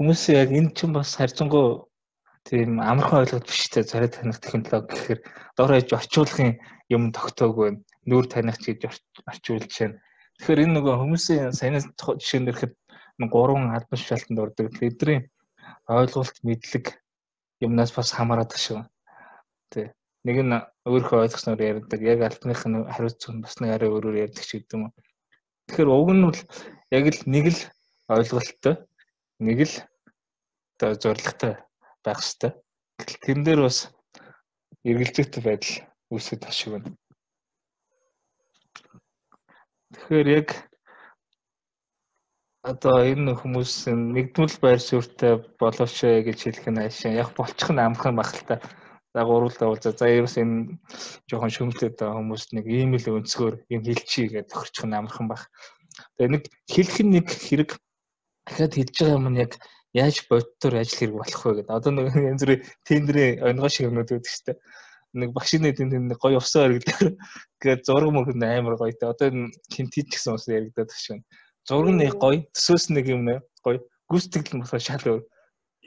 хүмүүс 0.00 0.22
яг 0.32 0.48
энэ 0.48 0.72
чинь 0.72 0.96
бас 0.96 1.12
харьцангуй 1.20 1.84
тийм 2.48 2.80
амархан 2.80 3.28
ойлголт 3.28 3.44
биш 3.44 3.68
те 3.68 3.84
царай 3.84 4.08
таних 4.08 4.40
технологи 4.40 4.88
гэхээр 4.88 5.20
доороо 5.60 5.76
иж 5.76 5.92
орчуулгын 5.92 6.56
юм 6.88 7.12
тогтоогүй 7.12 7.84
нүүр 8.08 8.26
таних 8.32 8.56
гэж 8.64 8.88
орчуулж 9.28 9.68
байна. 9.68 10.00
Тэгэхээр 10.40 10.64
энэ 10.64 10.74
нөгөө 10.80 10.94
хүмүүсийн 11.04 11.52
сайн 11.52 11.76
жишээн 11.78 12.48
дэрхэд 12.48 12.72
гурван 13.28 13.76
албан 13.76 14.00
шалтгаанд 14.00 14.40
ордог. 14.40 14.72
Эдний 14.80 15.30
ойлголт 15.88 16.36
мэдлэг 16.42 16.96
юмнаас 17.60 17.92
бас 17.92 18.12
хамаарат 18.12 18.56
шүү. 18.56 18.82
Тэ. 19.70 19.92
Нэг 20.24 20.36
нь 20.40 20.56
өөрийнхөө 20.88 21.22
ойлгосноор 21.24 21.60
ярьдаг. 21.60 22.00
Яг 22.00 22.20
альбных 22.24 22.64
нь 22.64 22.88
хариуцсан 22.94 23.44
бас 23.44 23.60
нэг 23.60 23.70
арай 23.76 23.88
өөрөөр 23.92 24.22
ярьдаг 24.24 24.44
ч 24.44 24.50
гэдэг 24.56 24.76
юм. 24.76 24.92
Тэгэхээр 25.68 25.88
уг 25.92 26.10
нь 26.16 26.24
бол 26.24 26.40
яг 26.96 27.04
л 27.12 27.20
нэг 27.28 27.46
л 27.52 27.60
ойлголттой 28.08 28.74
нэг 29.40 29.58
л 29.68 29.74
одоо 30.76 30.92
зоригтой 31.02 31.52
байх 32.04 32.20
хэрэгтэй. 32.20 32.52
Гэтэл 32.98 33.20
тэн 33.24 33.40
дээр 33.44 33.60
бас 33.66 33.78
эргэлзээтэй 34.84 35.42
байдал 35.44 35.76
үүсгэж 36.12 36.40
ташиг 36.40 36.70
байна. 36.72 36.90
Тэгэхээр 39.92 40.28
яг 40.40 40.48
одоо 42.64 42.96
энэ 43.12 43.36
хүмүүс 43.40 43.72
нэгдмэл 43.92 44.56
байр 44.64 44.80
суурьтай 44.80 45.32
болооч 45.60 45.96
гэж 46.00 46.38
хэлэх 46.40 46.66
нь 46.72 46.82
аашаа 46.82 47.12
яг 47.12 47.28
болчих 47.36 47.70
нь 47.72 47.80
амхан 47.80 48.16
бах 48.16 48.32
л 48.36 48.44
та. 48.48 48.56
За 49.14 49.22
гуруулдаа 49.22 49.70
бол 49.70 49.78
за 49.78 50.06
ерөөс 50.10 50.36
энэ 50.42 50.74
жоохон 51.30 51.52
шөмлөд 51.54 51.94
байгаа 51.94 52.18
хүмүүс 52.18 52.50
нэг 52.50 52.66
ийм 52.66 52.98
л 52.98 53.22
өнцгөр 53.22 53.62
юм 53.70 53.82
хэлчихье 53.86 54.42
гэж 54.42 54.46
тохирчих 54.50 54.90
нь 54.90 54.98
амархан 54.98 55.30
бах. 55.30 55.46
Тэгээ 56.18 56.34
нэг 56.34 56.44
хэлэх 56.66 56.98
нэг 57.06 57.26
хэрэг 57.30 57.70
дахиад 58.42 58.74
хэлж 58.74 58.94
байгаа 58.98 59.18
юм 59.22 59.28
нь 59.30 59.38
яг 59.38 59.52
яаж 59.94 60.26
бодтоор 60.26 60.82
ажил 60.82 60.98
хэрэг 60.98 61.14
болох 61.14 61.42
вэ 61.46 61.52
гэдэг. 61.62 61.76
Одоо 61.78 61.92
нэг 61.94 62.06
янз 62.10 62.42
бүрийн 62.42 62.62
тендерийн 62.82 63.38
онгоо 63.46 63.70
шиг 63.70 63.86
юмнууд 63.86 64.10
үүдэх 64.10 64.34
штеп. 64.34 64.58
Нэг 65.14 65.30
багшийн 65.30 65.62
тэнд 65.62 65.94
нэг 65.94 66.18
гоё 66.18 66.42
усаа 66.42 66.66
хэрэглэх 66.66 67.14
гээд 67.62 67.86
зураг 67.86 68.10
мөрөнд 68.10 68.42
амар 68.42 68.74
гоё. 68.74 68.90
Одоо 68.98 69.30
энэ 69.30 69.54
хинтийч 69.70 70.10
гэсэн 70.10 70.34
ус 70.34 70.50
яригдаад 70.50 70.90
ташгүй. 70.90 71.22
Зураг 71.70 71.94
нэг 71.94 72.18
гоё, 72.18 72.42
төсөөс 72.50 72.90
нэг 72.90 73.06
юм 73.14 73.30
гоё. 73.62 73.78
Гүйцэтгэл 74.10 74.58
нь 74.58 74.62
болохоор 74.66 74.82
шал 74.82 75.06
өөр. 75.06 75.22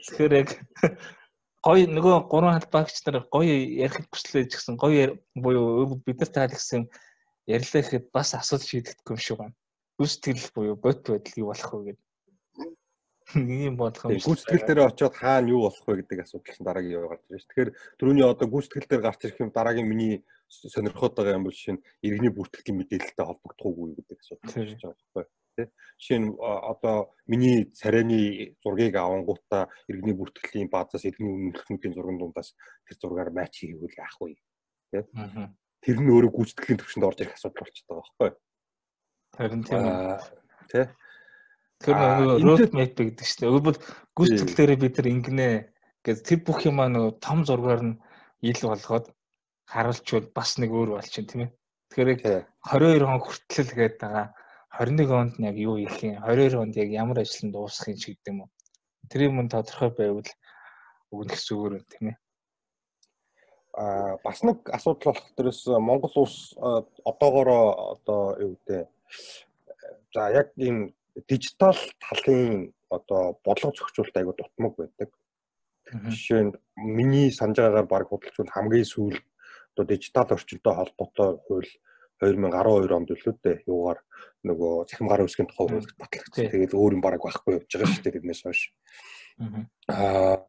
Тэгэхээр 0.00 0.32
яг 0.32 0.48
гоё 1.66 1.84
нөгөө 1.90 2.16
гурван 2.30 2.56
халбаагч 2.56 2.96
нар 3.06 3.26
гоё 3.34 3.54
ярих 3.86 4.06
хүслээ 4.12 4.44
ч 4.50 4.52
гэсэн 4.56 4.74
гоё 4.78 5.18
буюу 5.34 5.98
бид 6.06 6.18
нар 6.20 6.30
таал 6.34 6.54
гэсэн 6.54 6.86
ярьлаа 7.56 7.82
гэхэд 7.82 8.04
бас 8.14 8.34
асуудал 8.34 8.68
шийдэгдэхгүй 8.68 9.14
юм 9.14 9.20
шиг 9.22 9.36
байна. 9.38 9.56
Гүйцэтгэл 9.98 10.54
буюу 10.54 10.76
бот 10.84 10.98
байдал 11.08 11.40
юу 11.42 11.50
болох 11.50 11.72
вэ 11.72 11.82
гэдэг 11.86 12.07
ийм 13.36 13.76
болох 13.76 14.04
юм. 14.08 14.20
Гүйцэтгэл 14.22 14.66
дээр 14.66 14.80
очиод 14.88 15.14
хаана 15.18 15.48
юу 15.52 15.68
болох 15.68 15.84
вэ 15.84 16.00
гэдэг 16.00 16.24
асуудал 16.24 16.54
чинь 16.54 16.68
дараагийн 16.68 16.96
юу 16.96 17.08
гарч 17.12 17.24
ирж. 17.28 17.44
Тэгэхээр 17.48 17.70
түрүүний 17.98 18.24
одоо 18.24 18.46
гүйцэтгэл 18.48 18.88
дээр 18.88 19.02
гарч 19.04 19.20
ирэх 19.26 19.42
юм 19.42 19.50
дараагийн 19.52 19.88
миний 19.88 20.24
сонирхоод 20.48 21.12
байгаа 21.16 21.36
юм 21.36 21.44
бол 21.44 21.56
шинэ 21.56 21.84
иргэний 22.06 22.32
бүртгэлийн 22.32 22.78
мэдээлэлтэй 22.80 23.26
холбогдохгүйгүй 23.28 23.90
гэдэг 24.00 24.18
асуудал 24.22 24.48
гарч 24.48 24.72
байгаа 24.80 24.96
байхгүй 24.96 25.24
тий. 25.58 25.66
Жишээ 25.98 26.18
нь 26.22 26.28
одоо 26.38 27.10
миний 27.26 27.70
царайны 27.74 28.54
зургийг 28.62 28.94
авангуудаа 28.96 29.66
иргэний 29.90 30.14
бүртгэлийн 30.14 30.70
баазаас 30.70 31.04
иргэний 31.04 31.34
үнэлгээнүүдийн 31.50 31.94
зурган 31.94 32.18
дундаас 32.18 32.54
тэр 32.86 32.96
зургаар 33.02 33.30
матч 33.34 33.66
хийвэл 33.66 33.98
яах 33.98 34.16
вэ? 34.22 34.38
Тий. 34.94 35.02
Тэр 35.82 35.98
нь 35.98 36.10
өөрөө 36.10 36.30
гүйцэтгэлийн 36.30 36.78
төвшөнд 36.78 37.06
орж 37.06 37.18
ирэх 37.22 37.34
асуудал 37.34 37.62
болчиход 37.66 37.88
байгаа 37.90 38.06
байхгүй. 38.06 38.30
Харин 39.36 39.62
тийм. 39.66 39.84
Тий. 40.70 40.84
Тэр 41.78 41.94
нөгөө 41.94 42.42
road 42.42 42.72
map 42.74 42.92
гэдэг 42.98 43.22
чинь 43.22 43.48
өөрөөр 43.48 43.76
гүйцэтгэлээрээ 44.18 44.78
бид 44.82 44.94
нар 44.98 45.08
ингэнэ. 45.14 45.48
Гэж 46.02 46.18
тэр 46.26 46.40
бүх 46.42 46.66
юм 46.66 46.82
аа 46.82 46.90
нөгөө 46.90 47.12
том 47.22 47.46
зургаар 47.46 47.82
нь 47.86 47.98
ил 48.42 48.60
болгоод 48.66 49.06
харуулчвал 49.70 50.26
бас 50.34 50.58
нэг 50.58 50.70
өөр 50.74 50.98
болчихно 50.98 51.30
тийм 51.30 51.42
ээ. 51.46 51.50
Тэгэхээр 51.94 52.10
22 52.66 53.06
он 53.06 53.20
хүртэл 53.22 53.70
гээд 53.78 53.96
байгаа. 54.02 54.26
21 54.74 55.14
онд 55.22 55.34
нь 55.38 55.46
яг 55.46 55.56
юу 55.56 55.78
хийх 55.78 56.02
юм? 56.02 56.18
22 56.26 56.58
онд 56.58 56.74
яг 56.76 56.90
ямар 56.90 57.18
ажил 57.22 57.50
дуусгах 57.54 57.94
юм 57.94 57.98
шиг 58.02 58.18
гэдэг 58.18 58.32
юм 58.32 58.40
уу. 58.42 58.50
Тэр 59.10 59.20
юм 59.30 59.48
тодорхой 59.48 59.90
байвал 59.94 60.30
өгнөх 61.14 61.40
зүгээр 61.40 61.74
юм 61.78 61.84
тийм 61.86 62.04
ээ. 62.10 62.16
Аа 63.78 64.18
бас 64.26 64.42
нэг 64.42 64.58
асуудал 64.66 65.14
болох 65.14 65.26
дээрээс 65.36 65.62
Монгол 65.78 66.14
улс 66.26 66.54
одоогоороо 66.58 67.94
одоо 67.94 68.20
юу 68.42 68.52
гэдэг. 68.66 68.90
За 70.14 70.30
яг 70.34 70.50
ийм 70.56 70.94
дижитал 71.26 71.76
талын 72.00 72.72
одоо 72.90 73.38
бодлого 73.44 73.74
зохицуулалт 73.74 74.16
айгуу 74.16 74.34
дутмаг 74.36 74.74
байдаг. 74.76 75.10
Жишээ 75.88 76.42
нь 76.44 76.52
миний 76.76 77.32
санаж 77.32 77.58
байгаагаар 77.58 77.88
баг 77.88 78.08
худалчвал 78.08 78.52
хамгийн 78.52 78.84
сүүлд 78.84 79.24
одоо 79.74 79.84
дижитал 79.86 80.28
орчинтой 80.30 80.74
холбоотой 80.74 81.38
хууль 81.46 81.70
2012 82.20 82.92
онд 82.92 83.10
үлээ 83.10 83.34
дээ. 83.42 83.56
Юугаар 83.66 84.00
нөгөө 84.44 84.86
цахим 84.90 85.08
гарын 85.08 85.28
үсгийн 85.28 85.48
тухай 85.48 85.66
хууль 85.68 85.92
батлагдсан. 85.98 86.50
Тэгээд 86.50 86.74
өөр 86.74 86.92
юм 86.98 87.02
бараг 87.02 87.22
байхгүй 87.22 87.56
явж 87.56 87.70
байгаа 87.72 87.88
шүү 87.88 88.02
дээ 88.04 88.14
тэрнээс 88.18 88.42
хойш. 88.42 88.60
Аа 89.88 90.44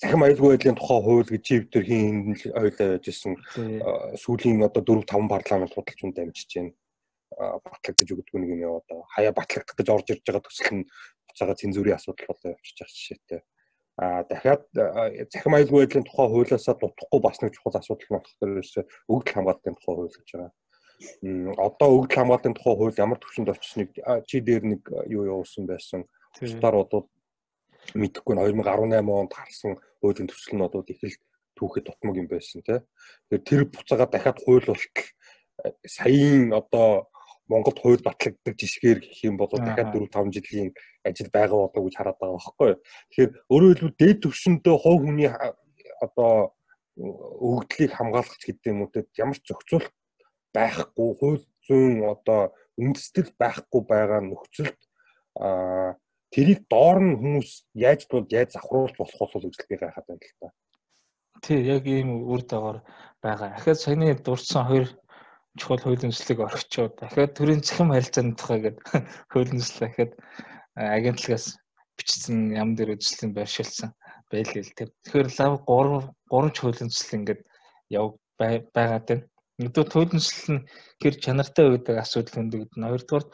цахим 0.00 0.24
аюулгүй 0.26 0.50
байдлын 0.56 0.76
тухай 0.76 1.00
хууль 1.00 1.30
гэж 1.30 1.42
чив 1.46 1.62
төр 1.72 1.84
хин 1.88 2.36
ойлоо 2.52 2.88
яж 3.00 3.04
исэн 3.08 3.32
сүүлийн 4.20 4.60
одоо 4.66 4.82
4 4.84 5.08
5 5.08 5.32
парламент 5.32 5.72
худалчунд 5.72 6.16
дамжиж 6.16 6.50
байна 6.52 6.72
батлагдаж 7.36 8.08
өгдөг 8.08 8.34
нэг 8.40 8.50
юм 8.56 8.60
яа 8.64 8.80
одоо 8.80 9.04
хаяа 9.12 9.32
батлагдах 9.36 9.76
гэж 9.76 9.88
орж 9.92 10.06
ирж 10.10 10.22
байгаа 10.24 10.44
төсөл 10.48 10.72
нь 10.80 10.88
буцаага 11.28 11.54
цензурын 11.60 11.96
асуудал 11.96 12.26
болоо 12.32 12.56
явчих 12.56 12.74
чах 12.76 12.88
жишээтэй. 12.88 13.40
А 13.96 14.24
дахиад 14.24 14.64
захим 14.72 15.56
аюулгүй 15.56 15.84
байдлын 15.84 16.04
тухай 16.04 16.28
хуулиасаа 16.28 16.76
дутхгүй 16.80 17.20
бас 17.20 17.40
нэг 17.40 17.52
чухал 17.56 17.76
асуудал 17.76 18.08
болох 18.08 18.32
төрөөс 18.40 18.72
өгдөл 19.08 19.34
хамгаалтын 19.36 19.76
тухай 19.76 19.94
хууль 19.96 20.16
гэж 20.16 20.28
байгаа. 20.32 20.52
Одоо 21.60 21.88
өгдөл 21.96 22.16
хамгаалтын 22.16 22.56
тухай 22.56 22.76
хууль 22.76 23.00
ямар 23.00 23.20
төвшөнд 23.20 23.52
очсныг 23.52 23.92
чи 24.28 24.40
дээр 24.40 24.64
нэг 24.64 24.82
юу 25.08 25.24
явуулсан 25.28 25.64
байсан. 25.68 26.04
Тусдаар 26.36 26.76
бодвол 26.76 27.08
мэдэхгүй 27.96 28.32
нь 28.36 28.42
2018 28.44 29.00
онд 29.00 29.32
харсан 29.32 29.80
хуулийн 30.00 30.28
төсөлнөдүүд 30.28 30.88
их 30.92 31.00
л 31.04 31.16
түүхэд 31.56 31.84
дутмаг 31.88 32.16
юм 32.20 32.28
байсан 32.28 32.60
тий. 32.64 32.80
Тэгэхээр 33.32 33.44
тэр 33.48 33.62
буцаага 33.72 34.06
дахиад 34.12 34.44
хууль 34.44 34.66
болтол 34.68 35.08
саяын 35.88 36.52
одоо 36.52 37.08
Монголд 37.48 37.78
хууль 37.78 38.02
батлагддаг 38.02 38.54
жишгээр 38.58 38.98
гэх 39.00 39.22
юм 39.24 39.36
бол 39.38 39.50
дахиад 39.50 39.94
4 39.94 40.10
5 40.10 40.34
жилийн 40.34 40.70
ажил 41.06 41.30
байгаа 41.30 41.70
болоо 41.70 41.82
гэж 41.86 41.94
хараад 41.96 42.18
байгаа 42.18 42.38
байхгүй. 42.38 42.72
Тэгэхээр 43.10 43.30
өөрөөр 43.52 43.78
хэлбэл 43.78 44.00
дээд 44.00 44.18
түвшиндээ 44.26 44.76
хувь 44.82 45.02
хүний 45.06 45.30
одоо 46.02 46.56
өгдлийг 46.96 47.92
хамгаалах 47.94 48.40
гэдэг 48.40 48.72
юм 48.72 48.82
уу 48.82 48.90
те 48.90 49.06
ямар 49.20 49.38
ч 49.38 49.52
зохицуулт 49.52 49.92
байхгүй 50.56 51.08
хууль 51.20 51.42
зүйн 51.68 52.08
одоо 52.08 52.56
үндэслэл 52.80 53.30
байхгүй 53.36 53.82
байгаа 53.84 54.20
нөхцөлд 54.24 54.80
а 55.36 55.94
тэрийг 56.32 56.64
доор 56.72 56.98
нь 57.04 57.16
хүмүүс 57.20 57.50
яаж 57.76 58.08
бол 58.08 58.24
яаж 58.32 58.56
завхруулж 58.56 58.96
болох 58.96 59.18
болов 59.20 59.42
гэж 59.44 59.68
би 59.68 59.76
гайхаад 59.76 60.06
байна 60.08 60.24
л 60.24 60.40
та. 60.40 60.48
Тий, 61.44 61.60
яг 61.68 61.84
ийм 61.84 62.24
үр 62.24 62.42
дагавар 62.42 62.80
байгаа. 63.22 63.52
Дахиад 63.56 63.80
саяны 63.80 64.16
дурдсан 64.16 64.64
хоёр 64.64 64.88
чухал 65.58 65.80
хуулийн 65.82 66.12
төслийг 66.12 66.40
орхичоо. 66.40 66.92
Дахиад 66.92 67.32
төрийн 67.36 67.62
цахим 67.66 67.90
харилцааны 67.92 68.36
тухай 68.36 68.60
гэдэг 68.64 68.84
хуулийн 69.32 69.60
төсөл 69.60 69.80
дахиад 69.84 70.12
агентлагаас 70.76 71.46
бичсэн 71.96 72.52
ям 72.52 72.76
дээр 72.76 72.96
төслийн 73.00 73.32
байршилсан 73.34 73.90
байлээ 74.30 74.62
л 74.64 74.76
тийм. 74.76 74.90
Тэгэхээр 75.04 75.28
лав 75.40 75.52
3 75.64 76.12
3 76.30 76.54
ч 76.54 76.56
хуулийн 76.60 76.90
төсөл 76.92 77.16
ингээд 77.18 77.42
яв 77.90 78.06
байгаад 78.36 79.06
байна. 79.08 79.24
Нэгдүгээр 79.56 79.92
хуулийн 79.92 80.20
төсөл 80.20 80.52
нь 80.54 80.66
хэр 81.00 81.14
чанартай 81.24 81.66
байдаг 81.72 81.96
асуудал 82.04 82.36
хөндөгдөн. 82.36 82.86
Хоёрдугаар 82.86 83.26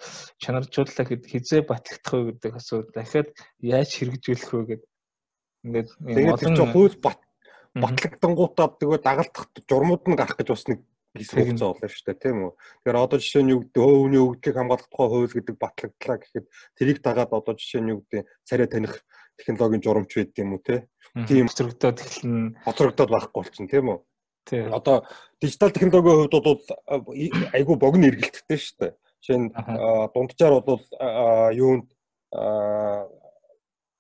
чанаржууллаа 0.43 1.05
хэд 1.11 1.23
хизээ 1.27 1.63
батлагдах 1.67 2.15
вэ 2.15 2.23
гэдэг 2.31 2.53
асуудал. 2.55 2.95
Дахиад 2.95 3.29
яаж 3.59 3.91
хэрэгжүүлэх 3.99 4.51
вэ 4.55 4.63
гэдэг 4.71 4.91
ингээд 5.67 5.89
олон 6.35 6.71
хууль 6.71 6.99
бат 7.03 7.19
батлагдангуудаад 7.75 8.73
тэгээ 8.79 9.01
дагалдах 9.01 9.47
журмууд 9.65 10.03
нь 10.07 10.19
гарах 10.19 10.37
гэж 10.37 10.49
бас 10.53 10.65
нэг 10.69 10.81
хэсэг 11.17 11.39
хугацаа 11.39 11.69
болно 11.73 11.89
шүү 11.89 12.07
дээ 12.09 12.23
тийм 12.23 12.39
үү. 12.49 12.53
Тэгэхээр 12.57 13.03
одоо 13.05 13.19
жишээ 13.21 13.43
нь 13.45 13.53
юу 13.53 13.61
гэдэг 13.63 13.83
өвний 13.83 14.23
өгдлийг 14.23 14.57
хамгаалах 14.57 14.89
тухай 14.89 15.09
хууль 15.13 15.37
гэдэг 15.37 15.57
батлагдлаа 15.61 16.19
гэхэд 16.21 16.47
тэрийг 16.77 16.99
дагаад 17.05 17.33
одоо 17.37 17.55
жишээ 17.57 17.83
нь 17.85 17.91
юу 17.93 18.01
гэдэг 18.09 18.25
царай 18.49 18.69
таних 18.69 18.95
технологийн 19.37 19.85
журамч 19.85 20.11
байд 20.17 20.33
юм 20.41 20.57
уу 20.57 20.63
тийм 20.65 21.47
хоцрогдоод 21.49 21.99
эхэлнэ. 22.01 22.57
Хоцрогдоод 22.65 23.11
байхгүй 23.13 23.39
болчихно 23.41 23.69
тийм 23.69 23.87
үү. 23.93 23.99
Тийм. 24.49 24.67
Одоо 24.73 24.97
дижитал 25.41 25.71
технологийн 25.71 26.17
хувьд 26.33 26.35
бол 26.41 26.63
айгүй 27.53 27.77
богино 27.77 28.09
эргэлттэй 28.09 28.59
шүү 28.59 28.77
дээ. 28.81 28.93
Жишээ 29.21 29.39
нь 29.39 29.49
дунджаар 30.17 30.65
бол 30.65 30.83
юунд 31.53 31.93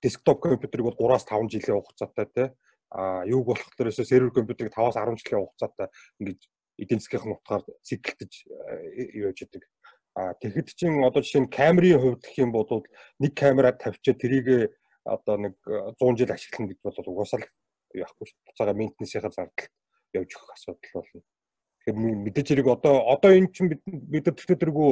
десктоп 0.01 0.39
компьютерыг 0.41 0.97
бол 0.97 0.99
3-5 0.99 1.53
жилийн 1.53 1.79
хугацаатай 1.79 2.27
тийм 2.33 2.51
а 2.93 3.25
юуг 3.25 3.47
болох 3.53 3.71
төрөөсөө 3.79 4.05
сервер 4.05 4.33
компьютерыг 4.37 4.75
5-аас 4.75 4.99
10 5.01 5.17
жилийн 5.23 5.47
хугацаатай 5.47 5.89
ингэж 6.21 6.41
эдийн 6.79 7.01
засгийн 7.01 7.37
утгаар 7.37 7.63
цэглэж 7.83 8.33
юу 9.17 9.31
яж 9.33 9.43
идэг. 9.43 9.65
А 10.15 10.35
тэгэхэд 10.37 10.69
чинь 10.77 11.05
одоо 11.05 11.23
жишээ 11.25 11.45
нь 11.45 11.53
камерын 11.53 12.01
хувьд 12.01 12.23
гэх 12.25 12.39
юм 12.39 12.53
бол 12.53 12.69
нэг 13.21 13.33
камераа 13.33 13.73
тавьчаад 13.73 14.21
тэрийг 14.21 14.73
одоо 15.05 15.37
нэг 15.37 15.55
100 15.65 16.17
жил 16.21 16.31
ашиглана 16.33 16.69
гэж 16.69 16.79
бол 16.85 17.11
угаасаа 17.17 17.41
л 17.41 17.49
яахгүй 17.97 18.27
шүү. 18.29 18.39
Буцаага 18.47 18.77
ментенсийнхаа 18.77 19.33
зардал 19.33 19.69
явж 20.13 20.31
өгөх 20.37 20.53
асуудал 20.53 20.93
болно. 20.95 21.23
Тэгэхээр 21.83 21.97
мэдээж 22.29 22.49
хэрэг 22.49 22.69
одоо 22.69 22.95
одоо 23.09 23.31
эн 23.33 23.49
чинь 23.53 23.73
бид 23.73 23.83
бид 23.89 24.27
нар 24.29 24.37
тэргүү 24.37 24.91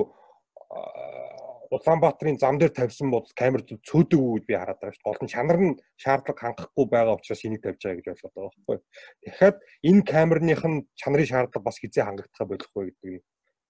Улаанбаатарын 1.71 2.39
зам 2.43 2.59
дээр 2.59 2.75
тавьсан 2.75 3.11
бол 3.15 3.27
камер 3.39 3.63
цөөдөггүй 3.63 4.43
би 4.43 4.55
хараад 4.59 4.81
байгаа 4.83 4.95
шүү. 4.95 5.07
Гол 5.07 5.23
нь 5.23 5.31
чанар 5.31 5.59
нь 5.63 5.79
шаардлага 6.03 6.43
хангахгүй 6.43 6.87
байгаа 6.91 7.15
учраас 7.15 7.45
энийг 7.47 7.63
тавьж 7.63 7.79
байгаа 7.79 7.99
гэж 7.99 8.07
ойлгоод 8.11 8.35
байгаа 8.35 8.51
байхгүй. 8.51 8.79
Дахиад 9.23 9.57
энэ 9.87 10.03
камерных 10.03 10.63
нь 10.67 10.83
чанарын 10.99 11.31
шаардлага 11.31 11.63
бас 11.63 11.79
хизээ 11.79 12.05
хангагдах 12.05 12.49
болох 12.51 12.71
вэ 12.75 12.83
гэдэг 12.91 13.07
нь 13.15 13.23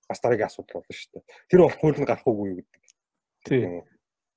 бас 0.08 0.20
дараагийн 0.24 0.48
асуудал 0.48 0.80
болно 0.80 0.94
шүү 0.96 1.12
дээ. 1.12 1.24
Тэр 1.52 1.60
бол 1.60 1.76
хууль 1.76 2.00
нь 2.00 2.08
гарах 2.08 2.26
уугүй 2.26 2.50
гэдэг. 2.56 2.82
Тийм. 3.44 3.84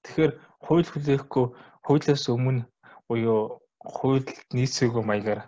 Тэгэхээр 0.03 0.33
хууль 0.59 0.89
хүлээхгүй 0.91 1.45
хуулиас 1.87 2.23
өмнө 2.35 2.67
буюу 3.07 3.63
хууль 3.79 4.27
нийцээгүй 4.51 5.03
маягаар 5.07 5.47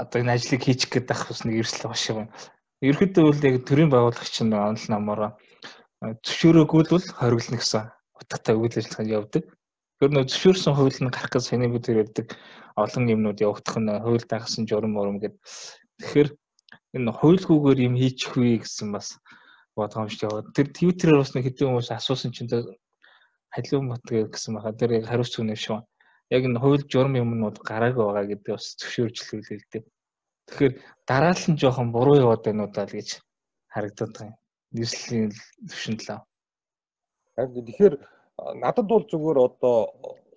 одоо 0.00 0.18
энэ 0.24 0.34
ажлыг 0.40 0.64
хийчих 0.64 0.88
гээд 0.88 1.12
байх 1.12 1.28
бас 1.28 1.44
нэг 1.44 1.60
эрсдэл 1.60 1.92
баш 1.92 2.04
юм. 2.08 2.32
Ерөнхийдөө 2.80 3.24
бол 3.28 3.46
яг 3.46 3.56
төрийн 3.68 3.92
байгуулагч 3.92 4.36
нь 4.40 4.56
онл 4.56 4.86
намаараа 4.88 5.30
зөвшөөрөөгүй 6.02 6.82
л 6.90 7.14
хориглоно 7.14 7.58
гэсэн 7.62 7.86
утгатай 8.18 8.54
үйл 8.58 8.74
ажиллагаа 8.74 9.14
явдаг. 9.22 9.44
Тэр 10.02 10.10
нөө 10.10 10.26
зөвшөөрсөн 10.26 10.74
хууль 10.74 10.98
нь 10.98 11.14
гарах 11.14 11.30
гэж 11.30 11.46
бүдэр 11.70 12.02
ярьдаг 12.02 12.26
олон 12.74 13.04
юмнууд 13.14 13.38
явагдах 13.38 13.78
нь 13.78 14.02
хууль 14.02 14.26
дагсан 14.26 14.66
журам 14.66 14.98
мурам 14.98 15.22
гэдэг. 15.22 15.38
Тэгэхээр 16.02 16.28
энэ 16.98 17.10
хуульгүйгээр 17.22 17.80
юм 17.86 17.94
хийчих 17.94 18.34
вэ 18.34 18.66
гэсэн 18.66 18.90
бас 18.90 19.14
бодгоомжтой 19.78 20.26
яваад. 20.26 20.50
Тэр 20.58 20.74
Twitter-ээр 20.74 21.22
бас 21.22 21.32
нэг 21.38 21.46
хэдэн 21.46 21.70
хүмүүс 21.70 21.90
асуусан 21.94 22.34
чинь 22.34 22.50
халиун 23.54 23.86
бат 23.94 24.02
гэсэн 24.02 24.58
баха. 24.58 24.74
Тэр 24.74 24.98
яг 24.98 25.06
хариуц 25.06 25.38
үнэ 25.38 25.54
шүү. 25.54 25.86
Яг 26.34 26.42
энэ 26.50 26.58
хууль 26.58 26.82
журам 26.90 27.14
юмнууд 27.14 27.62
гараагүй 27.62 28.02
байгаа 28.02 28.26
гэдэг 28.26 28.58
бас 28.58 28.74
дээ. 29.70 29.82
Тэгэхээр 30.50 30.74
дараалал 31.06 31.46
нь 31.46 31.60
жоохон 31.62 31.94
буруу 31.94 32.18
яваад 32.18 32.42
байна 32.42 32.66
уу 32.66 32.74
даа 32.74 32.90
л 32.90 32.96
гэж 32.98 33.22
харагдаад 33.70 34.12
байгаа 34.18 34.34
юм 34.34 34.41
нийслэлийн 34.72 35.30
л. 35.30 36.24
Харин 37.36 37.66
тэгэхээр 37.66 37.94
надад 38.60 38.86
бол 38.88 39.04
зүгээр 39.06 39.38
одоо 39.38 39.76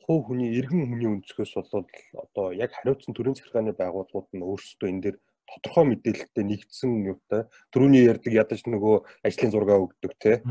хувь 0.06 0.26
хүний 0.30 0.54
иргэн 0.60 0.86
хүний 0.86 1.10
өнцгөөс 1.10 1.54
бол 1.58 1.88
одоо 2.24 2.46
яг 2.54 2.72
хариуцсан 2.76 3.14
төрийн 3.16 3.36
захиргааны 3.36 3.74
байгууллагууд 3.74 4.30
нь 4.38 4.46
өөрсдөө 4.46 4.90
энэ 4.92 5.04
дээр 5.04 5.18
тодорхой 5.50 5.86
мэдээлэлтэй 5.90 6.46
нэгдсэн 6.46 6.92
юутай 7.10 7.42
түрүүний 7.74 8.06
ярьдаг 8.10 8.34
ядаж 8.34 8.62
нөгөө 8.66 8.96
ажлын 9.26 9.52
зураг 9.54 9.82
өгдөг 9.82 10.14
те 10.22 10.42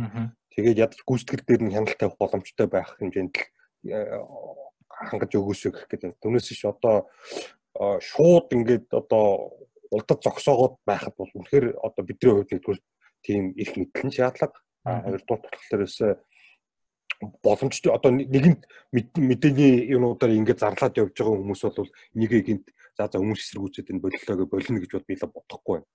тэгээд 0.54 0.82
ядаж 0.84 1.00
гүйцэтгэл 1.06 1.46
дээр 1.46 1.62
нь 1.66 1.74
хяналт 1.74 1.98
тавих 1.98 2.18
боломжтой 2.18 2.66
байх 2.66 2.98
хэмжээнд 2.98 3.34
хангаж 4.94 5.32
өгөөсэй 5.34 5.72
гэх 5.74 5.86
гэдэг. 5.90 6.10
Түүнээс 6.22 6.54
ш 6.54 6.70
одоо 6.70 7.10
шууд 8.00 8.54
ингээд 8.54 8.86
одоо 8.94 9.58
улдад 9.90 10.22
зогсоогоод 10.22 10.78
байхад 10.86 11.14
бол 11.18 11.30
үнэхээр 11.34 11.78
одоо 11.82 12.02
бидний 12.06 12.32
хувьд 12.32 12.50
нэгдүгээр 12.50 12.80
тийм 13.24 13.50
их 13.56 13.74
мэдлэн 13.76 14.12
шаардлага 14.12 14.60
хоёрдугаар 14.84 15.42
болохоор 15.48 15.80
ерөөсөө 15.80 16.12
боломжтой 17.42 17.92
одоо 17.94 18.10
нэгэнт 18.12 18.62
мэдээний 18.92 19.88
юмудаар 19.96 20.36
ингээд 20.36 20.60
зарлаад 20.60 20.98
явж 20.98 21.16
байгаа 21.16 21.40
хүмүүс 21.40 21.62
бол 21.64 21.90
энийг 22.14 22.32
гинт 22.44 22.66
за 22.96 23.08
за 23.08 23.18
хүмүүс 23.18 23.40
эсэргүүцээд 23.40 23.90
энэ 23.90 24.02
боллоо 24.04 24.46
болно 24.46 24.78
гэж 24.80 24.90
бод 24.92 25.06
би 25.08 25.14
л 25.16 25.32
бодохгүй 25.32 25.74
байна. 25.80 25.88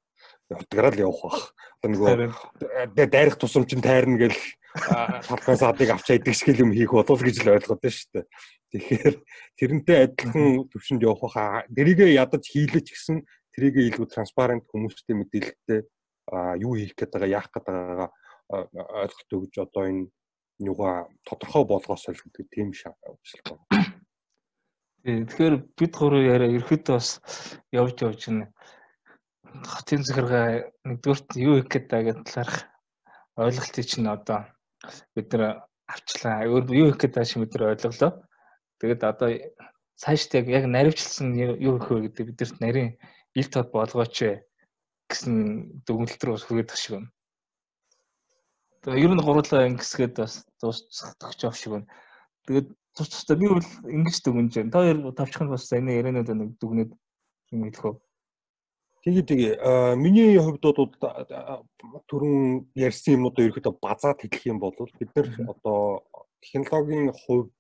Утгаараа 0.49 0.91
л 0.91 1.03
явах 1.05 1.21
бах. 1.23 1.41
Одоо 1.80 1.89
нөгөө 1.93 3.07
дайрах 3.13 3.38
тусам 3.38 3.63
чин 3.69 3.82
тайрна 3.82 4.17
гэл 4.17 4.38
талбай 5.27 5.57
садыг 5.57 5.89
авчаа 5.93 6.17
идэг 6.17 6.36
шиг 6.36 6.59
юм 6.59 6.73
хийх 6.73 6.91
болов 6.91 7.21
гэж 7.21 7.45
л 7.45 7.53
ойлгоод 7.55 7.80
байна 7.80 7.95
шүү 7.95 8.09
дээ. 8.13 8.25
Тэгэхээр 8.69 9.15
тэрнтэй 9.57 9.97
адилхан 10.05 10.69
төвшөнд 10.69 11.05
явах 11.05 11.23
баха. 11.23 11.65
Тэрийгэ 11.71 12.13
ядаж 12.13 12.43
хийлээч 12.45 12.88
гэсэн 12.91 13.23
тэрийгэ 13.55 13.95
илүү 13.95 14.05
транспарент 14.11 14.67
хүмүүстэй 14.69 15.15
мэдээлэлтэй 15.17 15.80
юу 16.65 16.73
хийх 16.77 16.93
гээд 16.95 17.11
байгаа 17.13 17.36
яах 17.38 17.49
гээд 17.51 17.65
байгаагаа 17.67 18.09
ойлголт 19.01 19.30
өгж 19.38 19.53
одоо 19.61 19.84
энэ 19.89 20.09
юугаа 20.59 21.07
тодорхой 21.27 21.63
болгоосоо 21.65 22.13
л 22.13 22.23
гэдэг 22.23 22.45
тийм 22.51 22.73
шаардлага 22.73 23.63
байна. 23.69 23.99
Тэгэхээр 25.05 25.55
бид 25.80 25.93
гурав 25.95 26.21
яриа 26.21 26.51
ерөөхдөө 26.57 26.95
бас 26.99 27.09
явж 27.71 27.95
явж 28.03 28.21
байна. 28.27 28.45
Хотын 29.71 30.03
захиргаа 30.03 30.67
нэгдүгürt 30.84 31.30
юу 31.39 31.55
хийх 31.57 31.69
гээд 31.71 31.88
байгаа 31.88 32.15
талаарх 32.27 32.57
ойлголтыг 33.39 33.86
чинь 33.88 34.11
одоо 34.11 34.39
бид 35.15 35.27
нар 35.32 35.63
авчлаа. 35.88 36.43
Өөр 36.45 36.63
юу 36.75 36.88
хийх 36.91 36.99
гээд 36.99 37.15
байгаа 37.15 37.30
шиг 37.32 37.41
бид 37.47 37.53
нар 37.55 37.71
ойлголоо. 37.71 38.11
Тэгээд 38.84 39.01
одоо 39.07 39.30
цаашд 39.95 40.32
яг 40.36 40.45
яг 40.51 40.65
наривчлсан 40.67 41.32
юу 41.39 41.80
хийх 41.80 41.89
вэ 41.89 41.99
гэдэг 42.11 42.25
бидэрт 42.27 42.57
нарийн 42.59 42.91
ил 43.39 43.47
тод 43.47 43.71
болгооч 43.71 44.43
гэсэн 45.10 45.36
дүгнэлт 45.86 46.22
рүү 46.24 46.36
бас 46.38 46.45
хүргээд 46.45 46.70
тах 46.70 46.80
шиг 46.80 46.93
байна. 46.95 47.10
Тэгээ 48.86 49.03
ер 49.03 49.14
нь 49.14 49.26
гурлаа 49.26 49.68
ингэсгээд 49.68 50.14
бас 50.22 50.34
дуусчих 50.62 51.18
жоох 51.41 51.55
шиг 51.57 51.72
байна. 51.74 51.88
Тэгээд 52.47 52.68
тус 52.95 53.10
тустай 53.10 53.38
би 53.38 53.47
бол 53.49 53.66
ингэж 53.84 54.16
дүгнэж 54.24 54.53
байна. 54.55 54.72
Та 54.72 54.80
хоёр 54.86 54.97
тавчхан 55.18 55.49
бас 55.49 55.68
энэ 55.74 55.97
ярианууд 55.99 56.30
нэг 56.30 56.49
дүгнээд 56.62 56.91
юм 57.51 57.62
хэлэх 57.68 57.86
үү? 57.86 57.95
Тэгээ 59.03 59.24
тэгээ 59.32 59.53
миний 59.95 60.36
хувьд 60.36 60.64
бол 60.64 60.91
түрүүн 62.12 62.68
ярьсан 62.76 63.16
юмудаа 63.16 63.47
ерөөхдөө 63.47 63.76
базаад 63.80 64.20
хэлэх 64.20 64.43
юм 64.51 64.60
бол 64.60 64.76
бид 64.76 65.12
нар 65.16 65.28
одоо 65.47 66.03
технологийн 66.43 67.16
хувьд 67.16 67.55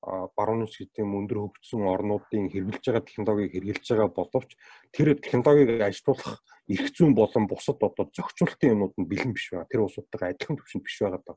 буцаагаад 0.00 0.32
баруун 0.36 0.66
шидийн 0.66 1.12
өндөр 1.12 1.52
хөгжсөн 1.52 1.84
орнуудын 1.84 2.48
хэрэгжилж 2.48 2.84
байгаа 2.88 3.04
технологиг 3.04 3.52
хэрэгжилж 3.52 3.88
байгаа 3.92 4.08
боловч 4.08 4.50
тэр 4.92 5.14
технологиг 5.20 5.80
ажилуулах 5.80 6.40
эрх 6.68 6.88
зүйн 6.96 7.14
болон 7.14 7.44
бусад 7.46 7.76
одоо 7.84 8.08
зохицуулалтын 8.08 8.72
юмнууд 8.72 8.94
нь 8.96 9.10
бэлэн 9.10 9.32
биш 9.36 9.52
байна. 9.52 9.68
Тэр 9.68 9.84
улсуудтайгаа 9.84 10.32
адилхан 10.32 10.56
түвшинд 10.56 10.84
биш 10.84 10.96
байгаа 11.04 11.20
даа. 11.20 11.36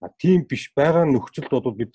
А 0.00 0.08
тийм 0.08 0.48
биш 0.48 0.72
байгаа 0.72 1.04
нөхцөлд 1.04 1.52
бол 1.52 1.76
бид 1.76 1.92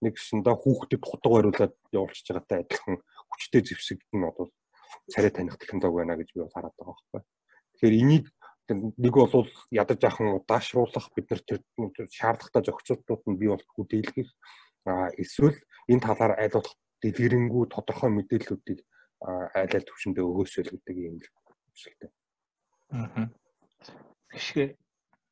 нэг 0.00 0.14
шиндаа 0.16 0.56
хүүхдэд 0.56 1.04
хутга 1.04 1.28
бариулаад 1.28 1.74
явуулчихж 1.92 2.28
байгаатай 2.32 2.64
адилхан 2.64 2.96
хүчтэй 3.28 3.62
зэвсэгдэн 3.68 4.24
одоо 4.24 4.48
царай 5.12 5.32
таних 5.32 5.60
технологи 5.60 5.96
байна 5.96 6.16
гэж 6.16 6.28
би 6.32 6.48
хараад 6.48 6.72
байгаа 6.76 6.96
байхгүй. 6.96 7.20
Тэгэхээр 7.76 8.00
энийг 8.00 8.24
нэг 8.68 9.14
бол 9.16 9.48
ядаж 9.72 10.00
ахын 10.04 10.36
удаашруулах 10.36 11.08
бид 11.16 11.26
нар 11.30 11.40
тэр 11.40 11.60
шаардлагатай 12.12 12.62
зохицуултууд 12.68 13.22
нь 13.28 13.40
бий 13.40 13.48
болох 13.48 13.72
а 13.76 14.28
эсвэл 15.22 15.56
энэ 15.90 16.04
талаар 16.06 16.32
аль 16.42 16.54
болох 16.56 16.74
дэлгэрэнгүй 17.02 17.64
тодорхой 17.74 18.10
мэдээллүүдийг 18.14 18.80
айл 19.58 19.72
аль 19.76 19.88
төвшөндөө 19.88 20.24
өгөөсөл 20.30 20.70
гэдэг 20.72 20.96
юм 21.08 21.16
хүсэлтэй. 21.72 22.10
Аа. 22.94 23.30
Гişгэ 24.32 24.64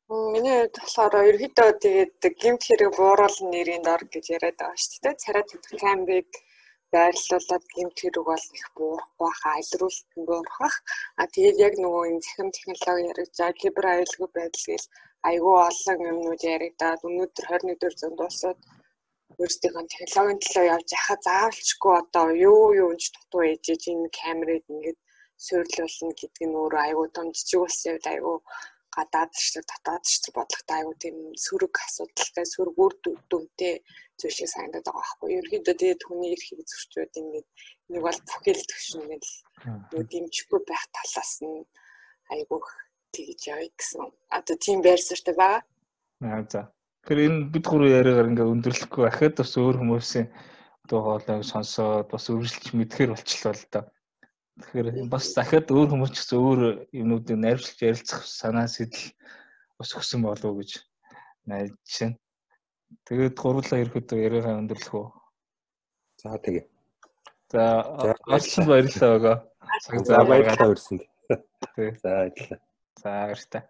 Миний 0.07 0.55
хувьд 0.63 0.75
болохоор 0.79 1.13
ерөөдөө 1.29 1.69
тэгээд 1.83 2.23
гимт 2.41 2.63
хэрэг 2.63 2.91
бууруулын 2.95 3.51
нэрийн 3.51 3.83
дор 3.83 4.01
гэж 4.13 4.25
яриад 4.35 4.57
байгаа 4.59 4.79
шүү 4.83 4.99
дээ. 5.03 5.21
Царай 5.23 5.43
төвх 5.47 5.71
камбик 5.83 6.29
байрлуулад 6.93 7.65
гэмт 7.75 7.97
хэрэг 7.99 8.25
бол 8.29 8.45
их 8.59 8.67
буурахгүй 8.77 9.31
хаа 9.41 9.55
илрүүлэлт 9.63 10.11
нь 10.17 10.27
буурах. 10.29 10.75
А 11.19 11.23
тэгээд 11.33 11.57
яг 11.67 11.73
нөгөө 11.83 12.03
энэ 12.09 12.23
захим 12.25 12.49
технологи 12.55 13.11
яригдаа 13.11 13.51
кибер 13.59 13.85
аюулгүй 13.91 14.29
байдал 14.37 14.65
гэл 14.71 14.87
айгүй 15.29 15.55
олон 15.69 15.99
юмнууд 16.11 16.41
яригдаад 16.55 16.99
өнөөдөр 17.07 17.45
21-р 17.51 17.93
зуунд 17.99 18.19
улсууд 18.27 18.59
өөрсдийнхөө 19.41 19.85
технологийн 19.93 20.41
төлөө 20.43 20.65
явж 20.75 20.89
яхаа 20.99 21.17
заавалчгүй 21.27 21.93
одоо 22.01 22.27
юу 22.49 22.63
юу 22.83 22.91
ч 23.01 23.03
дутуу 23.15 23.43
ээжэж 23.51 23.81
энэ 23.91 24.09
камерыг 24.19 24.63
ингээд 24.73 24.99
суйрлуулна 25.45 26.13
гэдэг 26.19 26.43
нь 26.47 26.59
өөрөө 26.61 26.81
айгүй 26.87 27.07
том 27.15 27.27
жижиг 27.35 27.61
улсын 27.63 27.93
үед 27.93 28.07
айгүй 28.13 28.37
гадаад 28.95 29.31
шиг 29.37 29.65
дотоод 29.69 30.03
шиг 30.11 30.25
бодлоготой 30.37 30.77
айгүй 30.79 30.95
тийм 31.03 31.17
сөрөг 31.45 31.73
асуудалтай 31.85 32.45
сөрөг 32.53 32.77
үр 32.83 32.93
дүнтэй 33.29 33.75
зүйл 34.19 34.35
шиг 34.37 34.49
санагдаад 34.49 34.85
байгаа 34.87 35.05
байхгүй. 35.05 35.29
Ерөнхийдөө 35.37 35.75
тэгээд 35.77 36.01
хүний 36.07 36.31
эрхийг 36.33 36.61
зөрчөөд 36.71 37.13
ингээд 37.21 37.47
нэг 37.91 38.01
бол 38.07 38.19
бүхэл 38.27 38.63
ингээд 38.97 39.25
нэг 39.93 40.05
дэмжихгүй 40.11 40.59
байх 40.65 40.85
талаас 40.95 41.33
нь 41.45 41.61
айгүй 42.33 42.61
тэгж 43.13 43.41
явъя 43.53 43.69
гэсэн. 43.77 44.01
Одоо 44.37 44.55
тийм 44.65 44.79
байр 44.81 45.01
суурьтай 45.03 45.35
байгаа. 45.37 45.61
Аа 46.25 46.41
за. 46.51 46.61
Тэгэхээр 47.07 47.23
энэ 47.23 47.47
бид 47.55 47.63
гурван 47.63 47.95
яриагаар 48.03 48.29
ингээ 48.35 48.51
өндөрлөхгүй 48.51 49.03
ахад 49.07 49.39
бас 49.39 49.55
өөр 49.55 49.79
хүмүүсийн 49.79 50.27
дуу 50.91 50.99
хоолойг 51.07 51.47
сонсоод 51.47 52.11
бас 52.11 52.27
үргэлж 52.27 52.75
мэдхээр 52.75 53.15
болчихлоо 53.15 53.55
л 53.55 53.63
доо. 53.71 53.83
Тэгэхээр 54.59 55.07
бас 55.07 55.31
дахиад 55.31 55.71
өөр 55.71 55.87
хүмүүс 55.87 56.11
ч 56.11 56.19
гэсэн 56.19 56.35
өөр 56.35 56.59
юмнуудыг 56.91 57.39
найрчлж 57.39 57.79
ярилцах 57.79 58.27
санаа 58.27 58.67
сэтэл 58.67 59.15
бас 59.79 59.89
өгсөн 59.95 60.19
болов 60.19 60.51
уу 60.51 60.59
гэж 60.59 60.83
найдаж 61.47 61.79
байна. 61.95 62.19
Тэгээд 63.07 63.35
гурлаа 63.39 63.79
ирэхэд 63.79 64.11
яриагаа 64.11 64.59
өндөрлөх 64.59 64.95
үү? 64.99 65.07
За 66.27 66.35
тэгээ. 66.43 66.65
За 67.55 67.63
олсон 68.27 68.67
баярлалаа 68.67 69.15
өгөө. 69.15 69.35
За 70.11 70.27
баярлалаа 70.27 70.71
өрсөн. 70.75 70.99
Тэг. 71.71 72.03
За 72.03 72.09
баярлалаа. 72.19 72.59
За 72.99 73.07
баярлалаа. 73.07 73.63